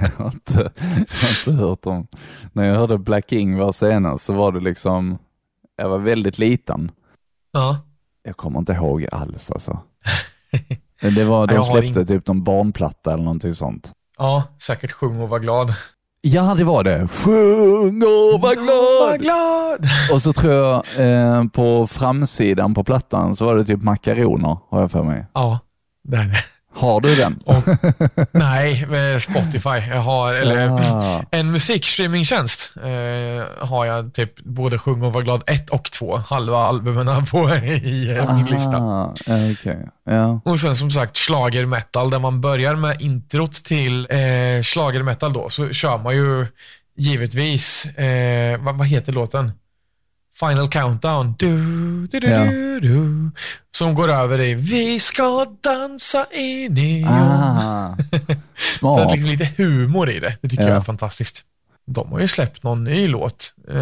Jag 0.00 0.10
har 0.16 0.30
inte, 0.32 0.72
jag 0.76 1.14
har 1.20 1.50
inte 1.50 1.52
hört 1.52 1.86
om... 1.86 2.06
När 2.52 2.64
jag 2.64 2.74
hörde 2.74 2.98
Black 2.98 3.32
Ingvar 3.32 3.72
senast 3.72 4.24
så 4.24 4.32
var 4.32 4.52
det 4.52 4.60
liksom... 4.60 5.18
Jag 5.76 5.88
var 5.88 5.98
väldigt 5.98 6.38
liten. 6.38 6.90
ja. 7.52 7.78
Jag 8.22 8.36
kommer 8.36 8.58
inte 8.58 8.72
ihåg 8.72 9.06
alls 9.12 9.50
alltså. 9.50 9.78
Men 11.02 11.14
Det 11.14 11.24
var, 11.24 11.46
de 11.46 11.64
släppte 11.64 12.04
typ 12.04 12.26
någon 12.26 12.44
barnplatta 12.44 13.12
eller 13.12 13.24
någonting 13.24 13.54
sånt. 13.54 13.92
ja, 14.18 14.42
säkert 14.62 14.92
sjung 14.92 15.20
och 15.20 15.28
var 15.28 15.38
glad. 15.38 15.74
Ja, 16.22 16.54
det 16.58 16.64
var 16.64 16.84
det. 16.84 17.08
Sjung 17.08 18.02
och 18.02 18.40
var 18.40 18.56
Var 18.56 19.16
glad! 19.18 19.20
glad! 19.20 19.90
Och 20.14 20.22
så 20.22 20.32
tror 20.32 20.52
jag 20.52 20.84
eh, 20.98 21.44
på 21.44 21.86
framsidan 21.86 22.74
på 22.74 22.84
plattan 22.84 23.36
så 23.36 23.44
var 23.44 23.56
det 23.56 23.64
typ 23.64 23.82
makaroner, 23.82 24.58
har 24.70 24.80
jag 24.80 24.90
för 24.90 25.02
mig. 25.02 25.26
Ja, 25.34 25.58
det 26.04 26.16
är 26.16 26.24
det. 26.24 26.36
Har 26.74 27.00
du 27.00 27.14
den? 27.16 27.38
Och, 27.46 27.64
nej, 28.32 28.82
eh, 29.12 29.18
Spotify. 29.18 29.68
Jag 29.90 30.00
har, 30.00 30.34
eller 30.34 30.68
Ah. 30.70 31.22
en 31.30 31.50
musikstreamingtjänst 31.52 32.72
eh, 32.76 33.66
har 33.68 33.84
jag 33.86 34.14
typ 34.14 34.40
både 34.44 34.78
Sjung 34.78 35.02
och 35.02 35.12
var 35.12 35.22
glad 35.22 35.42
1 35.46 35.70
och 35.70 35.84
2, 35.92 36.16
halva 36.16 36.58
albumen 36.58 37.26
på 37.26 37.38
i 37.64 38.16
eh, 38.18 38.34
min 38.36 38.46
lista. 38.46 38.76
Ah, 38.76 39.14
okej. 39.52 39.88
Ja. 40.04 40.40
Och 40.44 40.60
sen 40.60 40.76
som 40.76 40.90
sagt 40.90 41.16
schlager 41.18 41.66
metal 41.66 42.10
där 42.10 42.18
man 42.18 42.40
börjar 42.40 42.74
med 42.74 43.00
introt 43.02 43.52
till 43.64 44.06
eh, 44.10 44.62
schlager 44.62 45.02
metal 45.02 45.32
då 45.32 45.48
så 45.48 45.68
kör 45.72 45.98
man 45.98 46.16
ju 46.16 46.46
givetvis, 46.96 47.84
eh, 47.86 48.60
vad, 48.60 48.78
vad 48.78 48.86
heter 48.86 49.12
låten? 49.12 49.52
Final 50.40 50.68
Countdown. 50.68 51.34
Du, 51.38 51.56
du, 52.06 52.20
du, 52.20 52.28
Ja. 52.28 52.44
du, 52.80 53.30
som 53.76 53.94
går 53.94 54.08
över 54.10 54.40
i 54.40 54.54
Vi 54.54 55.00
ska 55.00 55.46
dansa 55.60 56.26
i 56.32 56.68
neon. 56.68 57.08
Ah, 57.12 57.96
Så 58.10 58.32
att 58.32 58.38
smart. 58.78 59.12
liksom 59.12 59.30
lite 59.30 59.48
humor 59.56 60.10
i 60.10 60.20
det. 60.20 60.36
Det 60.42 60.48
tycker 60.48 60.62
Ja. 60.62 60.68
jag 60.68 60.76
är 60.76 60.80
fantastiskt. 60.80 61.44
De 61.86 62.12
har 62.12 62.20
ju 62.20 62.28
släppt 62.28 62.62
någon 62.62 62.84
ny 62.84 63.08
låt 63.08 63.54
eh, 63.68 63.76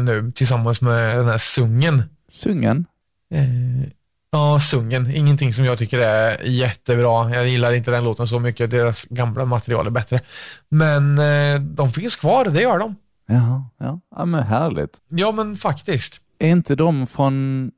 nu 0.00 0.32
tillsammans 0.34 0.80
med 0.80 1.16
den 1.16 1.28
här 1.28 1.38
Sungen. 1.38 2.02
Sungen? 2.32 2.86
Eh, 3.34 3.88
ja, 4.32 4.60
Sungen. 4.60 5.10
Ingenting 5.10 5.52
som 5.52 5.64
jag 5.64 5.78
tycker 5.78 5.98
är 5.98 6.36
jättebra. 6.44 7.30
Jag 7.34 7.48
gillar 7.48 7.72
inte 7.72 7.90
den 7.90 8.04
låten 8.04 8.28
så 8.28 8.38
mycket. 8.40 8.70
Deras 8.70 9.04
gamla 9.04 9.44
material 9.44 9.86
är 9.86 9.90
bättre. 9.90 10.20
Men 10.68 11.18
eh, 11.18 11.60
de 11.60 11.92
finns 11.92 12.16
kvar, 12.16 12.44
det 12.44 12.60
gör 12.62 12.78
de. 12.78 12.96
Jaha, 13.28 13.64
ja. 13.78 14.00
ja 14.16 14.24
men 14.24 14.42
härligt. 14.42 15.00
Ja, 15.08 15.32
men 15.32 15.56
faktiskt. 15.56 16.22
Är 16.38 16.48
inte 16.50 16.74
de 16.74 17.06
från, 17.06 17.70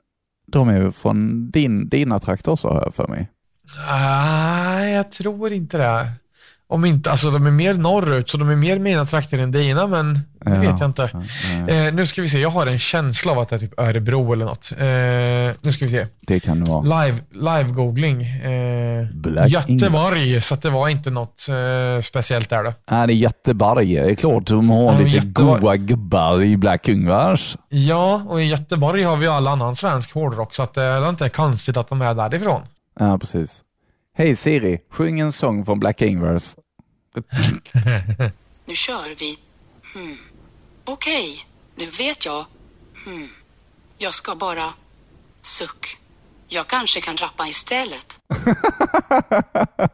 de 0.46 0.68
är 0.68 0.80
ju 0.80 0.92
från 0.92 1.50
din, 1.50 1.88
dina 1.88 2.18
trakter 2.18 2.56
så 2.56 2.68
har 2.68 2.82
jag 2.82 2.94
för 2.94 3.08
mig. 3.08 3.30
Nej, 3.88 4.92
jag 4.92 5.12
tror 5.12 5.52
inte 5.52 5.78
det. 5.78 6.12
Om 6.70 6.84
inte, 6.84 7.10
alltså 7.10 7.30
de 7.30 7.46
är 7.46 7.50
mer 7.50 7.74
norrut, 7.74 8.30
så 8.30 8.36
de 8.38 8.50
är 8.50 8.56
mer 8.56 8.78
mina 8.78 9.06
trakter 9.06 9.38
än 9.38 9.52
dina, 9.52 9.86
men 9.86 10.14
det 10.14 10.20
Ja. 10.54 10.60
vet 10.60 10.80
jag 10.80 10.88
inte. 10.88 11.10
Ja. 11.68 11.74
Eh, 11.74 11.94
nu 11.94 12.06
ska 12.06 12.22
vi 12.22 12.28
se, 12.28 12.38
jag 12.40 12.50
har 12.50 12.66
en 12.66 12.78
känsla 12.78 13.32
av 13.32 13.38
att 13.38 13.48
det 13.48 13.56
är 13.56 13.58
typ 13.58 13.80
Örebro 13.80 14.32
eller 14.32 14.44
något. 14.44 14.72
Eh, 14.78 15.56
nu 15.62 15.72
ska 15.72 15.84
vi 15.84 15.90
se. 15.90 16.06
Det 16.26 16.40
kan 16.40 16.64
det 16.64 16.70
vara. 16.70 17.04
Live, 17.04 17.18
live-googling. 17.34 18.22
Eh, 18.44 19.06
Black 19.14 19.48
Göteborg, 19.50 20.40
så 20.42 20.54
att 20.54 20.62
det 20.62 20.70
var 20.70 20.88
inte 20.88 21.10
något 21.10 21.46
eh, 21.48 22.00
speciellt 22.02 22.50
där 22.50 22.64
då. 22.64 22.72
Ja, 22.90 23.06
det 23.06 23.12
är 23.12 23.14
Göteborg. 23.14 23.94
Det 23.94 24.10
är 24.10 24.14
klart 24.14 24.46
de 24.46 24.70
har 24.70 24.98
lite 24.98 25.10
Göteborg. 25.16 25.60
goa 25.60 25.76
gubbar 25.76 26.42
i 26.42 26.56
Black 26.56 26.88
Ingvars. 26.88 27.56
Ja, 27.68 28.22
och 28.28 28.42
i 28.42 28.44
Göteborg 28.44 29.02
har 29.02 29.16
vi 29.16 29.26
all 29.26 29.46
annan 29.48 29.76
svensk 29.76 30.14
hårdrock, 30.14 30.54
så 30.54 30.62
att, 30.62 30.76
eh, 30.76 30.82
det 30.82 30.88
är 30.88 31.08
inte 31.08 31.28
konstigt 31.28 31.76
att 31.76 31.88
de 31.88 32.02
är 32.02 32.14
därifrån. 32.14 32.60
Ja, 32.98 33.18
precis. 33.18 33.60
Hej 34.12 34.36
Siri, 34.36 34.78
sjung 34.90 35.20
en 35.20 35.32
sång 35.32 35.64
från 35.64 35.80
Black 35.80 36.02
Ingvars. 36.02 36.56
Nu 38.66 38.74
kör 38.74 39.16
vi. 39.20 39.38
Hmm. 39.94 40.16
Okej, 40.84 41.46
nu 41.76 41.86
vet 41.86 42.24
jag. 42.24 42.44
Hmm. 43.04 43.28
Jag 43.98 44.14
ska 44.14 44.34
bara... 44.34 44.72
Suck. 45.42 45.96
Jag 46.48 46.66
kanske 46.66 47.00
kan 47.00 47.16
rappa 47.16 47.48
istället. 47.48 48.20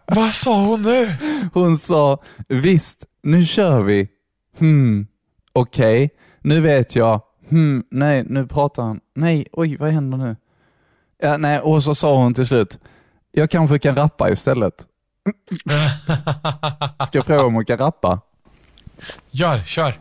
Vad 0.07 0.33
sa 0.33 0.65
hon 0.65 0.83
nu? 0.83 1.15
Hon 1.55 1.79
sa, 1.79 2.23
visst, 2.49 3.05
nu 3.23 3.45
kör 3.45 3.83
vi. 3.83 4.09
Hmm, 4.59 5.07
okej, 5.53 6.11
nu 6.41 6.61
vet 6.61 6.97
jag. 6.97 7.23
Hmm, 7.49 7.85
nej, 7.91 8.25
nu 8.29 8.47
pratar 8.47 8.83
han. 8.83 9.01
Nej, 9.15 9.47
oj, 9.53 9.77
vad 9.77 9.91
händer 9.91 10.19
nu? 10.19 10.37
Ja, 11.19 11.37
nej, 11.37 11.61
och 11.61 11.83
så 11.83 11.95
sa 11.95 12.17
hon 12.17 12.35
till 12.35 12.47
slut, 12.47 12.79
jag 13.37 13.51
kanske 13.51 13.79
kan 13.79 13.97
rappa 13.97 14.31
istället. 14.31 14.75
Ska 17.07 17.19
jag 17.19 17.27
fråga 17.27 17.43
om 17.45 17.55
hon 17.55 17.65
kan 17.65 17.79
rappa? 17.79 18.21
Gör, 19.31 19.63
kör. 19.65 20.01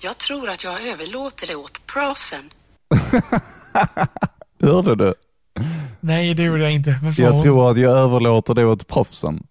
Jag 0.00 0.18
tror 0.18 0.50
att 0.50 0.64
jag 0.64 0.86
överlåter 0.88 1.46
det 1.46 1.54
åt 1.54 1.86
proffsen. 1.86 2.50
Hörde 4.62 4.94
du? 4.94 5.14
Nej, 6.00 6.34
det 6.34 6.42
gjorde 6.42 6.62
jag 6.62 6.72
inte. 6.72 7.00
Sa 7.16 7.22
Jag 7.22 7.32
hon? 7.32 7.42
tror 7.42 7.70
att 7.70 7.76
jag 7.76 7.98
överlåter 7.98 8.54
det 8.54 8.64
åt 8.64 8.86
proffsen. 8.86 9.46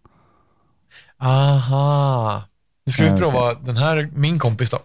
Aha. 1.17 2.43
Nu 2.85 2.91
ska 2.91 3.11
vi 3.11 3.17
prova 3.17 3.53
den 3.53 3.77
här, 3.77 4.09
min 4.15 4.39
kompis 4.39 4.69
då. 4.69 4.79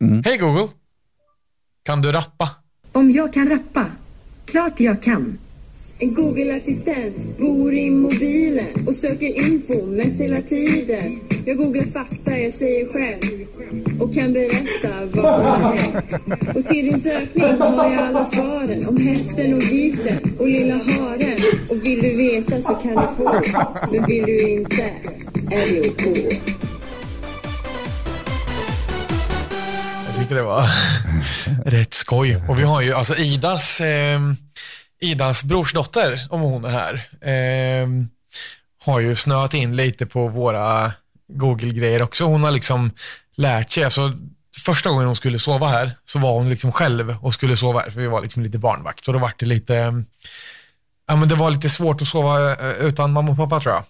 Mm. 0.00 0.22
Hej 0.24 0.38
Google. 0.38 0.68
Kan 1.82 2.02
du 2.02 2.12
rappa? 2.12 2.50
Om 2.92 3.10
jag 3.10 3.32
kan 3.32 3.48
rappa? 3.48 3.86
Klart 4.46 4.80
jag 4.80 5.02
kan. 5.02 5.38
En 6.02 6.14
Google-assistent 6.14 7.38
bor 7.38 7.74
i 7.74 7.90
mobilen 7.90 8.86
och 8.86 8.94
söker 8.94 9.46
info 9.46 9.86
mest 9.86 10.20
hela 10.20 10.40
tiden. 10.40 11.20
Jag 11.46 11.56
googlar 11.56 11.84
fakta, 11.84 12.38
jag 12.38 12.52
säger 12.52 12.92
själv 12.92 14.00
och 14.00 14.14
kan 14.14 14.32
berätta 14.32 14.88
vad 15.12 15.34
som 15.34 15.62
har 15.62 15.76
hänt. 15.76 16.56
Och 16.56 16.66
till 16.66 16.84
din 16.84 16.98
sökning 16.98 17.44
har 17.44 17.92
jag 17.92 18.02
alla 18.02 18.24
svaren 18.24 18.88
om 18.88 18.96
hästen 18.96 19.54
och 19.54 19.60
grisen 19.60 20.18
och 20.38 20.48
lilla 20.48 20.74
haren. 20.74 21.38
Och 21.70 21.86
vill 21.86 22.02
du 22.02 22.16
veta 22.16 22.60
så 22.60 22.74
kan 22.74 22.92
du 22.92 23.08
få, 23.16 23.42
men 23.92 24.06
vill 24.06 24.26
du 24.26 24.50
inte 24.50 24.82
är 25.50 25.74
det 25.74 25.88
OK. 25.88 26.32
Jag 30.06 30.18
tyckte 30.18 30.34
det 30.34 30.42
var 30.42 30.68
rätt 31.66 31.94
skoj. 31.94 32.36
Och 32.48 32.58
vi 32.58 32.62
har 32.62 32.80
ju 32.80 32.92
alltså 32.92 33.16
Idas, 33.16 33.80
eh, 33.80 34.20
Idas 35.02 35.44
brorsdotter, 35.44 36.26
om 36.30 36.40
hon 36.40 36.64
är 36.64 36.70
här, 36.70 36.94
eh, 37.20 37.88
har 38.84 39.00
ju 39.00 39.16
snöat 39.16 39.54
in 39.54 39.76
lite 39.76 40.06
på 40.06 40.28
våra 40.28 40.92
Google-grejer 41.28 42.02
också. 42.02 42.24
Hon 42.24 42.42
har 42.42 42.50
liksom 42.50 42.90
lärt 43.36 43.70
sig, 43.70 43.84
alltså 43.84 44.12
första 44.64 44.90
gången 44.90 45.06
hon 45.06 45.16
skulle 45.16 45.38
sova 45.38 45.68
här 45.68 45.96
så 46.04 46.18
var 46.18 46.32
hon 46.32 46.48
liksom 46.48 46.72
själv 46.72 47.16
och 47.20 47.34
skulle 47.34 47.56
sova 47.56 47.80
här, 47.80 47.90
för 47.90 48.00
vi 48.00 48.06
var 48.06 48.22
liksom 48.22 48.42
lite 48.42 48.58
barnvakt. 48.58 49.08
Och 49.08 49.12
då 49.12 49.18
var 49.18 49.32
det 49.38 49.46
lite, 49.46 49.76
eh, 49.76 49.92
ja 51.08 51.16
men 51.16 51.28
det 51.28 51.34
var 51.34 51.50
lite 51.50 51.68
svårt 51.68 52.02
att 52.02 52.08
sova 52.08 52.52
eh, 52.52 52.86
utan 52.86 53.12
mamma 53.12 53.30
och 53.30 53.36
pappa 53.36 53.60
tror 53.60 53.74
jag. 53.74 53.84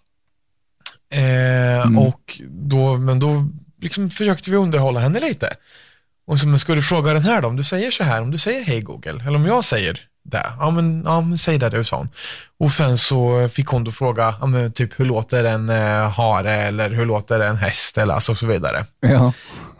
Eh, 1.14 1.98
och 1.98 2.40
då, 2.48 2.96
men 2.96 3.20
då 3.20 3.48
liksom 3.80 4.10
försökte 4.10 4.50
vi 4.50 4.56
underhålla 4.56 5.00
henne 5.00 5.20
lite. 5.20 5.56
Och 6.26 6.38
så, 6.38 6.48
men 6.48 6.58
ska 6.58 6.74
du 6.74 6.82
fråga 6.82 7.12
den 7.12 7.22
här 7.22 7.42
då? 7.42 7.48
Om 7.48 7.56
du 7.56 7.64
säger 7.64 7.90
så 7.90 8.04
här, 8.04 8.22
om 8.22 8.30
du 8.30 8.38
säger 8.38 8.64
hej 8.64 8.80
Google, 8.80 9.24
eller 9.26 9.36
om 9.36 9.46
jag 9.46 9.64
säger 9.64 10.00
det. 10.22 10.46
Ja 10.58 10.70
men, 10.70 11.02
ja, 11.06 11.20
men 11.20 11.38
säg 11.38 11.58
det 11.58 11.68
du, 11.68 11.84
sa 11.84 11.96
hon. 11.96 12.08
Och 12.60 12.70
sen 12.70 12.98
så 12.98 13.48
fick 13.48 13.66
hon 13.66 13.84
då 13.84 13.92
fråga, 13.92 14.34
ja, 14.40 14.46
men, 14.46 14.72
typ 14.72 15.00
hur 15.00 15.04
låter 15.04 15.44
en 15.44 15.70
eh, 15.70 16.10
hare 16.10 16.54
eller 16.54 16.90
hur 16.90 17.06
låter 17.06 17.40
en 17.40 17.56
häst 17.56 17.98
eller 17.98 18.14
alltså, 18.14 18.32
och 18.32 18.38
så 18.38 18.46
vidare. 18.46 18.84
Ja. 19.00 19.32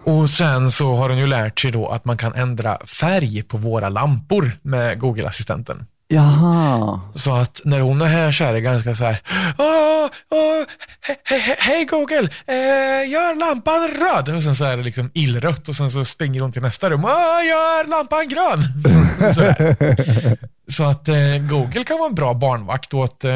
Och 0.04 0.30
sen 0.30 0.70
så 0.70 0.94
har 0.94 1.08
hon 1.08 1.18
ju 1.18 1.26
lärt 1.26 1.60
sig 1.60 1.70
då 1.70 1.88
att 1.88 2.04
man 2.04 2.16
kan 2.16 2.34
ändra 2.34 2.78
färg 2.86 3.42
på 3.42 3.56
våra 3.56 3.88
lampor 3.88 4.52
med 4.62 5.00
Google-assistenten. 5.00 5.86
Jaha. 6.12 7.00
Så 7.14 7.34
att 7.34 7.60
när 7.64 7.80
hon 7.80 8.02
är 8.02 8.06
här 8.06 8.32
så 8.32 8.44
är 8.44 8.52
det 8.52 8.60
ganska 8.60 8.94
så 8.94 9.04
här, 9.04 9.20
åh, 9.58 10.08
åh, 10.30 10.64
he, 11.00 11.14
he, 11.24 11.38
he, 11.38 11.56
hej 11.58 11.84
Google, 11.84 12.28
eh, 12.46 13.10
gör 13.10 13.34
lampan 13.38 13.88
röd. 13.88 14.36
Och 14.36 14.42
sen 14.42 14.54
så 14.54 14.64
är 14.64 14.76
det 14.76 14.82
liksom 14.82 15.10
illrött 15.14 15.68
och 15.68 15.76
sen 15.76 15.90
så 15.90 16.04
springer 16.04 16.40
hon 16.40 16.52
till 16.52 16.62
nästa 16.62 16.90
rum, 16.90 17.04
åh, 17.04 17.46
gör 17.48 17.88
lampan 17.88 18.28
grön. 18.28 18.62
Så, 19.34 19.54
så 20.68 20.84
att 20.84 21.08
eh, 21.08 21.36
Google 21.50 21.84
kan 21.84 21.98
vara 21.98 22.08
en 22.08 22.14
bra 22.14 22.34
barnvakt 22.34 22.94
åt 22.94 23.24
eh, 23.24 23.30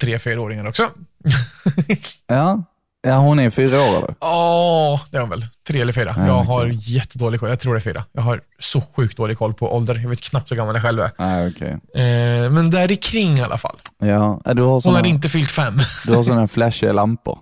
tre, 0.00 0.18
fyraåringar 0.18 0.68
också. 0.68 0.88
Ja. 2.26 2.64
Ja, 3.02 3.16
hon 3.18 3.38
är 3.38 3.50
fyra 3.50 3.76
år 3.76 3.96
eller? 3.98 4.14
Ja, 4.20 5.00
det 5.10 5.16
är 5.16 5.20
hon 5.20 5.30
väl. 5.30 5.46
Tre 5.68 5.80
eller 5.80 5.92
fyra. 5.92 6.14
Ja, 6.16 6.26
jag 6.26 6.34
har 6.42 6.66
jättedålig 6.72 7.40
koll. 7.40 7.48
Jag 7.48 7.60
tror 7.60 7.74
det 7.74 7.78
är 7.78 7.82
fyra. 7.82 8.04
Jag 8.12 8.22
har 8.22 8.40
så 8.58 8.80
sjukt 8.96 9.16
dålig 9.16 9.38
koll 9.38 9.54
på 9.54 9.74
ålder. 9.76 9.94
Jag 10.02 10.08
vet 10.08 10.20
knappt 10.20 10.50
hur 10.50 10.56
gammal 10.56 10.74
jag 10.74 10.82
själv 10.84 11.00
är. 11.00 11.10
Nej, 11.18 11.48
okej. 11.56 11.70
Eh, 12.04 12.50
men 12.50 12.70
där 12.70 12.92
i 12.92 12.96
kring 12.96 13.38
i 13.38 13.42
alla 13.42 13.58
fall. 13.58 13.76
Ja, 13.98 14.40
du 14.54 14.62
har 14.62 14.68
Hon 14.70 14.82
såna, 14.82 14.96
hade 14.96 15.08
inte 15.08 15.28
fyllt 15.28 15.50
fem. 15.50 15.78
du 16.06 16.14
har 16.14 16.24
såna 16.24 16.48
flashiga 16.48 16.92
lampor 16.92 17.38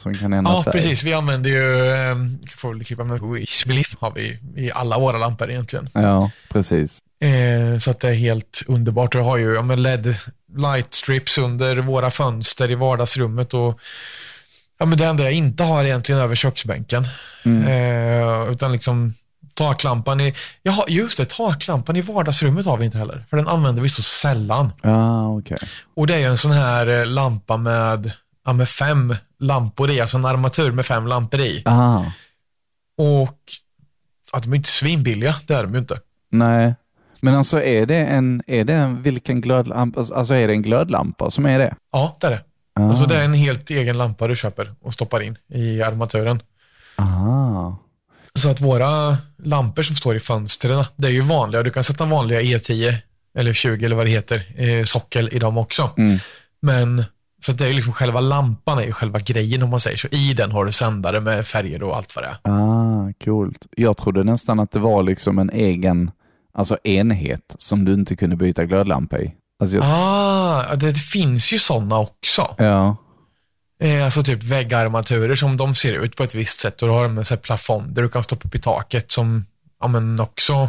som 0.00 0.14
kan 0.14 0.32
ändra 0.32 0.52
Ja, 0.52 0.62
färg. 0.62 0.72
precis. 0.72 1.02
Vi 1.04 1.12
använder 1.14 1.50
ju, 1.50 1.86
eh, 1.86 2.16
får 2.56 2.74
väl 2.74 2.84
klippa 2.84 3.04
med 3.04 3.20
Wish 3.20 3.66
har 4.00 4.12
vi 4.14 4.38
i 4.56 4.70
alla 4.74 4.98
våra 4.98 5.18
lampor 5.18 5.50
egentligen. 5.50 5.88
Ja, 5.94 6.30
precis. 6.52 6.98
Eh, 7.22 7.78
så 7.78 7.90
att 7.90 8.00
det 8.00 8.08
är 8.08 8.14
helt 8.14 8.62
underbart. 8.66 9.14
Vi 9.14 9.20
har 9.20 9.36
ju 9.36 9.54
ja, 9.54 9.62
LED 9.62 10.14
light 10.56 10.94
strips 10.94 11.38
under 11.38 11.76
våra 11.76 12.10
fönster 12.10 12.70
i 12.70 12.74
vardagsrummet 12.74 13.54
och 13.54 13.80
ja, 14.80 14.86
men 14.86 14.98
det 14.98 15.06
enda 15.06 15.24
jag 15.24 15.32
inte 15.32 15.64
har 15.64 15.84
egentligen 15.84 16.20
över 16.20 16.34
köksbänken. 16.34 17.04
Eh, 17.44 18.50
utan 18.52 18.72
liksom 18.72 19.14
taklampan 19.54 20.20
i, 20.20 20.34
jaha, 20.62 20.84
just 20.88 21.18
det, 21.18 21.28
taklampan 21.28 21.96
i 21.96 22.00
vardagsrummet 22.00 22.66
har 22.66 22.76
vi 22.76 22.84
inte 22.84 22.98
heller. 22.98 23.24
För 23.30 23.36
den 23.36 23.48
använder 23.48 23.82
vi 23.82 23.88
så 23.88 24.02
sällan. 24.02 24.72
Ja, 24.82 25.38
okej. 25.38 25.56
Och 25.96 26.06
det 26.06 26.14
är 26.14 26.28
en 26.28 26.38
sån 26.38 26.52
här 26.52 26.86
eh, 26.86 27.06
lampa 27.06 27.56
med, 27.56 28.12
ja, 28.46 28.52
med 28.52 28.68
fem 28.68 29.16
lampor 29.38 29.90
i, 29.90 30.00
alltså 30.00 30.16
en 30.16 30.24
armatur 30.24 30.72
med 30.72 30.86
fem 30.86 31.06
lampor 31.06 31.40
i. 31.40 31.62
Aha. 31.66 32.12
Och 32.98 33.38
ja, 34.32 34.38
de 34.38 34.52
är 34.52 34.56
inte 34.56 34.68
svinbilliga, 34.68 35.34
det 35.46 35.54
är 35.54 35.62
de 35.62 35.72
ju 35.72 35.78
inte. 35.78 36.00
Nej. 36.30 36.74
Men 37.22 37.34
alltså 37.34 37.62
är 37.62 37.86
det 37.86 37.96
en, 38.06 38.42
är 38.46 38.64
det 38.64 38.74
en, 38.74 39.02
vilken 39.02 39.40
glödlampa, 39.40 40.00
alltså 40.00 40.34
är 40.34 40.48
det 40.48 40.54
en 40.54 40.62
glödlampa 40.62 41.30
som 41.30 41.46
är 41.46 41.58
det? 41.58 41.74
Ja, 41.92 42.16
det 42.20 42.26
är 42.26 42.30
det. 42.30 42.40
Ah. 42.74 42.88
Alltså 42.88 43.06
det 43.06 43.16
är 43.16 43.24
en 43.24 43.34
helt 43.34 43.70
egen 43.70 43.98
lampa 43.98 44.28
du 44.28 44.36
köper 44.36 44.74
och 44.80 44.94
stoppar 44.94 45.20
in 45.20 45.38
i 45.48 45.82
armaturen. 45.82 46.42
Ah. 46.96 47.72
Så 48.34 48.50
att 48.50 48.60
våra 48.60 49.16
lampor 49.42 49.82
som 49.82 49.96
står 49.96 50.16
i 50.16 50.20
fönstren, 50.20 50.84
det 50.96 51.08
är 51.08 51.12
ju 51.12 51.20
vanliga. 51.20 51.62
Du 51.62 51.70
kan 51.70 51.84
sätta 51.84 52.04
vanliga 52.04 52.40
E10 52.40 52.94
eller 53.38 53.52
20 53.52 53.84
eller 53.84 53.96
vad 53.96 54.06
det 54.06 54.10
heter, 54.10 54.42
eh, 54.56 54.84
sockel 54.84 55.28
i 55.32 55.38
dem 55.38 55.58
också. 55.58 55.90
Mm. 55.96 56.18
Men 56.62 57.04
så 57.42 57.52
det 57.52 57.64
är 57.64 57.68
ju 57.68 57.74
liksom 57.74 57.92
själva 57.92 58.20
lampan 58.20 58.78
är 58.78 58.82
ju 58.82 58.92
själva 58.92 59.18
grejen 59.18 59.62
om 59.62 59.70
man 59.70 59.80
säger 59.80 59.96
så. 59.96 60.08
I 60.08 60.34
den 60.34 60.50
har 60.52 60.64
du 60.64 60.72
sändare 60.72 61.20
med 61.20 61.46
färger 61.46 61.82
och 61.82 61.96
allt 61.96 62.16
vad 62.16 62.24
det 62.24 62.28
är. 62.28 62.52
Ah, 62.52 63.12
coolt. 63.24 63.66
Jag 63.76 63.96
trodde 63.96 64.24
nästan 64.24 64.60
att 64.60 64.70
det 64.70 64.78
var 64.78 65.02
liksom 65.02 65.38
en 65.38 65.50
egen 65.50 66.10
alltså 66.52 66.78
enhet 66.84 67.54
som 67.58 67.84
du 67.84 67.94
inte 67.94 68.16
kunde 68.16 68.36
byta 68.36 68.64
glödlampa 68.64 69.18
i. 69.18 69.34
Alltså 69.60 69.76
jag, 69.76 69.84
Ah, 69.86 70.74
det 70.74 70.98
finns 70.98 71.52
ju 71.52 71.58
sådana 71.58 71.98
också. 71.98 72.54
ja. 72.58 72.96
Eh, 73.82 74.04
alltså 74.04 74.22
typ 74.22 74.42
väggarmaturer 74.42 75.34
som 75.36 75.56
de 75.56 75.74
ser 75.74 75.92
ut 75.92 76.16
på 76.16 76.22
ett 76.22 76.34
visst 76.34 76.60
sätt 76.60 76.82
och 76.82 76.88
då 76.88 76.94
har 76.94 77.02
de 77.02 77.18
en 77.18 77.38
plafond 77.42 77.94
där 77.94 78.02
du 78.02 78.08
kan 78.08 78.22
stoppa 78.22 78.48
upp 78.48 78.54
i 78.54 78.58
taket 78.58 79.10
som 79.12 79.46
ja, 79.80 79.88
men 79.88 80.20
också 80.20 80.68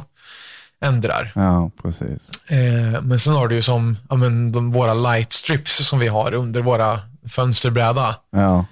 ändrar. 0.81 1.31
ja, 1.35 1.71
precis. 1.81 2.29
Eh, 2.49 3.01
men 3.01 3.19
sen 3.19 3.33
har 3.33 3.47
du 3.47 3.55
ju 3.55 3.61
som 3.61 3.97
ja, 4.09 4.15
men 4.15 4.51
de, 4.51 4.71
våra 4.71 4.93
light 4.93 5.33
strips 5.33 5.87
som 5.87 5.99
vi 5.99 6.07
har 6.07 6.33
under 6.33 6.61
våra 6.61 6.99
fönsterbräda. 7.29 8.15
Ja, 8.31 8.65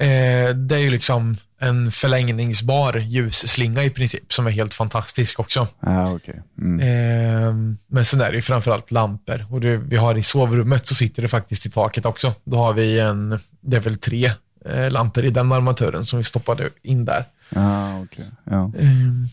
Eh, 0.00 0.54
det 0.54 0.74
är 0.74 0.78
ju 0.78 0.90
liksom 0.90 1.36
en 1.62 1.90
förlängningsbar 1.90 2.96
ljusslinga 2.96 3.84
i 3.84 3.90
princip 3.90 4.32
som 4.32 4.46
är 4.46 4.50
helt 4.50 4.74
fantastisk 4.74 5.40
också. 5.40 5.68
ja 5.80 6.12
okej. 6.14 6.42
Mm. 6.58 6.80
Eh, 6.80 7.76
men 7.86 8.04
sen 8.04 8.20
är 8.20 8.30
det 8.30 8.36
ju 8.36 8.42
framförallt 8.42 8.90
lampor 8.90 9.46
och 9.50 9.60
det, 9.60 9.76
vi 9.76 9.96
har 9.96 10.18
i 10.18 10.22
sovrummet 10.22 10.86
så 10.86 10.94
sitter 10.94 11.22
det 11.22 11.28
faktiskt 11.28 11.66
i 11.66 11.70
taket 11.70 12.06
också. 12.06 12.32
Då 12.44 12.56
har 12.56 12.72
vi 12.72 13.00
en, 13.00 13.38
det 13.60 13.76
är 13.76 13.80
väl 13.80 13.98
tre 13.98 14.32
eh, 14.64 14.90
lampor 14.90 15.24
i 15.24 15.30
den 15.30 15.52
armaturen 15.52 16.04
som 16.04 16.16
vi 16.16 16.24
stoppade 16.24 16.68
in 16.82 17.04
där. 17.04 17.24
Ja, 17.48 18.00
okej. 18.02 18.24
Ja. 18.44 18.72
Ehm, 18.78 19.26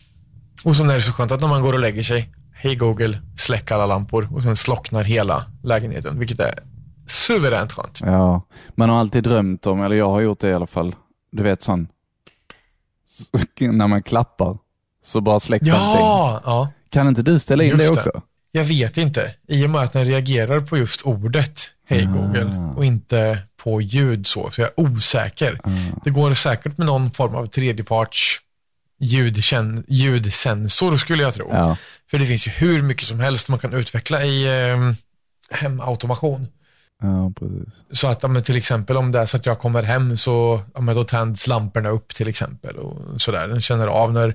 och 0.64 0.76
sen 0.76 0.90
är 0.90 0.94
det 0.94 1.00
så 1.00 1.12
skönt 1.12 1.32
att 1.32 1.40
när 1.40 1.48
man 1.48 1.62
går 1.62 1.72
och 1.72 1.78
lägger 1.80 2.02
sig, 2.02 2.30
hej 2.52 2.74
Google, 2.74 3.18
släck 3.36 3.70
alla 3.70 3.86
lampor 3.86 4.28
och 4.32 4.42
sen 4.42 4.56
slocknar 4.56 5.04
hela 5.04 5.44
lägenheten, 5.62 6.18
vilket 6.18 6.40
är 6.40 6.54
suveränt 7.06 7.72
skönt. 7.72 8.00
ja. 8.04 8.42
Man 8.74 8.88
har 8.90 9.00
alltid 9.00 9.24
drömt 9.24 9.66
om, 9.66 9.82
eller 9.82 9.96
jag 9.96 10.10
har 10.10 10.20
gjort 10.20 10.40
det 10.40 10.48
i 10.48 10.54
alla 10.54 10.66
fall, 10.66 10.94
du 11.32 11.42
vet 11.42 11.62
sån, 11.62 11.88
när 13.60 13.86
man 13.86 14.02
klappar 14.02 14.58
så 15.04 15.20
bara 15.20 15.40
släcks 15.40 15.70
allting. 15.70 16.00
Ja, 16.04 16.42
ja, 16.44 16.68
Kan 16.90 17.08
inte 17.08 17.22
du 17.22 17.38
ställa 17.38 17.64
in 17.64 17.70
Just 17.70 17.88
det 17.88 17.94
det. 17.94 18.00
också? 18.00 18.22
jag 18.52 18.64
vet 18.64 18.98
inte. 18.98 19.34
I 19.48 19.66
och 19.66 19.70
med 19.70 19.80
att 19.80 19.92
den 19.92 20.04
reagerar 20.04 20.60
på 20.60 20.78
just 20.78 21.02
ordet, 21.02 21.60
hej 21.88 22.06
Ah. 22.08 22.12
Google, 22.12 22.72
och 22.76 22.84
inte 22.84 23.38
på 23.62 23.80
ljud 23.80 24.26
så, 24.26 24.50
så 24.50 24.60
jag 24.60 24.68
är 24.76 24.80
osäker. 24.80 25.60
Det 26.04 26.10
går 26.10 26.34
säkert 26.34 26.78
med 26.78 26.86
någon 26.86 27.10
form 27.10 27.34
av 27.34 27.46
tredjeparts 27.46 28.40
ljudkänn- 29.00 29.84
ljudsensor 29.88 30.96
skulle 30.96 31.22
jag 31.22 31.34
tro. 31.34 31.48
Ja. 31.52 31.76
För 32.10 32.18
det 32.18 32.26
finns 32.26 32.46
ju 32.46 32.50
hur 32.50 32.82
mycket 32.82 33.06
som 33.08 33.20
helst 33.20 33.48
man 33.48 33.58
kan 33.58 33.72
utveckla 33.72 34.24
i 34.24 34.44
eh, 34.70 34.76
hemautomation. 35.50 36.46
Ja, 37.02 37.32
precis. 37.38 37.74
Så 37.90 38.08
att 38.08 38.30
men 38.30 38.42
till 38.42 38.56
exempel 38.56 38.96
om 38.96 39.12
det 39.12 39.18
är 39.18 39.26
så 39.26 39.36
att 39.36 39.46
jag 39.46 39.58
kommer 39.58 39.82
hem 39.82 40.16
så 40.16 40.62
men 40.78 40.96
då 40.96 41.04
tänds 41.04 41.46
lamporna 41.46 41.88
upp 41.88 42.14
till 42.14 42.28
exempel. 42.28 42.76
och 42.76 43.20
sådär. 43.20 43.48
Den 43.48 43.60
känner 43.60 43.86
av 43.86 44.12
när, 44.12 44.34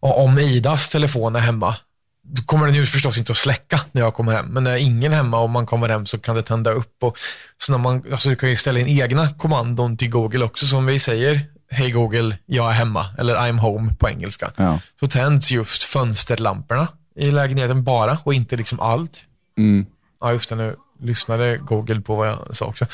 om 0.00 0.38
Idas 0.38 0.90
telefon 0.90 1.36
är 1.36 1.40
hemma, 1.40 1.76
då 2.24 2.42
kommer 2.42 2.66
den 2.66 2.74
ju 2.74 2.86
förstås 2.86 3.18
inte 3.18 3.32
att 3.32 3.38
släcka 3.38 3.80
när 3.92 4.02
jag 4.02 4.14
kommer 4.14 4.32
hem. 4.32 4.46
Men 4.46 4.64
när 4.64 4.76
ingen 4.76 5.12
är 5.12 5.16
hemma 5.16 5.40
och 5.40 5.50
man 5.50 5.66
kommer 5.66 5.88
hem 5.88 6.06
så 6.06 6.18
kan 6.18 6.36
det 6.36 6.42
tända 6.42 6.70
upp. 6.70 7.02
Och, 7.02 7.18
så 7.56 7.72
när 7.72 7.78
man, 7.78 8.02
alltså 8.12 8.28
du 8.28 8.36
kan 8.36 8.48
ju 8.48 8.56
ställa 8.56 8.80
in 8.80 9.02
egna 9.02 9.30
kommandon 9.30 9.96
till 9.96 10.10
Google 10.10 10.44
också 10.44 10.66
som 10.66 10.86
vi 10.86 10.98
säger. 10.98 11.40
Hej 11.70 11.90
Google, 11.90 12.38
jag 12.46 12.68
är 12.68 12.72
hemma. 12.72 13.06
Eller 13.18 13.36
I'm 13.36 13.58
home 13.58 13.94
på 13.94 14.08
engelska. 14.08 14.52
Ja. 14.56 14.80
Så 15.00 15.06
tänds 15.06 15.50
just 15.50 15.82
fönsterlamporna 15.82 16.88
i 17.16 17.30
lägenheten 17.30 17.84
bara 17.84 18.18
och 18.24 18.34
inte 18.34 18.56
liksom 18.56 18.80
allt. 18.80 19.24
Mm. 19.58 19.86
Ja, 20.20 20.32
just 20.32 20.48
det. 20.48 20.54
Nu 20.54 20.76
lyssnade 21.02 21.56
Google 21.56 22.00
på 22.00 22.16
vad 22.16 22.28
jag 22.28 22.56
sa 22.56 22.66
också. 22.66 22.86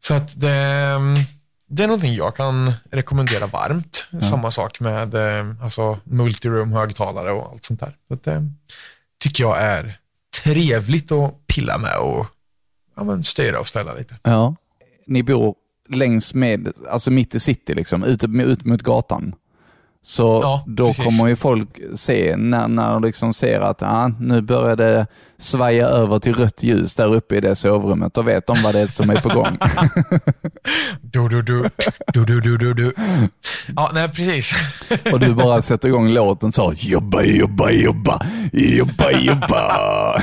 Så 0.00 0.14
att 0.14 0.40
det, 0.40 0.50
mm, 0.50 1.14
det 1.68 1.82
är 1.82 1.86
någonting 1.86 2.14
jag 2.14 2.36
kan 2.36 2.72
rekommendera 2.90 3.46
varmt. 3.46 4.08
Samma 4.20 4.50
sak 4.50 4.80
med 4.80 5.14
eh, 5.14 5.46
alltså, 5.62 5.98
multiroom-högtalare 6.04 7.30
och 7.30 7.50
allt 7.50 7.64
sånt 7.64 7.80
där. 7.80 7.96
Så 8.08 8.14
det 8.14 8.48
tycker 9.20 9.44
jag 9.44 9.62
är 9.62 9.98
trevligt 10.42 11.12
att 11.12 11.46
pilla 11.46 11.78
med 11.78 11.96
och 11.96 12.26
ja, 12.96 13.04
men 13.04 13.22
styra 13.22 13.60
och 13.60 13.68
ställa 13.68 13.94
lite. 13.94 14.16
Ja. 14.22 14.56
Ni 15.06 15.22
bor 15.22 15.54
längs 15.88 16.34
med, 16.34 16.72
alltså 16.90 17.10
mitt 17.10 17.34
i 17.34 17.40
city, 17.40 17.74
liksom, 17.74 18.04
ute, 18.04 18.26
ut 18.26 18.64
mot 18.64 18.82
gatan. 18.82 19.34
Så 20.04 20.40
Ja, 20.42 20.64
då 20.66 20.86
precis. 20.86 21.04
kommer 21.04 21.28
ju 21.28 21.36
folk 21.36 21.68
se, 21.94 22.36
när, 22.36 22.68
när 22.68 22.90
de 22.92 23.02
liksom 23.02 23.34
ser 23.34 23.60
att 23.60 23.82
ah, 23.82 24.08
nu 24.20 24.40
börjar 24.42 24.76
det 24.76 25.06
svaja 25.38 25.86
över 25.86 26.18
till 26.18 26.34
rött 26.34 26.62
ljus 26.62 26.94
där 26.94 27.14
uppe 27.14 27.36
i 27.36 27.40
det 27.40 27.56
sovrummet, 27.56 28.14
då 28.14 28.22
vet 28.22 28.46
de 28.46 28.56
vad 28.64 28.74
det 28.74 28.80
är 28.80 28.86
som 28.86 29.10
är 29.10 29.16
på 29.16 29.28
gång. 29.28 29.58
Du, 31.02 31.28
du, 31.28 31.42
du, 31.42 31.70
du, 32.12 32.24
du, 32.24 32.40
du, 32.40 32.56
du, 32.58 32.74
du. 32.74 32.92
Ja, 33.76 33.90
nej, 33.94 34.08
precis. 34.08 34.52
Och 35.12 35.20
du 35.20 35.34
bara 35.34 35.62
sätter 35.68 35.88
igång 35.88 36.08
låten 36.08 36.52
så, 36.52 36.72
jobba, 36.76 37.22
jobba, 37.22 37.70
jobba, 37.70 38.26
jobba, 38.52 39.10
jobba. 39.10 40.22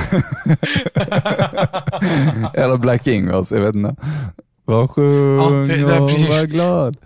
Eller 2.54 2.76
Black 2.76 3.06
Ingvars, 3.06 3.52
jag 3.52 3.60
vet 3.60 3.74
inte. 3.74 3.96
Var 4.64 4.88
sjung 4.88 5.70
är 5.70 5.84
och 6.00 6.10
var 6.10 6.46
glad. 6.46 6.96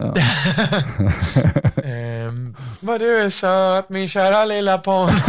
Ehm, 1.84 2.56
vad 2.80 3.00
du 3.00 3.18
är 3.20 3.30
söt, 3.30 3.88
min 3.88 4.08
kära 4.08 4.44
lilla 4.44 4.78
pond. 4.78 5.10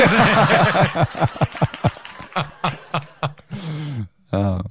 Ja. 4.34 4.64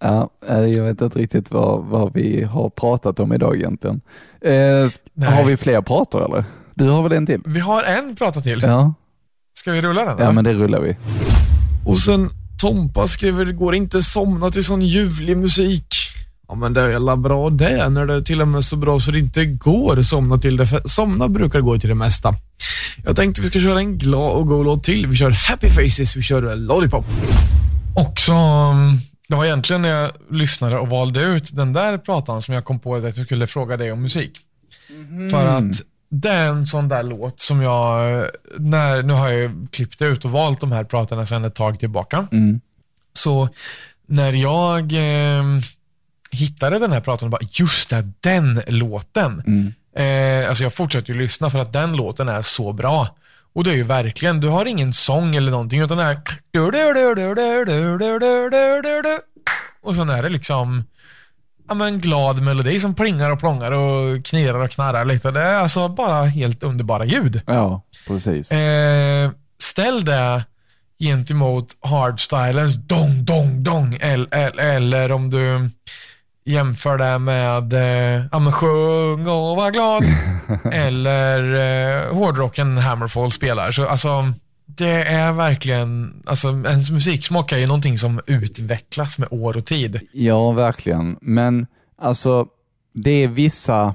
Ja, 0.00 0.28
eh, 0.48 0.58
jag 0.64 0.84
vet 0.84 1.00
inte 1.00 1.18
riktigt 1.18 1.50
vad, 1.50 1.84
vad 1.84 2.12
vi 2.14 2.42
har 2.42 2.70
pratat 2.70 3.20
om 3.20 3.32
idag 3.32 3.56
egentligen. 3.56 4.00
Eh, 4.40 5.26
har 5.34 5.44
vi 5.44 5.56
fler 5.56 5.80
pratar 5.82 6.24
eller? 6.24 6.44
Du 6.74 6.88
har 6.88 7.02
väl 7.02 7.12
en 7.12 7.26
till? 7.26 7.42
Vi 7.46 7.60
har 7.60 7.82
en 7.82 8.16
prata 8.16 8.40
till. 8.40 8.62
Ja, 8.62 8.94
Ska 9.58 9.72
vi 9.72 9.80
rulla 9.80 10.04
den? 10.04 10.14
ja 10.18 10.22
eller? 10.24 10.32
men 10.32 10.44
det 10.44 10.52
rullar 10.52 10.80
vi. 10.80 10.96
Och 11.86 11.98
sen 11.98 12.30
Tompa 12.60 13.06
skriver, 13.06 13.44
det 13.44 13.52
går 13.52 13.74
inte 13.74 14.02
somna 14.02 14.50
till 14.50 14.64
sån 14.64 14.82
ljuvlig 14.82 15.36
musik. 15.36 15.86
Ja 16.48 16.54
men 16.54 16.72
det 16.72 16.80
är 16.80 16.88
jävla 16.88 17.16
bra 17.16 17.50
det, 17.50 17.88
när 17.88 18.06
det 18.06 18.14
är 18.14 18.20
till 18.20 18.40
och 18.40 18.48
med 18.48 18.64
så 18.64 18.76
bra 18.76 19.00
så 19.00 19.10
det 19.10 19.18
inte 19.18 19.44
går 19.44 19.98
att 19.98 20.06
somna 20.06 20.38
till 20.38 20.56
det. 20.56 20.66
För 20.66 20.82
somna 20.84 21.28
brukar 21.28 21.60
gå 21.60 21.78
till 21.78 21.88
det 21.88 21.94
mesta. 21.94 22.34
Jag 23.04 23.16
tänkte 23.16 23.42
vi 23.42 23.48
ska 23.48 23.60
köra 23.60 23.78
en 23.78 23.98
glad 23.98 24.32
och 24.32 24.46
god 24.46 24.64
låt 24.64 24.84
till. 24.84 25.06
Vi 25.06 25.16
kör 25.16 25.30
Happy 25.30 25.68
Faces, 25.68 26.16
vi 26.16 26.22
kör 26.22 26.56
Lollipop. 26.56 27.04
Och 27.94 28.20
så, 28.20 28.34
mm, 28.34 28.98
det 29.28 29.36
var 29.36 29.44
egentligen 29.44 29.82
när 29.82 29.88
jag 29.88 30.10
lyssnade 30.30 30.78
och 30.78 30.88
valde 30.88 31.20
ut 31.20 31.56
den 31.56 31.72
där 31.72 31.98
pratan 31.98 32.42
som 32.42 32.54
jag 32.54 32.64
kom 32.64 32.78
på 32.78 32.94
att 32.94 33.02
jag 33.02 33.16
skulle 33.16 33.46
fråga 33.46 33.76
dig 33.76 33.92
om 33.92 34.02
musik. 34.02 34.38
För 35.30 35.46
att 35.46 35.82
det 36.10 36.28
är 36.28 36.48
en 36.48 36.66
sån 36.66 36.88
där 36.88 37.02
låt 37.02 37.40
som 37.40 37.62
jag, 37.62 38.26
när, 38.58 39.02
nu 39.02 39.12
har 39.12 39.28
jag 39.28 39.38
ju 39.38 39.66
klippt 39.70 40.02
ut 40.02 40.24
och 40.24 40.30
valt 40.30 40.60
de 40.60 40.72
här 40.72 40.84
pratarna 40.84 41.26
sedan 41.26 41.44
ett 41.44 41.54
tag 41.54 41.78
tillbaka. 41.78 42.26
Mm. 42.32 42.60
Så 43.12 43.48
när 44.06 44.32
jag 44.32 44.92
eh, 44.92 45.44
hittade 46.34 46.78
den 46.78 46.92
här 46.92 47.00
pratan 47.00 47.26
och 47.26 47.30
bara, 47.30 47.46
just 47.52 47.90
det, 47.90 48.08
den 48.20 48.62
låten. 48.66 49.42
Eh, 49.96 50.48
alltså 50.48 50.64
jag 50.64 50.74
fortsätter 50.74 51.12
ju 51.12 51.18
lyssna 51.18 51.50
för 51.50 51.58
att 51.58 51.72
den 51.72 51.96
låten 51.96 52.28
är 52.28 52.42
så 52.42 52.72
bra. 52.72 53.08
Och 53.54 53.64
det 53.64 53.70
är 53.70 53.74
ju 53.74 53.82
verkligen, 53.82 54.40
du 54.40 54.48
har 54.48 54.66
ingen 54.66 54.92
sång 54.92 55.36
eller 55.36 55.50
någonting 55.50 55.80
utan 55.80 55.98
det 55.98 56.04
är 56.04 56.20
och 59.82 59.96
sen 59.96 60.10
är 60.10 60.22
det 60.22 60.28
liksom 60.28 60.84
ja, 61.68 61.74
men 61.74 61.98
glad 61.98 62.42
melodi 62.42 62.80
som 62.80 62.94
plingar 62.94 63.30
och 63.30 63.40
plångar 63.40 63.72
och 63.72 64.24
knirrar 64.24 64.60
och 64.60 64.70
knarrar 64.70 65.04
lite. 65.04 65.30
Det 65.30 65.40
är 65.40 65.58
alltså 65.58 65.88
bara 65.88 66.24
helt 66.24 66.62
underbara 66.62 67.04
ljud. 67.04 67.40
Ja, 67.46 67.82
precis. 68.06 68.52
Eh, 68.52 69.30
ställ 69.62 70.04
det 70.04 70.44
gentemot 70.98 71.76
hardstylens 71.80 72.74
dong, 72.74 73.24
dong, 73.24 73.62
dong. 73.62 73.98
Eller, 74.00 74.28
eller, 74.30 74.76
eller 74.76 75.12
om 75.12 75.30
du 75.30 75.70
jämför 76.44 76.98
det 76.98 77.18
med 77.18 77.72
eh, 77.72 78.26
ja, 78.32 78.38
men 78.38 78.52
sjung 78.52 79.26
och 79.26 79.56
var 79.56 79.70
glad. 79.70 80.04
eller 80.72 81.54
eh, 81.54 82.14
hårdrocken 82.14 82.78
Hammerfall 82.78 83.32
spelar. 83.32 83.70
Så 83.70 83.86
alltså, 83.86 84.32
det 84.66 85.04
är 85.04 85.32
verkligen, 85.32 86.22
alltså 86.26 86.48
ens 86.48 86.90
musiksmak 86.90 87.52
är 87.52 87.58
ju 87.58 87.66
någonting 87.66 87.98
som 87.98 88.20
utvecklas 88.26 89.18
med 89.18 89.28
år 89.30 89.56
och 89.56 89.66
tid. 89.66 90.00
Ja, 90.12 90.52
verkligen. 90.52 91.16
Men 91.20 91.66
alltså, 91.98 92.46
det 92.94 93.10
är 93.10 93.28
vissa, 93.28 93.94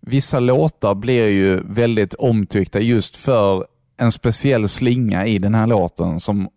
vissa 0.00 0.40
låtar 0.40 0.94
blir 0.94 1.28
ju 1.28 1.60
väldigt 1.64 2.14
omtyckta 2.14 2.80
just 2.80 3.16
för 3.16 3.66
en 3.98 4.12
speciell 4.12 4.68
slinga 4.68 5.26
i 5.26 5.38
den 5.38 5.54
här 5.54 5.66
låten 5.66 6.20
som 6.20 6.48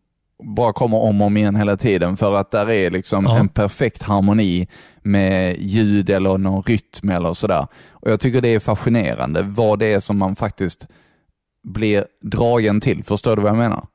bara 0.45 0.73
kommer 0.73 0.97
om 1.03 1.21
och 1.21 1.27
om 1.27 1.37
igen 1.37 1.55
hela 1.55 1.77
tiden 1.77 2.17
för 2.17 2.33
att 2.35 2.51
där 2.51 2.69
är 2.71 2.91
liksom 2.91 3.25
Ja. 3.25 3.37
en 3.37 3.49
perfekt 3.49 4.03
harmoni 4.03 4.67
med 5.03 5.55
ljud 5.59 6.09
eller 6.09 6.37
någon 6.37 6.63
rytm 6.63 7.09
eller 7.09 7.33
sådär. 7.33 7.67
Och 7.91 8.11
Jag 8.11 8.19
tycker 8.19 8.41
det 8.41 8.55
är 8.55 8.59
fascinerande 8.59 9.41
vad 9.43 9.79
det 9.79 9.93
är 9.93 9.99
som 9.99 10.17
man 10.17 10.35
faktiskt 10.35 10.87
blir 11.63 12.05
dragen 12.21 12.81
till. 12.81 13.03
Förstår 13.03 13.35
du 13.35 13.41
vad 13.41 13.49
jag 13.51 13.57
menar? 13.57 13.85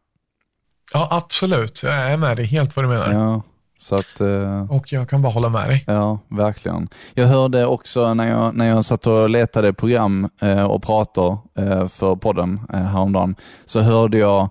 Ja, 0.94 1.08
absolut. 1.10 1.82
Jag 1.82 1.94
är 1.94 2.16
med 2.16 2.36
dig 2.36 2.46
helt 2.46 2.76
vad 2.76 2.84
du 2.84 2.88
menar. 2.88 3.12
Ja, 3.12 3.42
så 3.78 3.94
att... 3.94 4.20
eh, 4.20 4.70
Och 4.72 4.92
jag 4.92 5.08
kan 5.08 5.22
bara 5.22 5.32
hålla 5.32 5.48
med 5.48 5.68
dig. 5.68 5.84
Ja, 5.86 6.18
verkligen. 6.28 6.88
Jag 7.14 7.26
hörde 7.26 7.66
också 7.66 8.14
när 8.14 8.28
jag, 8.28 8.54
när 8.56 8.66
jag 8.66 8.84
satt 8.84 9.06
och 9.06 9.30
letade 9.30 9.72
program 9.72 10.28
eh, 10.40 10.64
och 10.64 10.82
pratade 10.82 11.38
eh, 11.58 11.88
för 11.88 12.16
podden 12.16 12.60
eh, 12.72 12.78
häromdagen, 12.80 13.34
så 13.64 13.80
hörde 13.80 14.18
jag 14.18 14.48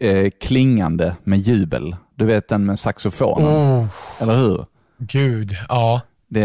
eh, 0.00 0.30
klingande 0.40 1.16
med 1.24 1.38
jubel. 1.38 1.96
Du 2.14 2.24
vet 2.24 2.48
den 2.48 2.64
med 2.66 2.78
saxofonen, 2.78 3.48
Oh, 3.48 3.86
eller 4.20 4.36
hur? 4.36 4.66
gud. 4.98 5.56
Ja, 5.68 6.00
Det, 6.28 6.44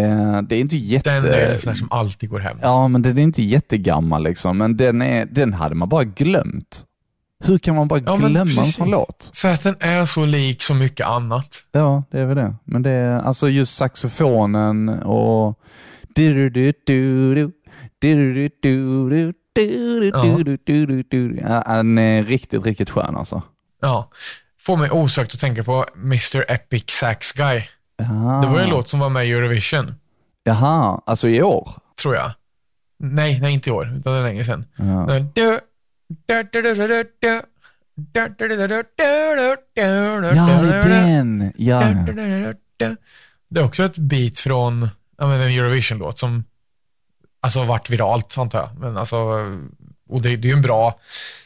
det 0.49 0.55
är 0.55 0.59
inte 0.59 0.77
jätte... 0.77 1.09
den 1.11 1.25
är 1.25 1.53
en 1.53 1.59
sån 1.59 1.69
här 1.73 1.77
som 1.77 1.91
alltid 1.91 2.29
går 2.29 2.39
hem. 2.39 2.57
Ja, 2.61 2.87
men 2.87 3.01
den 3.01 3.17
är 3.17 3.21
inte 3.21 3.43
jättegammal 3.43 4.23
liksom, 4.23 4.57
men 4.57 4.77
den, 4.77 5.01
är, 5.01 5.25
den 5.25 5.53
hade 5.53 5.75
man 5.75 5.89
bara 5.89 6.03
glömt. 6.03 6.85
Hur 7.45 7.57
kan 7.57 7.75
man 7.75 7.87
bara 7.87 7.99
Ja, 8.05 8.15
glömma 8.15 8.61
en 8.61 8.67
sån 8.67 8.91
låt? 8.91 9.29
För 9.33 9.49
att 9.49 9.63
den 9.63 9.75
är 9.79 10.05
så 10.05 10.25
lik 10.25 10.61
så 10.63 10.73
mycket 10.73 11.07
annat. 11.07 11.47
Ja, 11.71 12.03
det 12.11 12.19
är 12.19 12.25
väl 12.25 12.35
det. 12.35 12.55
Men 12.63 12.83
det 12.83 12.89
är 12.91 13.19
alltså 13.19 13.49
just 13.49 13.75
saxofonen 13.75 14.89
och... 14.89 15.59
Du. 19.53 20.11
Han 21.65 21.97
är 21.97 22.23
riktigt, 22.23 22.65
riktigt 22.65 22.89
skön 22.89 23.15
alltså. 23.17 23.41
Ja. 23.81 24.11
Får 24.59 24.77
mig 24.77 24.89
osökt 24.91 25.33
att 25.33 25.39
tänka 25.39 25.63
på 25.63 25.85
Mr 25.95 26.51
Epic 26.51 26.83
Sax 26.87 27.31
Guy. 27.31 27.63
Aha. 28.01 28.41
Det 28.41 28.47
var 28.47 28.59
en 28.59 28.69
låt 28.69 28.89
som 28.89 28.99
var 28.99 29.09
med 29.09 29.27
i 29.27 29.31
Eurovision. 29.31 29.95
Jaha, 30.43 31.01
alltså 31.05 31.27
i 31.27 31.41
år? 31.41 31.71
Tror 32.01 32.15
jag. 32.15 32.31
Nej, 32.99 33.39
nej 33.41 33.53
inte 33.53 33.69
i 33.69 33.73
år, 33.73 33.97
utan 33.97 34.13
det 34.13 34.19
är 34.19 34.23
länge 34.23 34.45
sedan. 34.45 34.65
Ja. 34.75 34.83
Ja, 35.09 35.23
det 35.33 35.41
är 40.71 40.87
den. 40.87 41.53
Ja. 41.57 41.83
Det 43.49 43.59
är 43.59 43.63
också 43.63 43.83
ett 43.83 43.97
beat 43.97 44.39
från 44.39 44.89
en 45.21 45.31
Eurovision-låt 45.31 46.19
som 46.19 46.43
alltså 47.43 47.63
varit 47.63 47.89
viralt, 47.89 48.37
antar 48.37 48.59
jag. 48.59 48.69
Men 48.79 48.97
alltså, 48.97 49.17
och 50.09 50.21
det, 50.21 50.35
det 50.35 50.47
är 50.47 50.49
ju 50.49 50.55
en 50.55 50.61
bra 50.61 50.99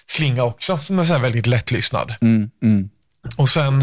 slinga 0.05 0.43
också, 0.43 0.77
som 0.77 0.99
är 0.99 1.05
så 1.05 1.17
väldigt 1.17 1.47
lättlyssnad. 1.47 2.15
Mm, 2.21 2.49
mm. 2.63 2.89
Och 3.37 3.49
sen, 3.49 3.81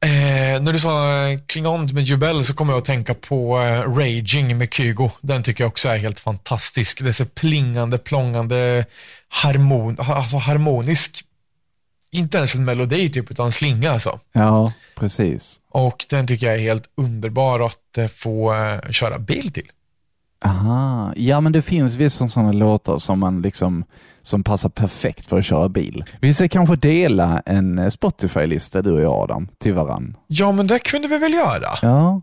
eh, 0.00 0.60
när 0.62 0.72
du 0.72 0.78
sa 0.78 1.26
eh, 1.26 1.40
Klingon 1.46 1.88
med 1.92 2.04
Jubel 2.04 2.44
så 2.44 2.54
kommer 2.54 2.72
jag 2.72 2.78
att 2.78 2.84
tänka 2.84 3.14
på 3.14 3.60
eh, 3.60 3.94
Raging 3.94 4.58
med 4.58 4.74
Kygo. 4.74 5.10
Den 5.20 5.42
tycker 5.42 5.64
jag 5.64 5.68
också 5.68 5.88
är 5.88 5.96
helt 5.96 6.20
fantastisk. 6.20 7.02
Det 7.02 7.08
är 7.08 7.12
så 7.12 7.24
plingande, 7.24 7.98
plångande, 7.98 8.84
harmon, 9.28 9.96
alltså 10.00 10.36
harmonisk. 10.36 11.24
Inte 12.12 12.38
ens 12.38 12.54
en 12.54 12.64
melodi 12.64 13.08
typ, 13.08 13.30
utan 13.30 13.46
en 13.46 13.52
slinga 13.52 13.92
alltså. 13.92 14.20
Ja, 14.32 14.72
precis. 14.94 15.60
Och 15.70 16.06
den 16.08 16.26
tycker 16.26 16.46
jag 16.46 16.54
är 16.54 16.60
helt 16.60 16.84
underbar 16.94 17.66
att 17.66 17.98
eh, 17.98 18.08
få 18.08 18.54
eh, 18.54 18.90
köra 18.90 19.18
bil 19.18 19.52
till. 19.52 19.70
Aha. 20.44 21.12
Ja, 21.16 21.40
men 21.40 21.52
det 21.52 21.62
finns 21.62 21.94
vissa 21.96 22.28
sådana 22.28 22.52
låtar 22.52 22.98
som 22.98 23.18
man 23.18 23.42
liksom 23.42 23.84
som 24.22 24.44
passar 24.44 24.68
perfekt 24.68 25.26
för 25.28 25.38
att 25.38 25.44
köra 25.44 25.68
bil. 25.68 26.04
Vi 26.20 26.34
ska 26.34 26.48
kanske 26.48 26.76
dela 26.76 27.42
en 27.46 27.78
eh, 27.78 27.88
Spotify-lista 27.88 28.82
du 28.82 28.92
och 28.92 29.00
jag 29.00 29.12
Adam, 29.22 29.48
till 29.58 29.74
varann. 29.74 30.16
Ja, 30.26 30.52
men 30.52 30.66
det 30.66 30.78
kunde 30.78 31.08
vi 31.08 31.18
väl 31.18 31.32
göra. 31.32 31.68
Ja, 31.82 32.20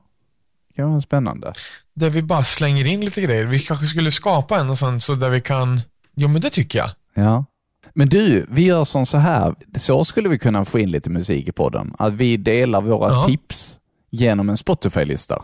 det 0.68 0.74
kan 0.76 0.90
vara 0.92 1.02
spännande. 1.02 1.54
Där 1.96 2.10
vi 2.10 2.22
bara 2.22 2.44
slänger 2.44 2.86
in 2.88 3.00
lite 3.02 3.22
grejer. 3.22 3.46
Vi 3.46 3.60
kanske 3.60 3.86
skulle 3.88 4.12
skapa 4.12 4.60
en 4.60 4.70
och 4.70 4.78
sen 4.78 5.02
så 5.02 5.14
där 5.16 5.30
vi 5.30 5.42
kan, 5.42 5.82
jo 6.16 6.28
men 6.28 6.42
det 6.42 6.50
tycker 6.50 6.80
jag. 6.80 6.90
Ja. 7.14 7.46
Men 7.94 8.10
du, 8.10 8.46
vi 8.50 8.66
gör 8.66 8.86
som 8.86 9.06
så 9.06 9.18
här. 9.18 9.56
Så 9.78 10.06
skulle 10.06 10.30
vi 10.30 10.40
kunna 10.40 10.66
få 10.66 10.80
in 10.80 10.92
lite 10.92 11.10
musik 11.10 11.48
i 11.48 11.52
podden. 11.52 11.96
Att 12.00 12.14
vi 12.14 12.38
delar 12.38 12.82
våra 12.82 13.10
Ja. 13.14 13.24
tips 13.24 13.80
genom 14.12 14.50
en 14.50 14.58
Spotify-lista 14.58 15.42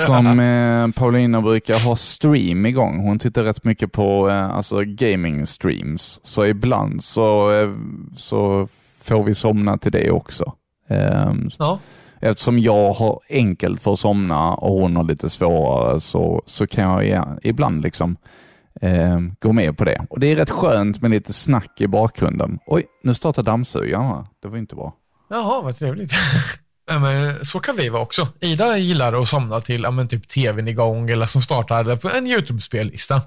Som 0.06 0.40
eh, 0.40 0.88
Paulina 1.02 1.42
brukar 1.42 1.86
ha 1.88 1.96
stream 1.96 2.66
igång. 2.66 3.00
Hon 3.00 3.20
tittar 3.20 3.44
rätt 3.44 3.64
mycket 3.64 3.92
på 3.92 4.30
eh, 4.30 4.46
alltså 4.50 4.82
gaming 4.86 5.46
streams. 5.46 6.20
Så 6.24 6.46
ibland 6.46 7.04
så, 7.04 7.52
eh, 7.62 7.70
så 8.18 8.68
får 9.02 9.24
vi 9.24 9.36
somna 9.36 9.78
till 9.78 9.92
det 9.92 10.12
också. 10.12 10.54
Ehm, 10.90 11.50
Ja. 11.60 11.80
Eftersom 12.20 12.60
jag 12.60 12.94
har 12.94 13.20
enkelt 13.30 13.82
för 13.84 13.94
att 13.94 14.00
somna 14.00 14.54
och 14.54 14.82
hon 14.82 14.96
har 14.96 15.04
lite 15.04 15.30
svårare 15.30 16.00
så, 16.00 16.42
så 16.46 16.68
kan 16.68 16.84
jag 16.84 17.08
ja, 17.08 17.38
ibland 17.44 17.82
liksom 17.82 18.16
eh, 18.82 19.20
gå 19.40 19.52
med 19.54 19.78
på 19.78 19.86
det. 19.86 20.06
Och 20.10 20.20
Det 20.20 20.28
är 20.28 20.36
rätt 20.36 20.50
skönt 20.50 21.02
med 21.02 21.12
lite 21.12 21.34
snack 21.34 21.82
i 21.82 21.88
bakgrunden. 21.88 22.60
Oj, 22.66 22.86
nu 23.04 23.14
startar 23.14 23.44
dammsugaren. 23.44 24.26
Det 24.42 24.48
var 24.48 24.58
inte 24.58 24.76
bra. 24.76 24.94
Jaha, 25.30 25.62
vad 25.62 25.78
trevligt. 25.80 26.12
Ja, 26.88 27.00
men, 27.00 27.46
så 27.46 27.60
kan 27.60 27.76
vi 27.76 27.90
vara 27.90 28.02
också. 28.02 28.28
Ida 28.40 28.78
gillar 28.78 29.22
att 29.22 29.28
somna 29.28 29.62
till 29.62 29.82
ja, 29.84 29.92
men, 29.92 30.08
typ 30.08 30.28
tvn 30.28 30.68
igång 30.68 31.10
eller 31.10 31.26
som 31.26 31.42
startar 31.42 31.96
på 31.96 32.10
en 32.10 32.28
YouTube-spellista. 32.28 33.22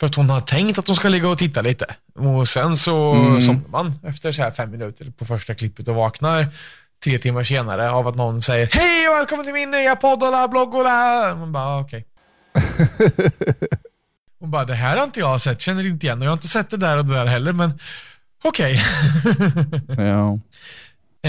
För 0.00 0.06
att 0.06 0.14
hon 0.14 0.30
har 0.30 0.40
tänkt 0.40 0.78
att 0.78 0.86
hon 0.86 0.96
ska 0.96 1.08
ligga 1.08 1.28
och 1.28 1.38
titta 1.38 1.60
lite. 1.62 1.86
Och 2.18 2.48
sen 2.48 2.76
så 2.76 3.12
Mm. 3.12 3.40
somnar 3.40 3.68
man 3.68 3.92
efter 4.06 4.32
så 4.32 4.42
här 4.42 4.50
fem 4.50 4.70
minuter 4.70 5.06
på 5.18 5.24
första 5.24 5.54
klippet 5.54 5.88
och 5.88 5.94
vaknar 5.94 6.46
tre 7.04 7.18
timmar 7.18 7.44
senare 7.44 7.90
av 7.90 8.08
att 8.08 8.16
någon 8.16 8.42
säger 8.42 8.68
Hej 8.72 9.08
och 9.08 9.14
välkommen 9.14 9.44
till 9.44 9.54
min 9.54 9.70
nya 9.70 9.96
podd 9.96 10.22
och 10.22 10.30
la 10.30 10.48
blogg 10.48 10.74
och 10.74 10.84
la. 10.84 11.34
Man 11.38 11.52
bara, 11.52 11.80
okej. 11.80 12.06
Hon 14.42 14.50
bara, 14.50 14.64
det 14.64 14.74
här 14.74 14.96
har 14.96 15.04
inte 15.04 15.20
jag 15.20 15.40
sett, 15.40 15.60
känner 15.60 15.86
inte 15.86 16.06
igen 16.06 16.18
och 16.18 16.24
jag 16.24 16.30
har 16.30 16.36
inte 16.36 16.48
sett 16.48 16.70
det 16.70 16.76
där 16.76 16.98
och 16.98 17.04
det 17.04 17.14
där 17.14 17.26
heller, 17.26 17.52
men 17.52 17.78
okej. 18.44 18.80
Ja. 19.88 20.38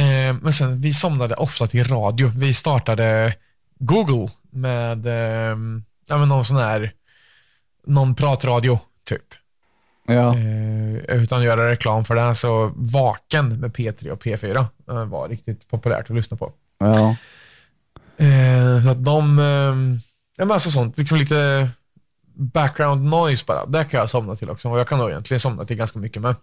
Eh, 0.02 0.36
men 0.42 0.54
sen, 0.54 0.82
vi 0.82 0.94
somnade 0.94 1.36
ofta 1.36 1.68
till 1.68 1.84
radio. 1.84 2.32
Vi 2.36 2.54
startade 2.54 3.36
Google 3.80 4.30
med 4.52 5.06
eh, 5.06 5.58
ja, 6.08 6.18
men 6.18 6.30
någon 6.30 6.46
sån 6.46 6.58
här, 6.58 6.92
någon 7.88 8.16
pratradio 8.16 8.80
typ. 9.04 9.26
Ja. 10.08 10.38
Eh, 10.38 10.96
utan 10.96 11.40
att 11.40 11.46
göra 11.46 11.72
reklam 11.72 12.06
för 12.06 12.16
det, 12.16 12.36
så 12.36 12.72
Vaken 12.76 13.60
med 13.60 13.72
P3 13.72 14.10
och 14.10 14.24
P4 14.24 14.66
eh, 14.90 15.06
var 15.06 15.30
riktigt 15.30 15.70
populärt 15.70 16.10
att 16.10 16.16
lyssna 16.16 16.38
på. 16.38 16.52
Ja. 16.78 17.16
Eh, 18.26 18.84
så 18.84 18.90
att 18.90 19.06
de, 19.06 19.40
eh, 19.40 20.00
ja 20.38 20.46
men 20.46 20.52
alltså 20.52 20.72
sånt, 20.72 20.98
liksom 20.98 21.18
lite 21.18 21.70
background 22.36 23.04
noise 23.10 23.44
bara. 23.48 23.66
Det 23.66 23.84
kan 23.86 24.00
jag 24.00 24.10
somna 24.10 24.36
till 24.36 24.50
också 24.50 24.70
och 24.70 24.80
jag 24.80 24.88
kan 24.88 25.00
nog 25.00 25.10
egentligen 25.10 25.40
somna 25.40 25.66
till 25.66 25.78
ganska 25.78 26.00
mycket 26.00 26.22
med. 26.22 26.36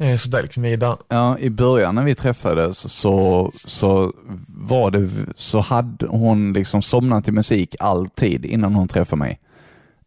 Eh, 0.00 0.16
så 0.16 0.30
där 0.30 0.42
liksom 0.42 0.64
Ida. 0.64 0.96
Ja, 1.08 1.38
i 1.38 1.50
början 1.50 1.94
när 1.94 2.02
vi 2.04 2.14
träffades 2.14 2.92
så, 2.92 3.50
så 3.54 4.12
var 4.48 4.90
det, 4.90 5.10
så 5.36 5.60
hade 5.60 6.06
hon 6.06 6.52
liksom 6.52 6.82
somnat 6.82 7.24
till 7.24 7.32
musik 7.34 7.76
alltid 7.80 8.44
innan 8.44 8.74
hon 8.74 8.88
träffade 8.88 9.18
mig. 9.18 9.40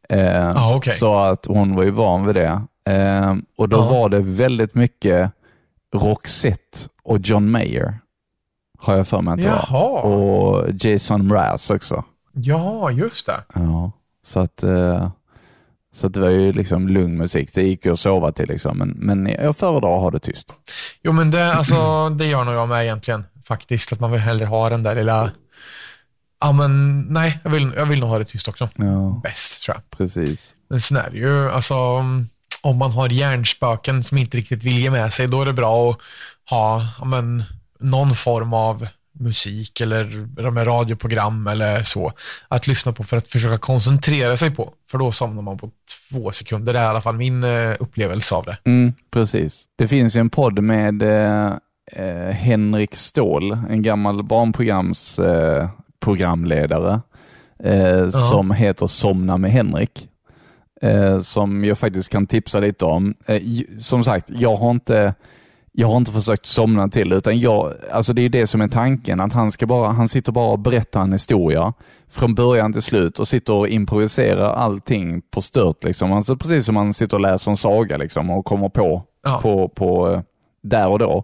Eh, 0.10 0.50
Ah, 0.58 0.76
okej. 0.76 0.94
Så 0.94 1.18
att 1.20 1.46
hon 1.46 1.76
var 1.76 1.84
ju 1.84 1.90
van 1.92 2.26
vid 2.26 2.36
det. 2.36 2.62
Eh, 2.90 3.36
och 3.58 3.70
då 3.70 3.78
Ja. 3.78 3.88
var 3.90 4.10
det 4.10 4.20
väldigt 4.20 4.76
mycket 4.76 5.32
Roxette 5.96 6.78
och 7.04 7.20
John 7.20 7.52
Mayer. 7.52 8.00
Har 8.80 8.96
jag 8.96 9.08
för 9.08 9.22
mig 9.22 9.32
att 9.34 9.42
det 9.42 9.50
var. 9.50 9.66
Jaha. 9.70 10.02
Och 10.02 10.70
Jason 10.80 11.28
Mraz 11.28 11.70
också. 11.70 12.04
Ja, 12.32 12.92
just 12.92 13.26
det. 13.26 13.44
Ja, 13.54 13.92
så 14.24 14.40
att, 14.40 14.64
eh, 14.64 15.12
så 15.94 16.08
att 16.08 16.14
det 16.14 16.20
var 16.20 16.30
ju 16.30 16.54
liksom 16.54 16.88
lugn 16.88 17.18
musik. 17.18 17.50
Det 17.54 17.64
gick 17.64 17.86
ju 17.86 17.94
att 17.94 18.00
sova 18.00 18.32
till 18.32 18.48
liksom. 18.48 18.78
Men, 18.78 18.90
men 18.90 19.28
jag 19.28 19.58
föredrar 19.58 19.96
att 19.96 20.02
ha 20.02 20.12
det 20.12 20.20
tyst. 20.20 20.54
Jo 21.04 21.12
men 21.12 21.32
det, 21.32 21.54
alltså, 21.54 22.10
det 22.10 22.26
gör 22.26 22.44
nog 22.44 22.56
jag 22.56 22.70
med 22.70 22.84
egentligen. 22.84 23.26
Faktiskt, 23.44 23.94
att 23.94 24.00
man 24.00 24.12
vill 24.12 24.22
hellre 24.22 24.46
ha 24.46 24.70
den 24.70 24.84
där 24.84 24.96
lilla... 24.96 25.32
Ja 26.40 26.52
men 26.52 27.02
nej, 27.02 27.40
jag 27.44 27.52
vill, 27.52 27.72
jag 27.76 27.86
vill 27.86 28.00
nog 28.00 28.10
ha 28.10 28.20
det 28.20 28.26
tyst 28.26 28.48
också. 28.48 28.70
Ja, 28.76 29.22
Bäst 29.24 29.64
tror 29.64 29.76
jag. 29.76 29.98
precis. 29.98 30.56
Men 30.70 30.82
sen 30.82 30.98
är 30.98 31.10
det 31.10 31.18
ju, 31.18 31.50
alltså 31.50 31.76
om 32.64 32.78
man 32.78 32.92
har 32.92 33.10
hjärnspöken 33.10 34.04
som 34.04 34.18
inte 34.18 34.38
riktigt 34.38 34.64
vill 34.64 34.80
ge 34.80 34.90
med 34.90 35.14
sig, 35.14 35.28
då 35.28 35.42
är 35.42 35.46
det 35.46 35.54
bra 35.54 35.92
att 35.92 35.98
ha 36.50 36.82
ja, 37.00 37.06
men, 37.06 37.44
någon 37.80 38.16
form 38.16 38.54
av 38.54 38.88
musik 39.20 39.82
eller 39.82 40.28
de 40.44 40.58
här 40.58 40.66
radioprogram 40.66 41.48
eller 41.48 41.84
så 41.84 42.12
att 42.48 42.68
lyssna 42.68 42.92
på 42.92 43.04
för 43.04 43.18
att 43.18 43.28
försöka 43.28 43.58
koncentrera 43.58 44.38
sig 44.38 44.52
på. 44.56 44.74
För 44.92 44.98
då 44.98 45.12
somnar 45.12 45.42
man 45.42 45.58
på 45.58 45.72
två 46.12 46.32
sekunder. 46.32 46.74
Det 46.74 46.80
är 46.80 46.84
i 46.84 46.88
alla 46.88 47.02
fall 47.02 47.18
min 47.18 47.44
eh, 47.44 47.76
upplevelse 47.80 48.36
av 48.36 48.46
det. 48.46 48.58
Mm, 48.66 48.94
precis. 49.12 49.66
Det 49.76 49.88
finns 49.88 50.16
ju 50.16 50.20
en 50.20 50.30
podd 50.30 50.60
med 50.60 51.02
eh, 51.02 51.54
eh, 51.92 52.32
Henrik 52.32 52.96
Ståhl, 52.96 53.52
en 53.70 53.82
gammal 53.82 54.24
barnprograms 54.24 55.20
eh, 55.20 55.70
eh, 57.64 58.10
som 58.10 58.52
heter 58.52 58.88
Somna 58.88 59.38
med 59.38 59.52
Henrik. 59.52 60.10
Eh, 60.82 61.20
som 61.20 61.66
jag 61.66 61.78
faktiskt 61.78 62.10
kan 62.10 62.26
tipsa 62.26 62.60
lite 62.60 62.86
om. 62.86 63.14
Som 63.80 64.04
sagt, 64.04 64.30
jag 64.30 64.56
har 64.56 64.72
inte 64.72 65.14
jag 65.76 65.88
har 65.88 65.98
inte 65.98 66.12
försökt 66.12 66.46
somna 66.46 66.88
till 66.88 67.14
utan 67.14 67.40
jag, 67.40 67.74
alltså 67.92 68.14
det 68.14 68.22
är 68.22 68.30
det 68.30 68.48
som 68.48 68.62
är 68.62 68.68
tanken, 68.68 69.20
att 69.20 69.34
han, 69.34 69.52
ska 69.52 69.66
bara, 69.66 69.90
han 69.90 70.10
sitter 70.10 70.32
bara 70.32 70.52
och 70.52 70.60
berättar 70.60 71.02
en 71.02 71.12
historia 71.12 71.74
från 72.10 72.36
början 72.36 72.74
till 72.74 72.82
slut 72.82 73.20
och 73.20 73.28
sitter 73.28 73.54
och 73.54 73.68
improviserar 73.68 74.54
allting 74.54 75.22
på 75.22 75.42
stört. 75.42 75.84
Liksom. 75.84 76.12
Alltså 76.14 76.36
precis 76.36 76.66
som 76.66 76.76
man 76.76 76.94
sitter 76.94 77.18
och 77.18 77.22
läser 77.22 77.52
en 77.52 77.58
saga 77.58 77.98
liksom, 77.98 78.30
och 78.30 78.46
kommer 78.46 78.70
på, 78.70 79.04
Ja. 79.24 79.40
på, 79.42 79.70
på 79.70 80.10
eh, 80.12 80.22
där 80.64 80.88
och 80.88 81.00
då. 81.00 81.24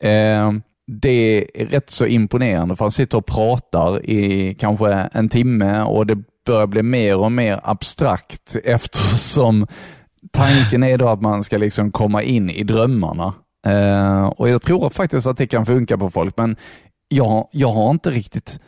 Eh, 0.00 0.52
det 0.86 1.44
är 1.60 1.66
rätt 1.66 1.90
så 1.90 2.06
imponerande 2.06 2.76
för 2.76 2.84
han 2.84 2.92
sitter 2.92 3.18
och 3.18 3.26
pratar 3.26 4.06
i 4.10 4.54
kanske 4.60 4.92
en 4.92 5.28
timme 5.28 5.82
och 5.82 6.06
det 6.06 6.18
börjar 6.46 6.66
bli 6.66 6.82
mer 6.82 7.18
och 7.18 7.32
mer 7.32 7.60
abstrakt 7.64 8.56
eftersom 8.64 9.66
tanken 10.32 10.82
är 10.82 10.98
då 10.98 11.08
att 11.08 11.22
man 11.22 11.44
ska 11.44 11.58
liksom 11.58 11.92
komma 11.92 12.22
in 12.22 12.50
i 12.50 12.62
drömmarna. 12.62 13.34
Eh, 13.66 14.24
och 14.24 14.48
Jag 14.48 14.62
tror 14.62 14.90
faktiskt 14.90 15.26
att 15.26 15.36
det 15.36 15.46
kan 15.46 15.66
funka 15.66 15.98
på 15.98 16.10
folk, 16.10 16.36
men 16.36 16.56
jag, 17.08 17.48
jag 17.52 17.72
har 17.72 17.90
inte 17.90 18.10
riktigt 18.10 18.58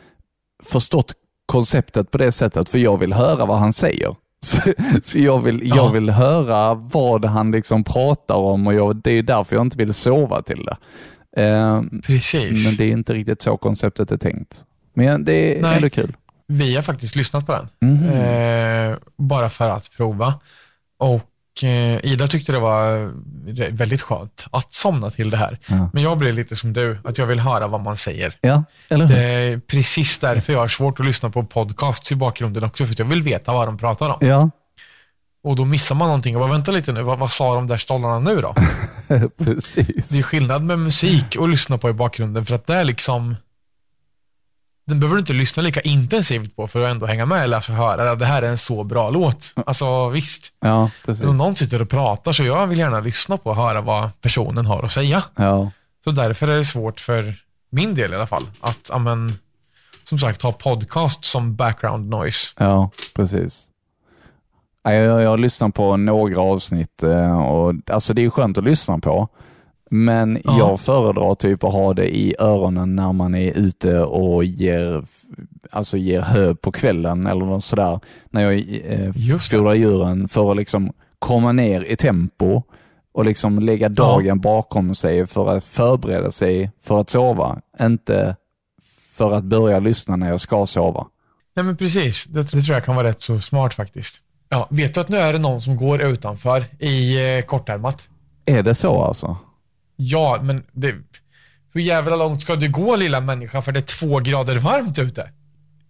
förstått 0.63 1.13
konceptet 1.45 2.11
på 2.11 2.17
det 2.17 2.31
sättet, 2.31 2.69
för 2.69 2.77
jag 2.77 2.97
vill 2.97 3.13
höra 3.13 3.45
vad 3.45 3.57
han 3.59 3.73
säger. 3.73 4.15
Så, 4.45 4.61
så 5.01 5.19
jag, 5.19 5.39
vill, 5.39 5.67
jag 5.67 5.77
Ja. 5.77 5.87
vill 5.87 6.09
höra 6.09 6.73
vad 6.73 7.25
han 7.25 7.51
liksom 7.51 7.83
pratar 7.83 8.35
om 8.35 8.67
och 8.67 8.73
jag, 8.73 8.95
det 8.95 9.11
är 9.11 9.23
därför 9.23 9.55
jag 9.55 9.65
inte 9.65 9.77
vill 9.77 9.93
sova 9.93 10.41
till 10.41 10.65
det. 10.65 10.77
Eh, 11.43 11.81
Precis. 12.03 12.65
men 12.65 12.75
det 12.77 12.83
är 12.83 12.91
inte 12.91 13.13
riktigt 13.13 13.41
så 13.41 13.57
konceptet 13.57 14.11
är 14.11 14.17
tänkt. 14.17 14.63
Men 14.93 15.25
det 15.25 15.57
är 15.57 15.61
Nej. 15.61 15.75
ändå 15.75 15.89
kul. 15.89 16.15
Vi 16.47 16.75
har 16.75 16.81
faktiskt 16.81 17.15
lyssnat 17.15 17.45
på 17.45 17.51
den. 17.51 17.67
Mhm. 17.91 18.09
Eh, 18.09 18.97
bara 19.17 19.49
för 19.49 19.69
att 19.69 19.91
prova. 19.97 20.33
Och 20.99 21.21
eh, 21.63 22.05
Ida 22.05 22.27
tyckte 22.27 22.51
det 22.51 22.59
var 22.59 22.91
re- 23.47 23.71
väldigt 23.77 24.01
skönt 24.01 24.45
att 24.51 24.73
somna 24.73 25.11
till 25.11 25.29
det 25.29 25.37
här. 25.37 25.59
Ja. 25.67 25.89
Men 25.93 26.03
jag 26.03 26.17
blir 26.17 26.33
lite 26.33 26.55
som 26.55 26.73
du, 26.73 26.97
att 27.03 27.17
jag 27.17 27.25
vill 27.25 27.39
höra 27.39 27.67
vad 27.67 27.81
man 27.81 27.97
säger. 27.97 28.37
Ja, 28.41 28.63
eller 28.89 29.05
hur? 29.05 29.15
Det 29.15 29.23
är 29.23 29.57
precis 29.59 30.19
därför 30.19 30.53
jag 30.53 30.59
har 30.59 30.67
svårt 30.67 30.99
att 30.99 31.05
lyssna 31.05 31.29
på 31.29 31.43
podcasts 31.43 32.11
i 32.11 32.15
bakgrunden 32.15 32.63
också, 32.63 32.85
för 32.85 32.91
att 32.91 32.99
jag 32.99 33.05
vill 33.05 33.21
veta 33.21 33.53
vad 33.53 33.67
de 33.67 33.77
pratar 33.77 34.09
om. 34.09 34.17
Ja, 34.27 34.49
Och 35.43 35.55
då 35.55 35.65
missar 35.65 35.95
man 35.95 36.07
någonting. 36.07 36.35
Och 36.35 36.39
bara, 36.41 36.51
vänta 36.51 36.71
lite 36.71 36.91
nu, 36.91 37.01
vad, 37.01 37.19
vad 37.19 37.31
sa 37.31 37.55
de 37.55 37.67
där 37.67 37.77
stollarna 37.77 38.19
nu 38.19 38.41
då? 38.41 38.55
precis. 39.43 40.07
Det 40.09 40.19
är 40.19 40.23
skillnad 40.23 40.63
med 40.63 40.79
musik 40.79 41.35
och 41.39 41.49
lyssna 41.49 41.77
på 41.77 41.89
i 41.89 41.93
bakgrunden, 41.93 42.45
för 42.45 42.55
att 42.55 42.67
det 42.67 42.75
är 42.75 42.83
liksom 42.83 43.35
den 44.87 44.99
behöver 44.99 45.15
du 45.15 45.19
inte 45.19 45.33
lyssna 45.33 45.63
lika 45.63 45.81
intensivt 45.81 46.55
på 46.55 46.67
för 46.67 46.81
att 46.85 46.91
ändå 46.91 47.05
hänga 47.05 47.25
med 47.25 47.43
eller 47.43 47.55
alltså 47.55 47.71
höra 47.71 48.11
att 48.11 48.19
det 48.19 48.25
här 48.25 48.41
är 48.41 48.47
en 48.47 48.57
så 48.57 48.83
bra 48.83 49.09
låt. 49.09 49.53
Alltså 49.65 50.09
visst, 50.09 50.51
Ja, 50.59 50.89
precis. 51.05 51.25
om 51.25 51.37
någon 51.37 51.55
sitter 51.55 51.81
och 51.81 51.89
pratar 51.89 52.31
så 52.31 52.43
jag 52.43 52.67
vill 52.67 52.79
gärna 52.79 52.99
lyssna 52.99 53.37
på 53.37 53.49
och 53.49 53.55
höra 53.55 53.81
vad 53.81 54.21
personen 54.21 54.65
har 54.65 54.83
att 54.83 54.91
säga. 54.91 55.23
Ja, 55.35 55.71
Så 56.03 56.11
därför 56.11 56.47
är 56.47 56.57
det 56.57 56.65
svårt 56.65 56.99
för 56.99 57.35
min 57.69 57.95
del 57.95 58.11
i 58.11 58.15
alla 58.15 58.27
fall 58.27 58.45
att, 58.61 58.89
ja, 58.89 58.97
men, 58.97 59.33
som 60.03 60.19
sagt, 60.19 60.41
ha 60.41 60.51
podcast 60.51 61.25
som 61.25 61.55
background 61.55 62.09
noise. 62.09 62.53
ja 62.57 62.89
precis. 63.15 63.63
Ja, 64.83 64.93
Jag, 64.93 65.21
jag 65.21 65.29
har 65.29 65.37
lyssnat 65.37 65.73
på 65.75 65.97
några 65.97 66.41
avsnitt 66.41 67.03
eh, 67.03 67.39
och 67.39 67.73
alltså 67.91 68.13
det 68.13 68.25
är 68.25 68.29
skönt 68.29 68.57
att 68.57 68.63
lyssna 68.63 68.97
på. 68.99 69.27
Men 69.91 70.41
Ja. 70.43 70.57
jag 70.57 70.79
föredrar 70.79 71.35
typ 71.35 71.63
att 71.63 71.73
ha 71.73 71.93
det 71.93 72.15
i 72.17 72.35
öronen 72.39 72.95
när 72.95 73.13
man 73.13 73.35
är 73.35 73.51
ute 73.57 73.99
och 73.99 74.43
ger, 74.45 75.05
alltså 75.71 75.97
ger 75.97 76.21
hö 76.21 76.55
på 76.55 76.71
kvällen 76.71 77.27
eller 77.27 77.45
något 77.45 77.63
sådär. 77.63 77.99
När 78.29 78.41
jag 78.41 78.53
eh, 78.85 79.11
fodrar 79.51 79.73
djuren 79.73 80.27
för 80.27 80.51
att 80.51 80.57
liksom 80.57 80.93
komma 81.19 81.51
ner 81.51 81.81
i 81.81 81.95
tempo 81.95 82.61
och 83.13 83.25
liksom 83.25 83.59
lägga 83.59 83.89
dagen 83.89 84.39
bakom 84.39 84.95
sig 84.95 85.27
för 85.27 85.47
att 85.57 85.63
förbereda 85.63 86.31
sig 86.31 86.71
för 86.81 87.01
att 87.01 87.09
sova. 87.09 87.61
Inte 87.81 88.35
för 89.13 89.33
att 89.33 89.43
börja 89.43 89.79
lyssna 89.79 90.15
när 90.15 90.29
jag 90.29 90.41
ska 90.41 90.65
sova. 90.65 91.07
Nej 91.55 91.65
men 91.65 91.77
precis, 91.77 92.25
det, 92.25 92.41
det 92.41 92.61
tror 92.61 92.73
jag 92.73 92.85
kan 92.85 92.95
vara 92.95 93.07
rätt 93.07 93.21
så 93.21 93.39
smart 93.39 93.73
faktiskt. 93.73 94.19
Ja, 94.49 94.67
vet 94.71 94.93
du 94.93 94.99
att 94.99 95.09
nu 95.09 95.17
är 95.17 95.33
det 95.33 95.39
någon 95.39 95.61
som 95.61 95.77
går 95.77 96.01
utanför 96.01 96.65
i 96.79 97.17
eh, 97.37 97.45
kortärmat? 97.45 98.09
Är 98.45 98.63
det 98.63 98.75
så 98.75 99.01
alltså? 99.03 99.37
Ja, 99.95 100.39
men 100.41 100.63
det, 100.71 100.95
hur 101.73 101.81
jävla 101.81 102.15
långt 102.15 102.41
ska 102.41 102.55
du 102.55 102.69
gå 102.71 102.95
lilla 102.95 103.21
människa 103.21 103.61
för 103.61 103.71
det 103.71 103.79
är 103.79 103.81
två 103.81 104.19
grader 104.19 104.59
varmt 104.59 104.99
ute? 104.99 105.29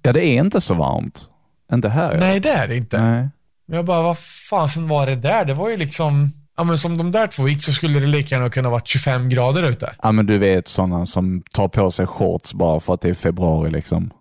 Ja, 0.01 0.13
det 0.13 0.25
är 0.25 0.39
inte 0.39 0.61
så 0.61 0.73
varmt. 0.73 1.29
Inte 1.73 1.89
här. 1.89 2.17
Nej, 2.19 2.39
det 2.39 2.49
är 2.49 2.67
det 2.67 2.75
inte. 2.77 3.01
Nej. 3.01 3.29
Men 3.67 3.75
jag 3.75 3.85
bara, 3.85 4.01
vad 4.01 4.17
fasen 4.49 4.87
var 4.87 5.05
det 5.07 5.15
där? 5.15 5.45
Det 5.45 5.53
var 5.53 5.69
ju 5.69 5.77
liksom, 5.77 6.31
ja 6.57 6.63
men 6.63 6.77
som 6.77 6.97
de 6.97 7.11
där 7.11 7.27
två 7.27 7.47
gick 7.49 7.63
så 7.63 7.73
skulle 7.73 7.99
det 7.99 8.07
lika 8.07 8.35
gärna 8.35 8.49
kunna 8.49 8.69
varit 8.69 8.87
25 8.87 9.29
grader 9.29 9.63
ute. 9.69 9.93
Ja, 10.03 10.11
men 10.11 10.25
du 10.25 10.37
vet 10.37 10.67
sådana 10.67 11.05
som 11.05 11.43
tar 11.53 11.67
på 11.67 11.91
sig 11.91 12.07
shorts 12.07 12.53
bara 12.53 12.79
för 12.79 12.93
att 12.93 13.01
det 13.01 13.09
är 13.09 13.13
februari 13.13 13.71
liksom. 13.71 14.11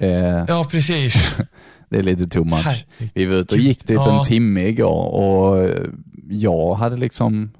Är, 0.00 0.44
Ja, 0.48 0.64
precis. 0.70 1.36
det 1.90 1.98
är 1.98 2.02
lite 2.02 2.26
too 2.28 2.44
much. 2.44 2.64
Herregud. 2.64 3.10
Vi 3.14 3.26
var 3.26 3.34
ute 3.36 3.54
och 3.54 3.60
gick 3.60 3.78
typ 3.78 3.90
Ja. 3.96 4.18
en 4.18 4.24
timme 4.24 4.66
igår 4.68 5.06
och 5.14 5.68
jag 6.30 6.74
hade 6.74 6.96
liksom, 6.96 7.50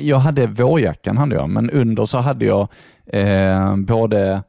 jag 0.00 0.18
hade 0.18 0.46
vårjackan, 0.46 1.16
hade 1.16 1.34
jag, 1.34 1.50
men 1.50 1.70
under 1.70 2.06
så 2.06 2.18
hade 2.18 2.44
jag 2.44 2.68
eh, 3.06 3.76
både 3.76 4.42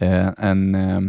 eh, 0.00 0.28
en 0.38 0.74
eh, 0.74 1.00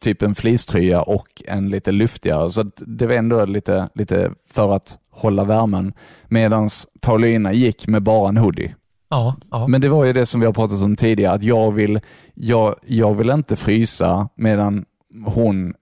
typ 0.00 0.22
en 0.22 0.34
fleecetröja 0.34 1.02
och 1.02 1.42
en 1.46 1.68
lite 1.68 1.92
luftigare. 1.92 2.50
Så 2.50 2.70
det 2.76 3.06
var 3.06 3.14
ändå 3.14 3.44
lite, 3.44 3.88
lite 3.94 4.30
för 4.50 4.74
att 4.76 4.98
hålla 5.10 5.44
värmen. 5.44 5.92
Medan 6.28 6.68
Paulina 7.00 7.52
gick 7.52 7.86
med 7.86 8.02
bara 8.02 8.28
en 8.28 8.36
hoodie. 8.36 8.74
Ja, 9.10 9.36
ja. 9.50 9.66
Men 9.66 9.80
det 9.80 9.88
var 9.88 10.04
ju 10.04 10.12
det 10.12 10.26
som 10.26 10.40
vi 10.40 10.46
har 10.46 10.52
pratat 10.52 10.82
om 10.82 10.96
tidigare, 10.96 11.34
att 11.34 11.42
jag 11.42 11.72
vill, 11.72 12.00
jag, 12.34 12.74
jag 12.86 13.14
vill 13.14 13.30
inte 13.30 13.56
frysa 13.56 14.28
medan 14.34 14.84
hon 15.24 15.74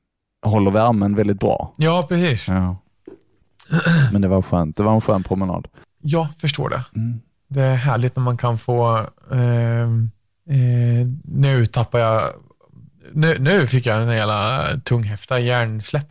håller 0.46 0.70
värmen 0.70 1.14
väldigt 1.14 1.40
bra. 1.40 1.74
ja 1.76 2.06
precis. 2.08 2.48
Ja. 2.48 2.76
Men 4.12 4.22
det 4.22 4.28
var 4.28 4.42
skönt. 4.42 4.76
Det 4.76 4.82
var 4.82 4.94
en 4.94 5.00
skön 5.00 5.22
promenad. 5.22 5.68
Jag 6.08 6.26
förstår 6.38 6.68
det. 6.68 6.84
Mm. 6.96 7.20
Det 7.48 7.62
är 7.62 7.74
härligt 7.74 8.16
när 8.16 8.22
man 8.22 8.36
kan 8.36 8.58
få... 8.58 8.96
Eh, 9.32 9.82
eh, 10.50 11.06
nu 11.24 11.66
tappar 11.66 11.98
jag... 11.98 12.32
Nu, 13.12 13.36
nu 13.38 13.66
fick 13.66 13.86
jag 13.86 14.02
en 14.02 14.08
jävla 14.08 14.62
tunghäfta 14.84 15.38
hjärnsläpp. 15.38 16.06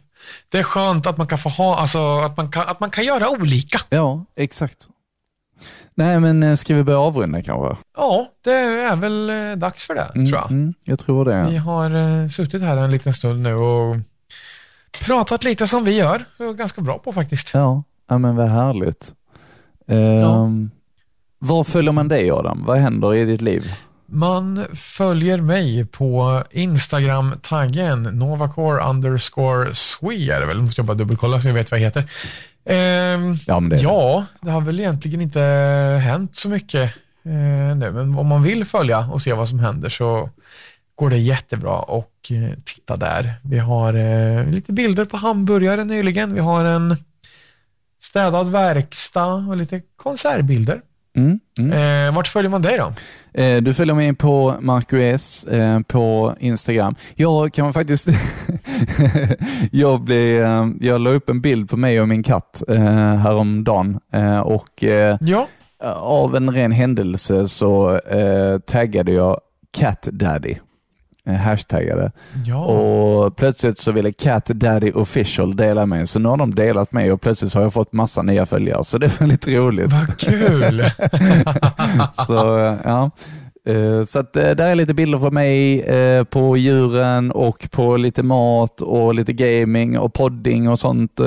Det 0.50 0.58
är 0.60 0.64
skönt 0.64 1.08
att 1.08 1.18
man 1.18 1.28
kan 1.28 1.38
få 1.38 1.50
ha, 1.50 1.78
alltså 1.78 2.00
att 2.20 2.38
man 2.38 2.52
kan, 2.52 2.64
att 2.68 2.80
man 2.80 2.90
kan 2.90 3.04
göra 3.04 3.30
olika. 3.30 3.80
Ja, 3.90 4.26
exakt. 4.36 4.88
Nej, 5.96 6.20
men 6.20 6.44
eh, 6.44 6.56
ska 6.56 6.76
vi 6.76 6.84
börja 6.84 7.00
avrunda 7.00 7.42
kanske? 7.42 7.78
Ja, 7.98 8.28
det 8.44 8.52
är 8.54 8.96
väl 8.96 9.30
eh, 9.30 9.56
dags 9.58 9.88
för 9.88 9.96
det, 9.96 10.12
Mm, 10.16 10.26
tror 10.26 10.40
jag. 10.40 10.52
Mm, 10.52 10.74
jag 10.84 11.00
tror 11.00 11.26
det. 11.26 11.48
Vi 11.50 11.58
har 11.58 11.96
eh, 11.96 12.28
suttit 12.28 12.62
här 12.62 12.78
en 12.78 12.92
liten 12.92 13.14
stund 13.14 13.42
nu 13.42 13.54
och 13.54 13.96
pratat 15.06 15.44
lite 15.44 15.68
som 15.68 15.84
vi 15.84 15.98
gör. 15.98 16.26
Ganska 16.58 16.82
bra 16.82 16.98
på 17.00 17.14
faktiskt. 17.14 17.54
Ja, 17.54 17.84
ja 18.10 18.18
men 18.18 18.36
vad 18.36 18.50
härligt. 18.50 19.14
Ehm, 19.88 20.70
Var 21.40 21.64
följer 21.64 21.92
man 21.92 22.08
dig 22.08 22.32
Adam? 22.32 22.64
Vad 22.66 22.78
händer 22.78 23.16
i 23.16 23.26
ditt 23.26 23.42
liv? 23.42 23.64
Man 24.08 24.66
följer 24.74 25.38
mig 25.38 25.86
på 25.86 26.44
Instagram-taggen 26.52 28.04
Novacore 28.04 28.84
underscore 28.84 29.74
Swe 29.74 30.16
är 30.36 30.40
det 30.40 30.46
väl. 30.46 30.62
Måste 30.62 30.80
jag 30.82 30.86
bara 30.86 30.98
dubbelkolla 30.98 31.42
så 31.42 31.48
jag 31.48 31.54
vet 31.54 31.72
vad 31.72 31.80
jag 31.80 31.86
heter. 31.86 32.04
Ehm, 32.66 33.36
Ja, 33.48 33.60
det 33.60 33.76
ja, 33.82 34.26
det 34.42 34.52
har 34.52 34.62
väl 34.62 34.80
egentligen 34.80 35.22
inte 35.22 35.40
hänt 36.04 36.36
så 36.36 36.50
mycket 36.50 36.84
eh, 37.26 37.76
nu, 37.78 37.92
men 37.94 38.18
om 38.18 38.28
man 38.28 38.44
vill 38.44 38.66
följa 38.66 39.00
och 39.00 39.22
se 39.22 39.34
vad 39.34 39.50
som 39.50 39.60
händer 39.60 39.90
så 39.90 40.30
går 40.96 41.10
det 41.10 41.18
jättebra 41.18 41.80
och 41.80 42.32
eh, 42.32 42.58
titta 42.66 42.96
där. 42.96 43.34
Vi 43.42 43.60
har 43.60 43.94
eh, 43.94 44.46
lite 44.50 44.72
bilder 44.74 45.06
på 45.06 45.18
hamburgare 45.18 45.84
nyligen. 45.84 46.34
Vi 46.34 46.40
har 46.40 46.66
en 46.66 46.98
städad 48.10 48.50
verkstad 48.52 49.34
och 49.34 49.58
lite 49.58 49.82
konsertbilder. 49.96 50.82
Mm, 51.18 51.40
mm. 51.60 52.08
Eh, 52.08 52.16
vart 52.16 52.28
följer 52.28 52.50
man 52.50 52.62
dig 52.62 52.78
då? 52.78 52.94
Eh, 53.42 53.62
Du 53.62 53.74
följer 53.74 53.96
mig 53.96 54.16
på 54.16 54.56
Marco 54.60 54.98
S 54.98 55.44
eh, 55.44 55.80
på 55.80 56.36
Instagram. 56.40 56.96
Jag 57.16 57.54
kan 57.54 57.74
faktiskt... 57.74 58.08
jag, 59.72 60.02
blev, 60.02 60.44
eh, 60.46 60.68
jag 60.80 61.02
la 61.02 61.10
upp 61.10 61.30
en 61.30 61.42
bild 61.42 61.70
på 61.70 61.78
mig 61.78 62.02
och 62.02 62.08
min 62.08 62.24
katt 62.24 62.64
eh, 62.68 62.76
häromdagen 63.16 64.00
eh, 64.14 64.40
och 64.40 64.84
eh, 64.84 65.18
Ja. 65.22 65.48
av 66.00 66.36
en 66.36 66.52
ren 66.52 66.72
händelse 66.72 67.48
så 67.48 67.98
eh, 67.98 68.60
taggade 68.68 69.12
jag 69.12 69.40
Cat 69.78 70.02
Daddy. 70.12 70.56
Eh, 71.26 71.34
hashtaggade. 71.36 72.12
Ja. 72.46 72.66
Och 72.66 73.36
plötsligt 73.36 73.78
så 73.78 73.92
ville 73.92 74.12
Cat 74.12 74.46
Daddy 74.46 74.92
Official 74.92 75.56
dela 75.56 75.86
mig, 75.86 76.08
så 76.08 76.20
nu 76.20 76.30
har 76.30 76.38
de 76.38 76.56
delat 76.56 76.92
mig 76.92 77.12
och 77.12 77.22
plötsligt 77.22 77.54
har 77.54 77.62
jag 77.62 77.74
fått 77.74 77.94
massa 77.94 78.22
nya 78.22 78.46
följare, 78.46 78.84
så 78.84 78.98
det 78.98 79.06
är 79.06 79.20
väldigt 79.20 79.48
roligt. 79.48 79.92
Vad 79.92 80.18
kul! 80.18 80.84
så, 82.28 82.58
eh, 82.60 82.76
ja. 82.84 83.12
Eh, 83.68 84.04
Så 84.04 84.20
att 84.20 84.34
där 84.34 84.62
är 84.68 84.76
lite 84.76 84.94
bilder 84.94 85.18
på 85.20 85.32
mig, 85.32 85.86
på 86.26 86.58
djuren 86.58 87.32
och 87.32 87.68
på 87.72 87.98
lite 87.98 88.24
mat 88.24 88.82
och 88.82 89.16
lite 89.16 89.34
gaming 89.34 90.00
och 90.00 90.14
podding 90.14 90.70
och 90.70 90.80
sånt. 90.80 91.20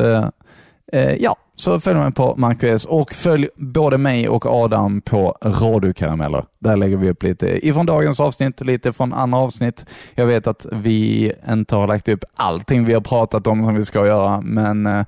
Ja, 1.18 1.36
så 1.60 1.80
följ 1.80 1.98
mig 1.98 2.12
på 2.12 2.34
Marco 2.36 2.66
S 2.66 2.84
och 2.84 3.12
följ 3.12 3.48
både 3.56 3.98
mig 3.98 4.28
och 4.28 4.46
Adam 4.46 5.00
på 5.00 5.38
Radiokarameller. 5.42 6.44
Där 6.58 6.76
lägger 6.76 6.96
vi 6.96 7.10
upp 7.10 7.22
lite 7.22 7.66
ifrån 7.66 7.86
dagens 7.86 8.20
avsnitt 8.20 8.60
och 8.60 8.66
lite 8.66 8.92
från 8.92 9.12
andra 9.12 9.38
avsnitt. 9.38 9.86
Jag 10.14 10.26
vet 10.26 10.46
att 10.46 10.66
vi 10.72 11.32
inte 11.48 11.74
har 11.74 11.86
lagt 11.86 12.08
upp 12.08 12.24
allting 12.34 12.84
vi 12.84 12.94
har 12.94 13.00
pratat 13.00 13.46
om 13.46 13.64
som 13.64 13.74
vi 13.74 13.84
ska 13.84 14.06
göra, 14.06 14.40
men 14.40 14.86
eh, 14.86 15.04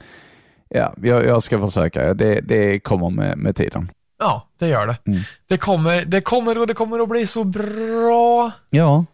ja, 0.69 0.95
jag, 1.03 1.27
jag 1.27 1.43
ska 1.43 1.61
försöka. 1.61 2.15
Det, 2.15 2.41
det 2.41 2.79
kommer 2.79 3.11
med, 3.11 3.39
med 3.39 3.57
tiden. 3.57 3.91
Ja, 4.19 4.47
det 4.59 4.69
gör 4.69 4.87
det. 4.87 4.97
Mm. 5.07 5.21
Det, 5.49 5.57
kommer, 5.57 6.05
det 6.05 6.21
kommer 6.21 6.61
och 6.61 6.67
det 6.67 6.75
kommer 6.75 6.99
att 6.99 7.09
bli 7.09 7.27
så 7.27 7.45
bra. 7.45 8.51
Ja, 8.71 9.05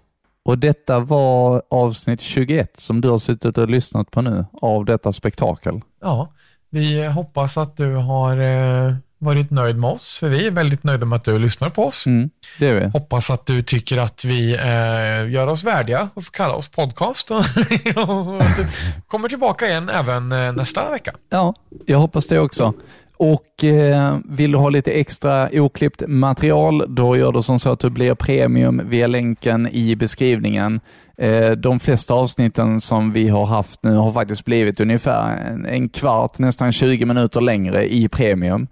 och 0.45 0.59
detta 0.59 1.01
var 1.01 1.62
avsnitt 1.70 2.20
21 2.20 2.80
som 2.80 3.01
du 3.01 3.09
har 3.09 3.18
suttit 3.18 3.59
och 3.59 3.68
lyssnat 3.68 4.11
på 4.11 4.22
nu 4.22 4.45
av 4.53 4.84
detta 4.84 5.12
spektakel. 5.12 5.80
Ja, 6.01 6.32
vi 6.77 7.07
hoppas 7.07 7.57
att 7.57 7.77
du 7.77 7.95
har 7.95 8.37
eh, 8.37 8.95
varit 9.18 9.51
nöjd 9.51 9.77
med 9.77 9.91
oss, 9.91 10.18
för 10.18 10.29
vi 10.29 10.47
är 10.47 10.51
väldigt 10.51 10.85
nöjda 10.85 11.07
med 11.07 11.16
att 11.16 11.24
du 11.24 11.39
lyssnar 11.39 11.68
på 11.68 11.85
oss. 11.85 12.07
Mm, 12.07 12.31
det 12.59 12.68
är 12.68 12.81
vi. 12.81 12.87
Hoppas 12.87 13.31
att 13.31 13.47
du 13.47 13.62
tycker 13.62 13.99
att 13.99 14.24
vi 14.24 14.55
eh, 14.55 15.31
gör 15.31 15.47
oss 15.47 15.64
värdiga 15.64 16.09
och 16.14 16.24
får 16.24 16.33
kalla 16.33 16.55
oss 16.55 16.68
podcast 16.68 17.31
och, 17.31 17.39
och 18.09 18.43
du 18.57 18.66
kommer 19.07 19.29
tillbaka 19.29 19.66
igen 19.66 19.89
även 19.89 20.33
eh, 20.33 20.53
nästa 20.53 20.91
vecka. 20.91 21.12
Ja, 21.31 21.55
jag 21.87 21.99
hoppas 21.99 22.27
det 22.27 22.39
också. 22.39 22.74
Och 23.19 23.64
eh, 23.64 24.17
vill 24.25 24.53
du 24.53 24.59
ha 24.59 24.69
lite 24.71 24.93
extra 24.93 25.49
oklippt 25.53 26.03
material, 26.07 26.85
då 26.89 27.17
gör 27.17 27.33
du 27.33 27.43
som 27.43 27.59
så 27.59 27.71
att 27.71 27.81
du 27.81 27.91
blir 27.91 28.14
premium 28.14 28.83
via 28.85 29.07
länken 29.07 29.69
i 29.73 29.97
beskrivningen. 29.97 30.81
Eh, 31.19 31.51
de 31.51 31.81
flesta 31.81 32.14
avsnitten 32.14 32.81
som 32.81 33.12
vi 33.12 33.29
har 33.29 33.47
haft 33.47 33.83
nu 33.83 33.95
har 33.95 34.12
faktiskt 34.12 34.45
blivit 34.45 34.81
ungefär 34.81 35.37
en, 35.37 35.67
en 35.67 35.89
kvart, 35.89 36.39
nästan 36.39 36.73
20 36.73 37.05
minuter 37.07 37.41
längre 37.41 37.93
i 37.95 38.09
premium. 38.09 38.67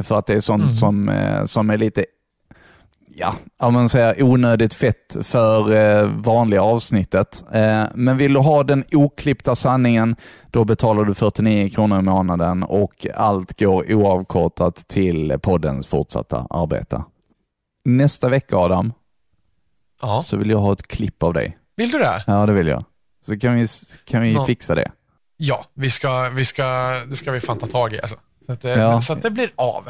För 0.00 0.18
att 0.18 0.26
det 0.26 0.34
är 0.34 0.40
sånt 0.40 0.62
Mm. 0.62 0.74
som, 0.74 1.08
eh, 1.08 1.44
som 1.44 1.70
är 1.70 1.78
lite 1.78 2.04
ja, 3.18 3.34
om 3.58 3.74
man 3.74 3.88
säger 3.88 4.22
onödigt 4.22 4.74
fett 4.74 5.16
för 5.22 5.72
eh, 5.72 6.06
vanliga 6.08 6.62
avsnittet. 6.62 7.44
Eh, 7.52 7.84
men 7.94 8.16
vill 8.16 8.32
du 8.32 8.40
ha 8.40 8.62
den 8.62 8.84
oklippta 8.92 9.54
sanningen, 9.56 10.16
då 10.50 10.64
betalar 10.64 11.04
du 11.04 11.14
49 11.14 11.68
kronor 11.68 11.98
i 11.98 12.02
månaden 12.02 12.62
och 12.62 13.06
allt 13.14 13.60
går 13.60 13.92
oavkortat 13.94 14.76
till 14.88 15.38
poddens 15.42 15.86
fortsatta 15.86 16.46
arbete. 16.50 17.04
Nästa 17.84 18.28
vecka, 18.28 18.56
Adam, 18.56 18.92
Ja. 20.02 20.20
så 20.20 20.36
vill 20.36 20.50
jag 20.50 20.58
ha 20.58 20.72
ett 20.72 20.86
klipp 20.88 21.22
av 21.22 21.32
dig. 21.34 21.58
Vill 21.76 21.90
du 21.90 21.98
det? 21.98 22.24
Ja, 22.26 22.46
det 22.46 22.52
vill 22.52 22.66
jag. 22.66 22.84
Så 23.26 23.38
kan 23.38 23.54
vi, 23.54 23.66
kan 24.04 24.22
vi 24.22 24.34
Nå- 24.34 24.44
fixa 24.44 24.74
det. 24.74 24.90
Ja, 25.36 25.64
vi 25.74 25.90
ska, 25.90 26.28
vi 26.34 26.44
ska, 26.44 26.64
det 27.08 27.16
ska 27.16 27.30
vi 27.32 27.40
fan 27.40 27.58
ta 27.58 27.66
tag 27.66 27.92
i 27.92 28.00
alltså. 28.00 28.16
Så 28.46 28.52
att, 28.52 28.60
det, 28.62 28.70
Ja. 28.70 29.00
så 29.00 29.12
att 29.12 29.22
det 29.22 29.30
blir 29.30 29.50
av. 29.56 29.88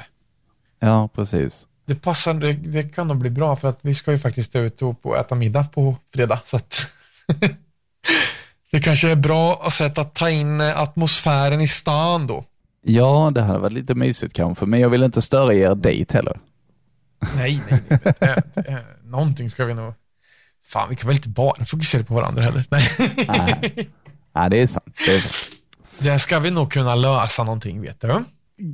Ja, 0.80 1.08
precis. 1.14 1.66
Det 1.86 1.94
passar, 1.94 2.34
det, 2.34 2.52
det 2.52 2.82
kan 2.82 3.08
nog 3.08 3.16
bli 3.16 3.30
bra 3.30 3.56
för 3.56 3.68
att 3.68 3.80
vi 3.82 3.94
ska 3.94 4.12
ju 4.12 4.18
faktiskt 4.18 4.56
ut 4.56 4.82
och, 4.82 5.18
äta 5.18 5.34
middag 5.34 5.64
på 5.64 5.96
fredag. 6.14 6.40
Så 6.44 6.56
att 6.56 6.90
det 8.70 8.80
kanske 8.80 9.10
är 9.10 9.16
bra 9.16 9.68
sätt 9.72 9.98
att 9.98 10.14
ta 10.14 10.30
in 10.30 10.60
eh, 10.60 10.80
atmosfären 10.80 11.60
i 11.60 11.68
stan 11.68 12.26
då. 12.26 12.44
Ja, 12.82 13.32
det 13.34 13.42
hade 13.42 13.58
varit 13.58 13.72
lite 13.72 13.94
mysigt 13.94 14.32
kanske, 14.32 14.66
men 14.66 14.80
jag 14.80 14.88
vill 14.88 15.02
inte 15.02 15.22
störa 15.22 15.54
er 15.54 15.74
dejt 15.74 16.16
heller. 16.16 16.40
Nej, 17.36 17.60
nej, 17.70 17.82
nej. 17.88 17.98
Det, 18.02 18.42
det, 18.54 18.84
någonting 19.04 19.50
ska 19.50 19.64
vi 19.64 19.74
nog... 19.74 19.94
Fan, 20.66 20.88
vi 20.90 20.96
kan 20.96 21.08
väl 21.08 21.16
inte 21.16 21.28
bara 21.28 21.64
fokusera 21.64 22.04
på 22.04 22.14
varandra 22.14 22.42
heller. 22.42 22.64
Nej. 22.70 22.88
Nej. 23.28 23.88
Nej, 24.34 24.50
det 24.50 24.62
är 24.62 24.66
sant. 24.66 24.96
Det 25.06 25.14
är 25.14 25.20
sant. 25.20 25.62
Det 25.98 26.18
ska 26.18 26.38
vi 26.38 26.50
nog 26.50 26.72
kunna 26.72 26.94
lösa 26.94 27.44
någonting, 27.44 27.80
vet 27.80 28.00
du. 28.00 28.24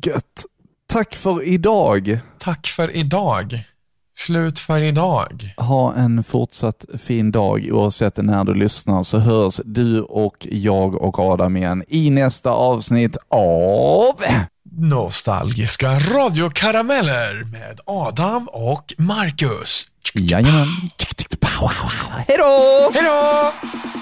Gött. 0.03 0.45
Tack 0.93 1.15
för 1.15 1.49
idag. 1.49 2.19
Tack 2.39 2.67
för 2.67 2.97
idag. 2.97 3.65
Slut 4.19 4.59
för 4.59 4.81
idag. 4.81 5.55
Ha 5.57 5.95
en 5.95 6.25
fortsatt 6.25 6.85
fin 6.99 7.33
dag 7.33 7.69
oavsett 7.73 8.17
när 8.17 8.45
du 8.45 8.55
lyssnar 8.55 9.03
så 9.03 9.19
hörs 9.19 9.61
du 9.65 10.01
och 10.01 10.47
jag 10.51 10.95
och 10.95 11.19
Adam 11.19 11.57
igen 11.57 11.85
i 11.89 12.11
nästa 12.11 12.51
avsnitt 12.51 13.17
av 13.29 14.15
Nostalgiska 14.71 15.99
radiokarameller 15.99 17.45
med 17.53 17.81
Adam 17.87 18.49
och 18.49 18.95
Marcus. 18.99 19.87
Jajamän. 20.15 20.67
Hej 22.29 22.37
då! 22.39 22.91
Hej 22.95 23.05
då! 23.05 24.02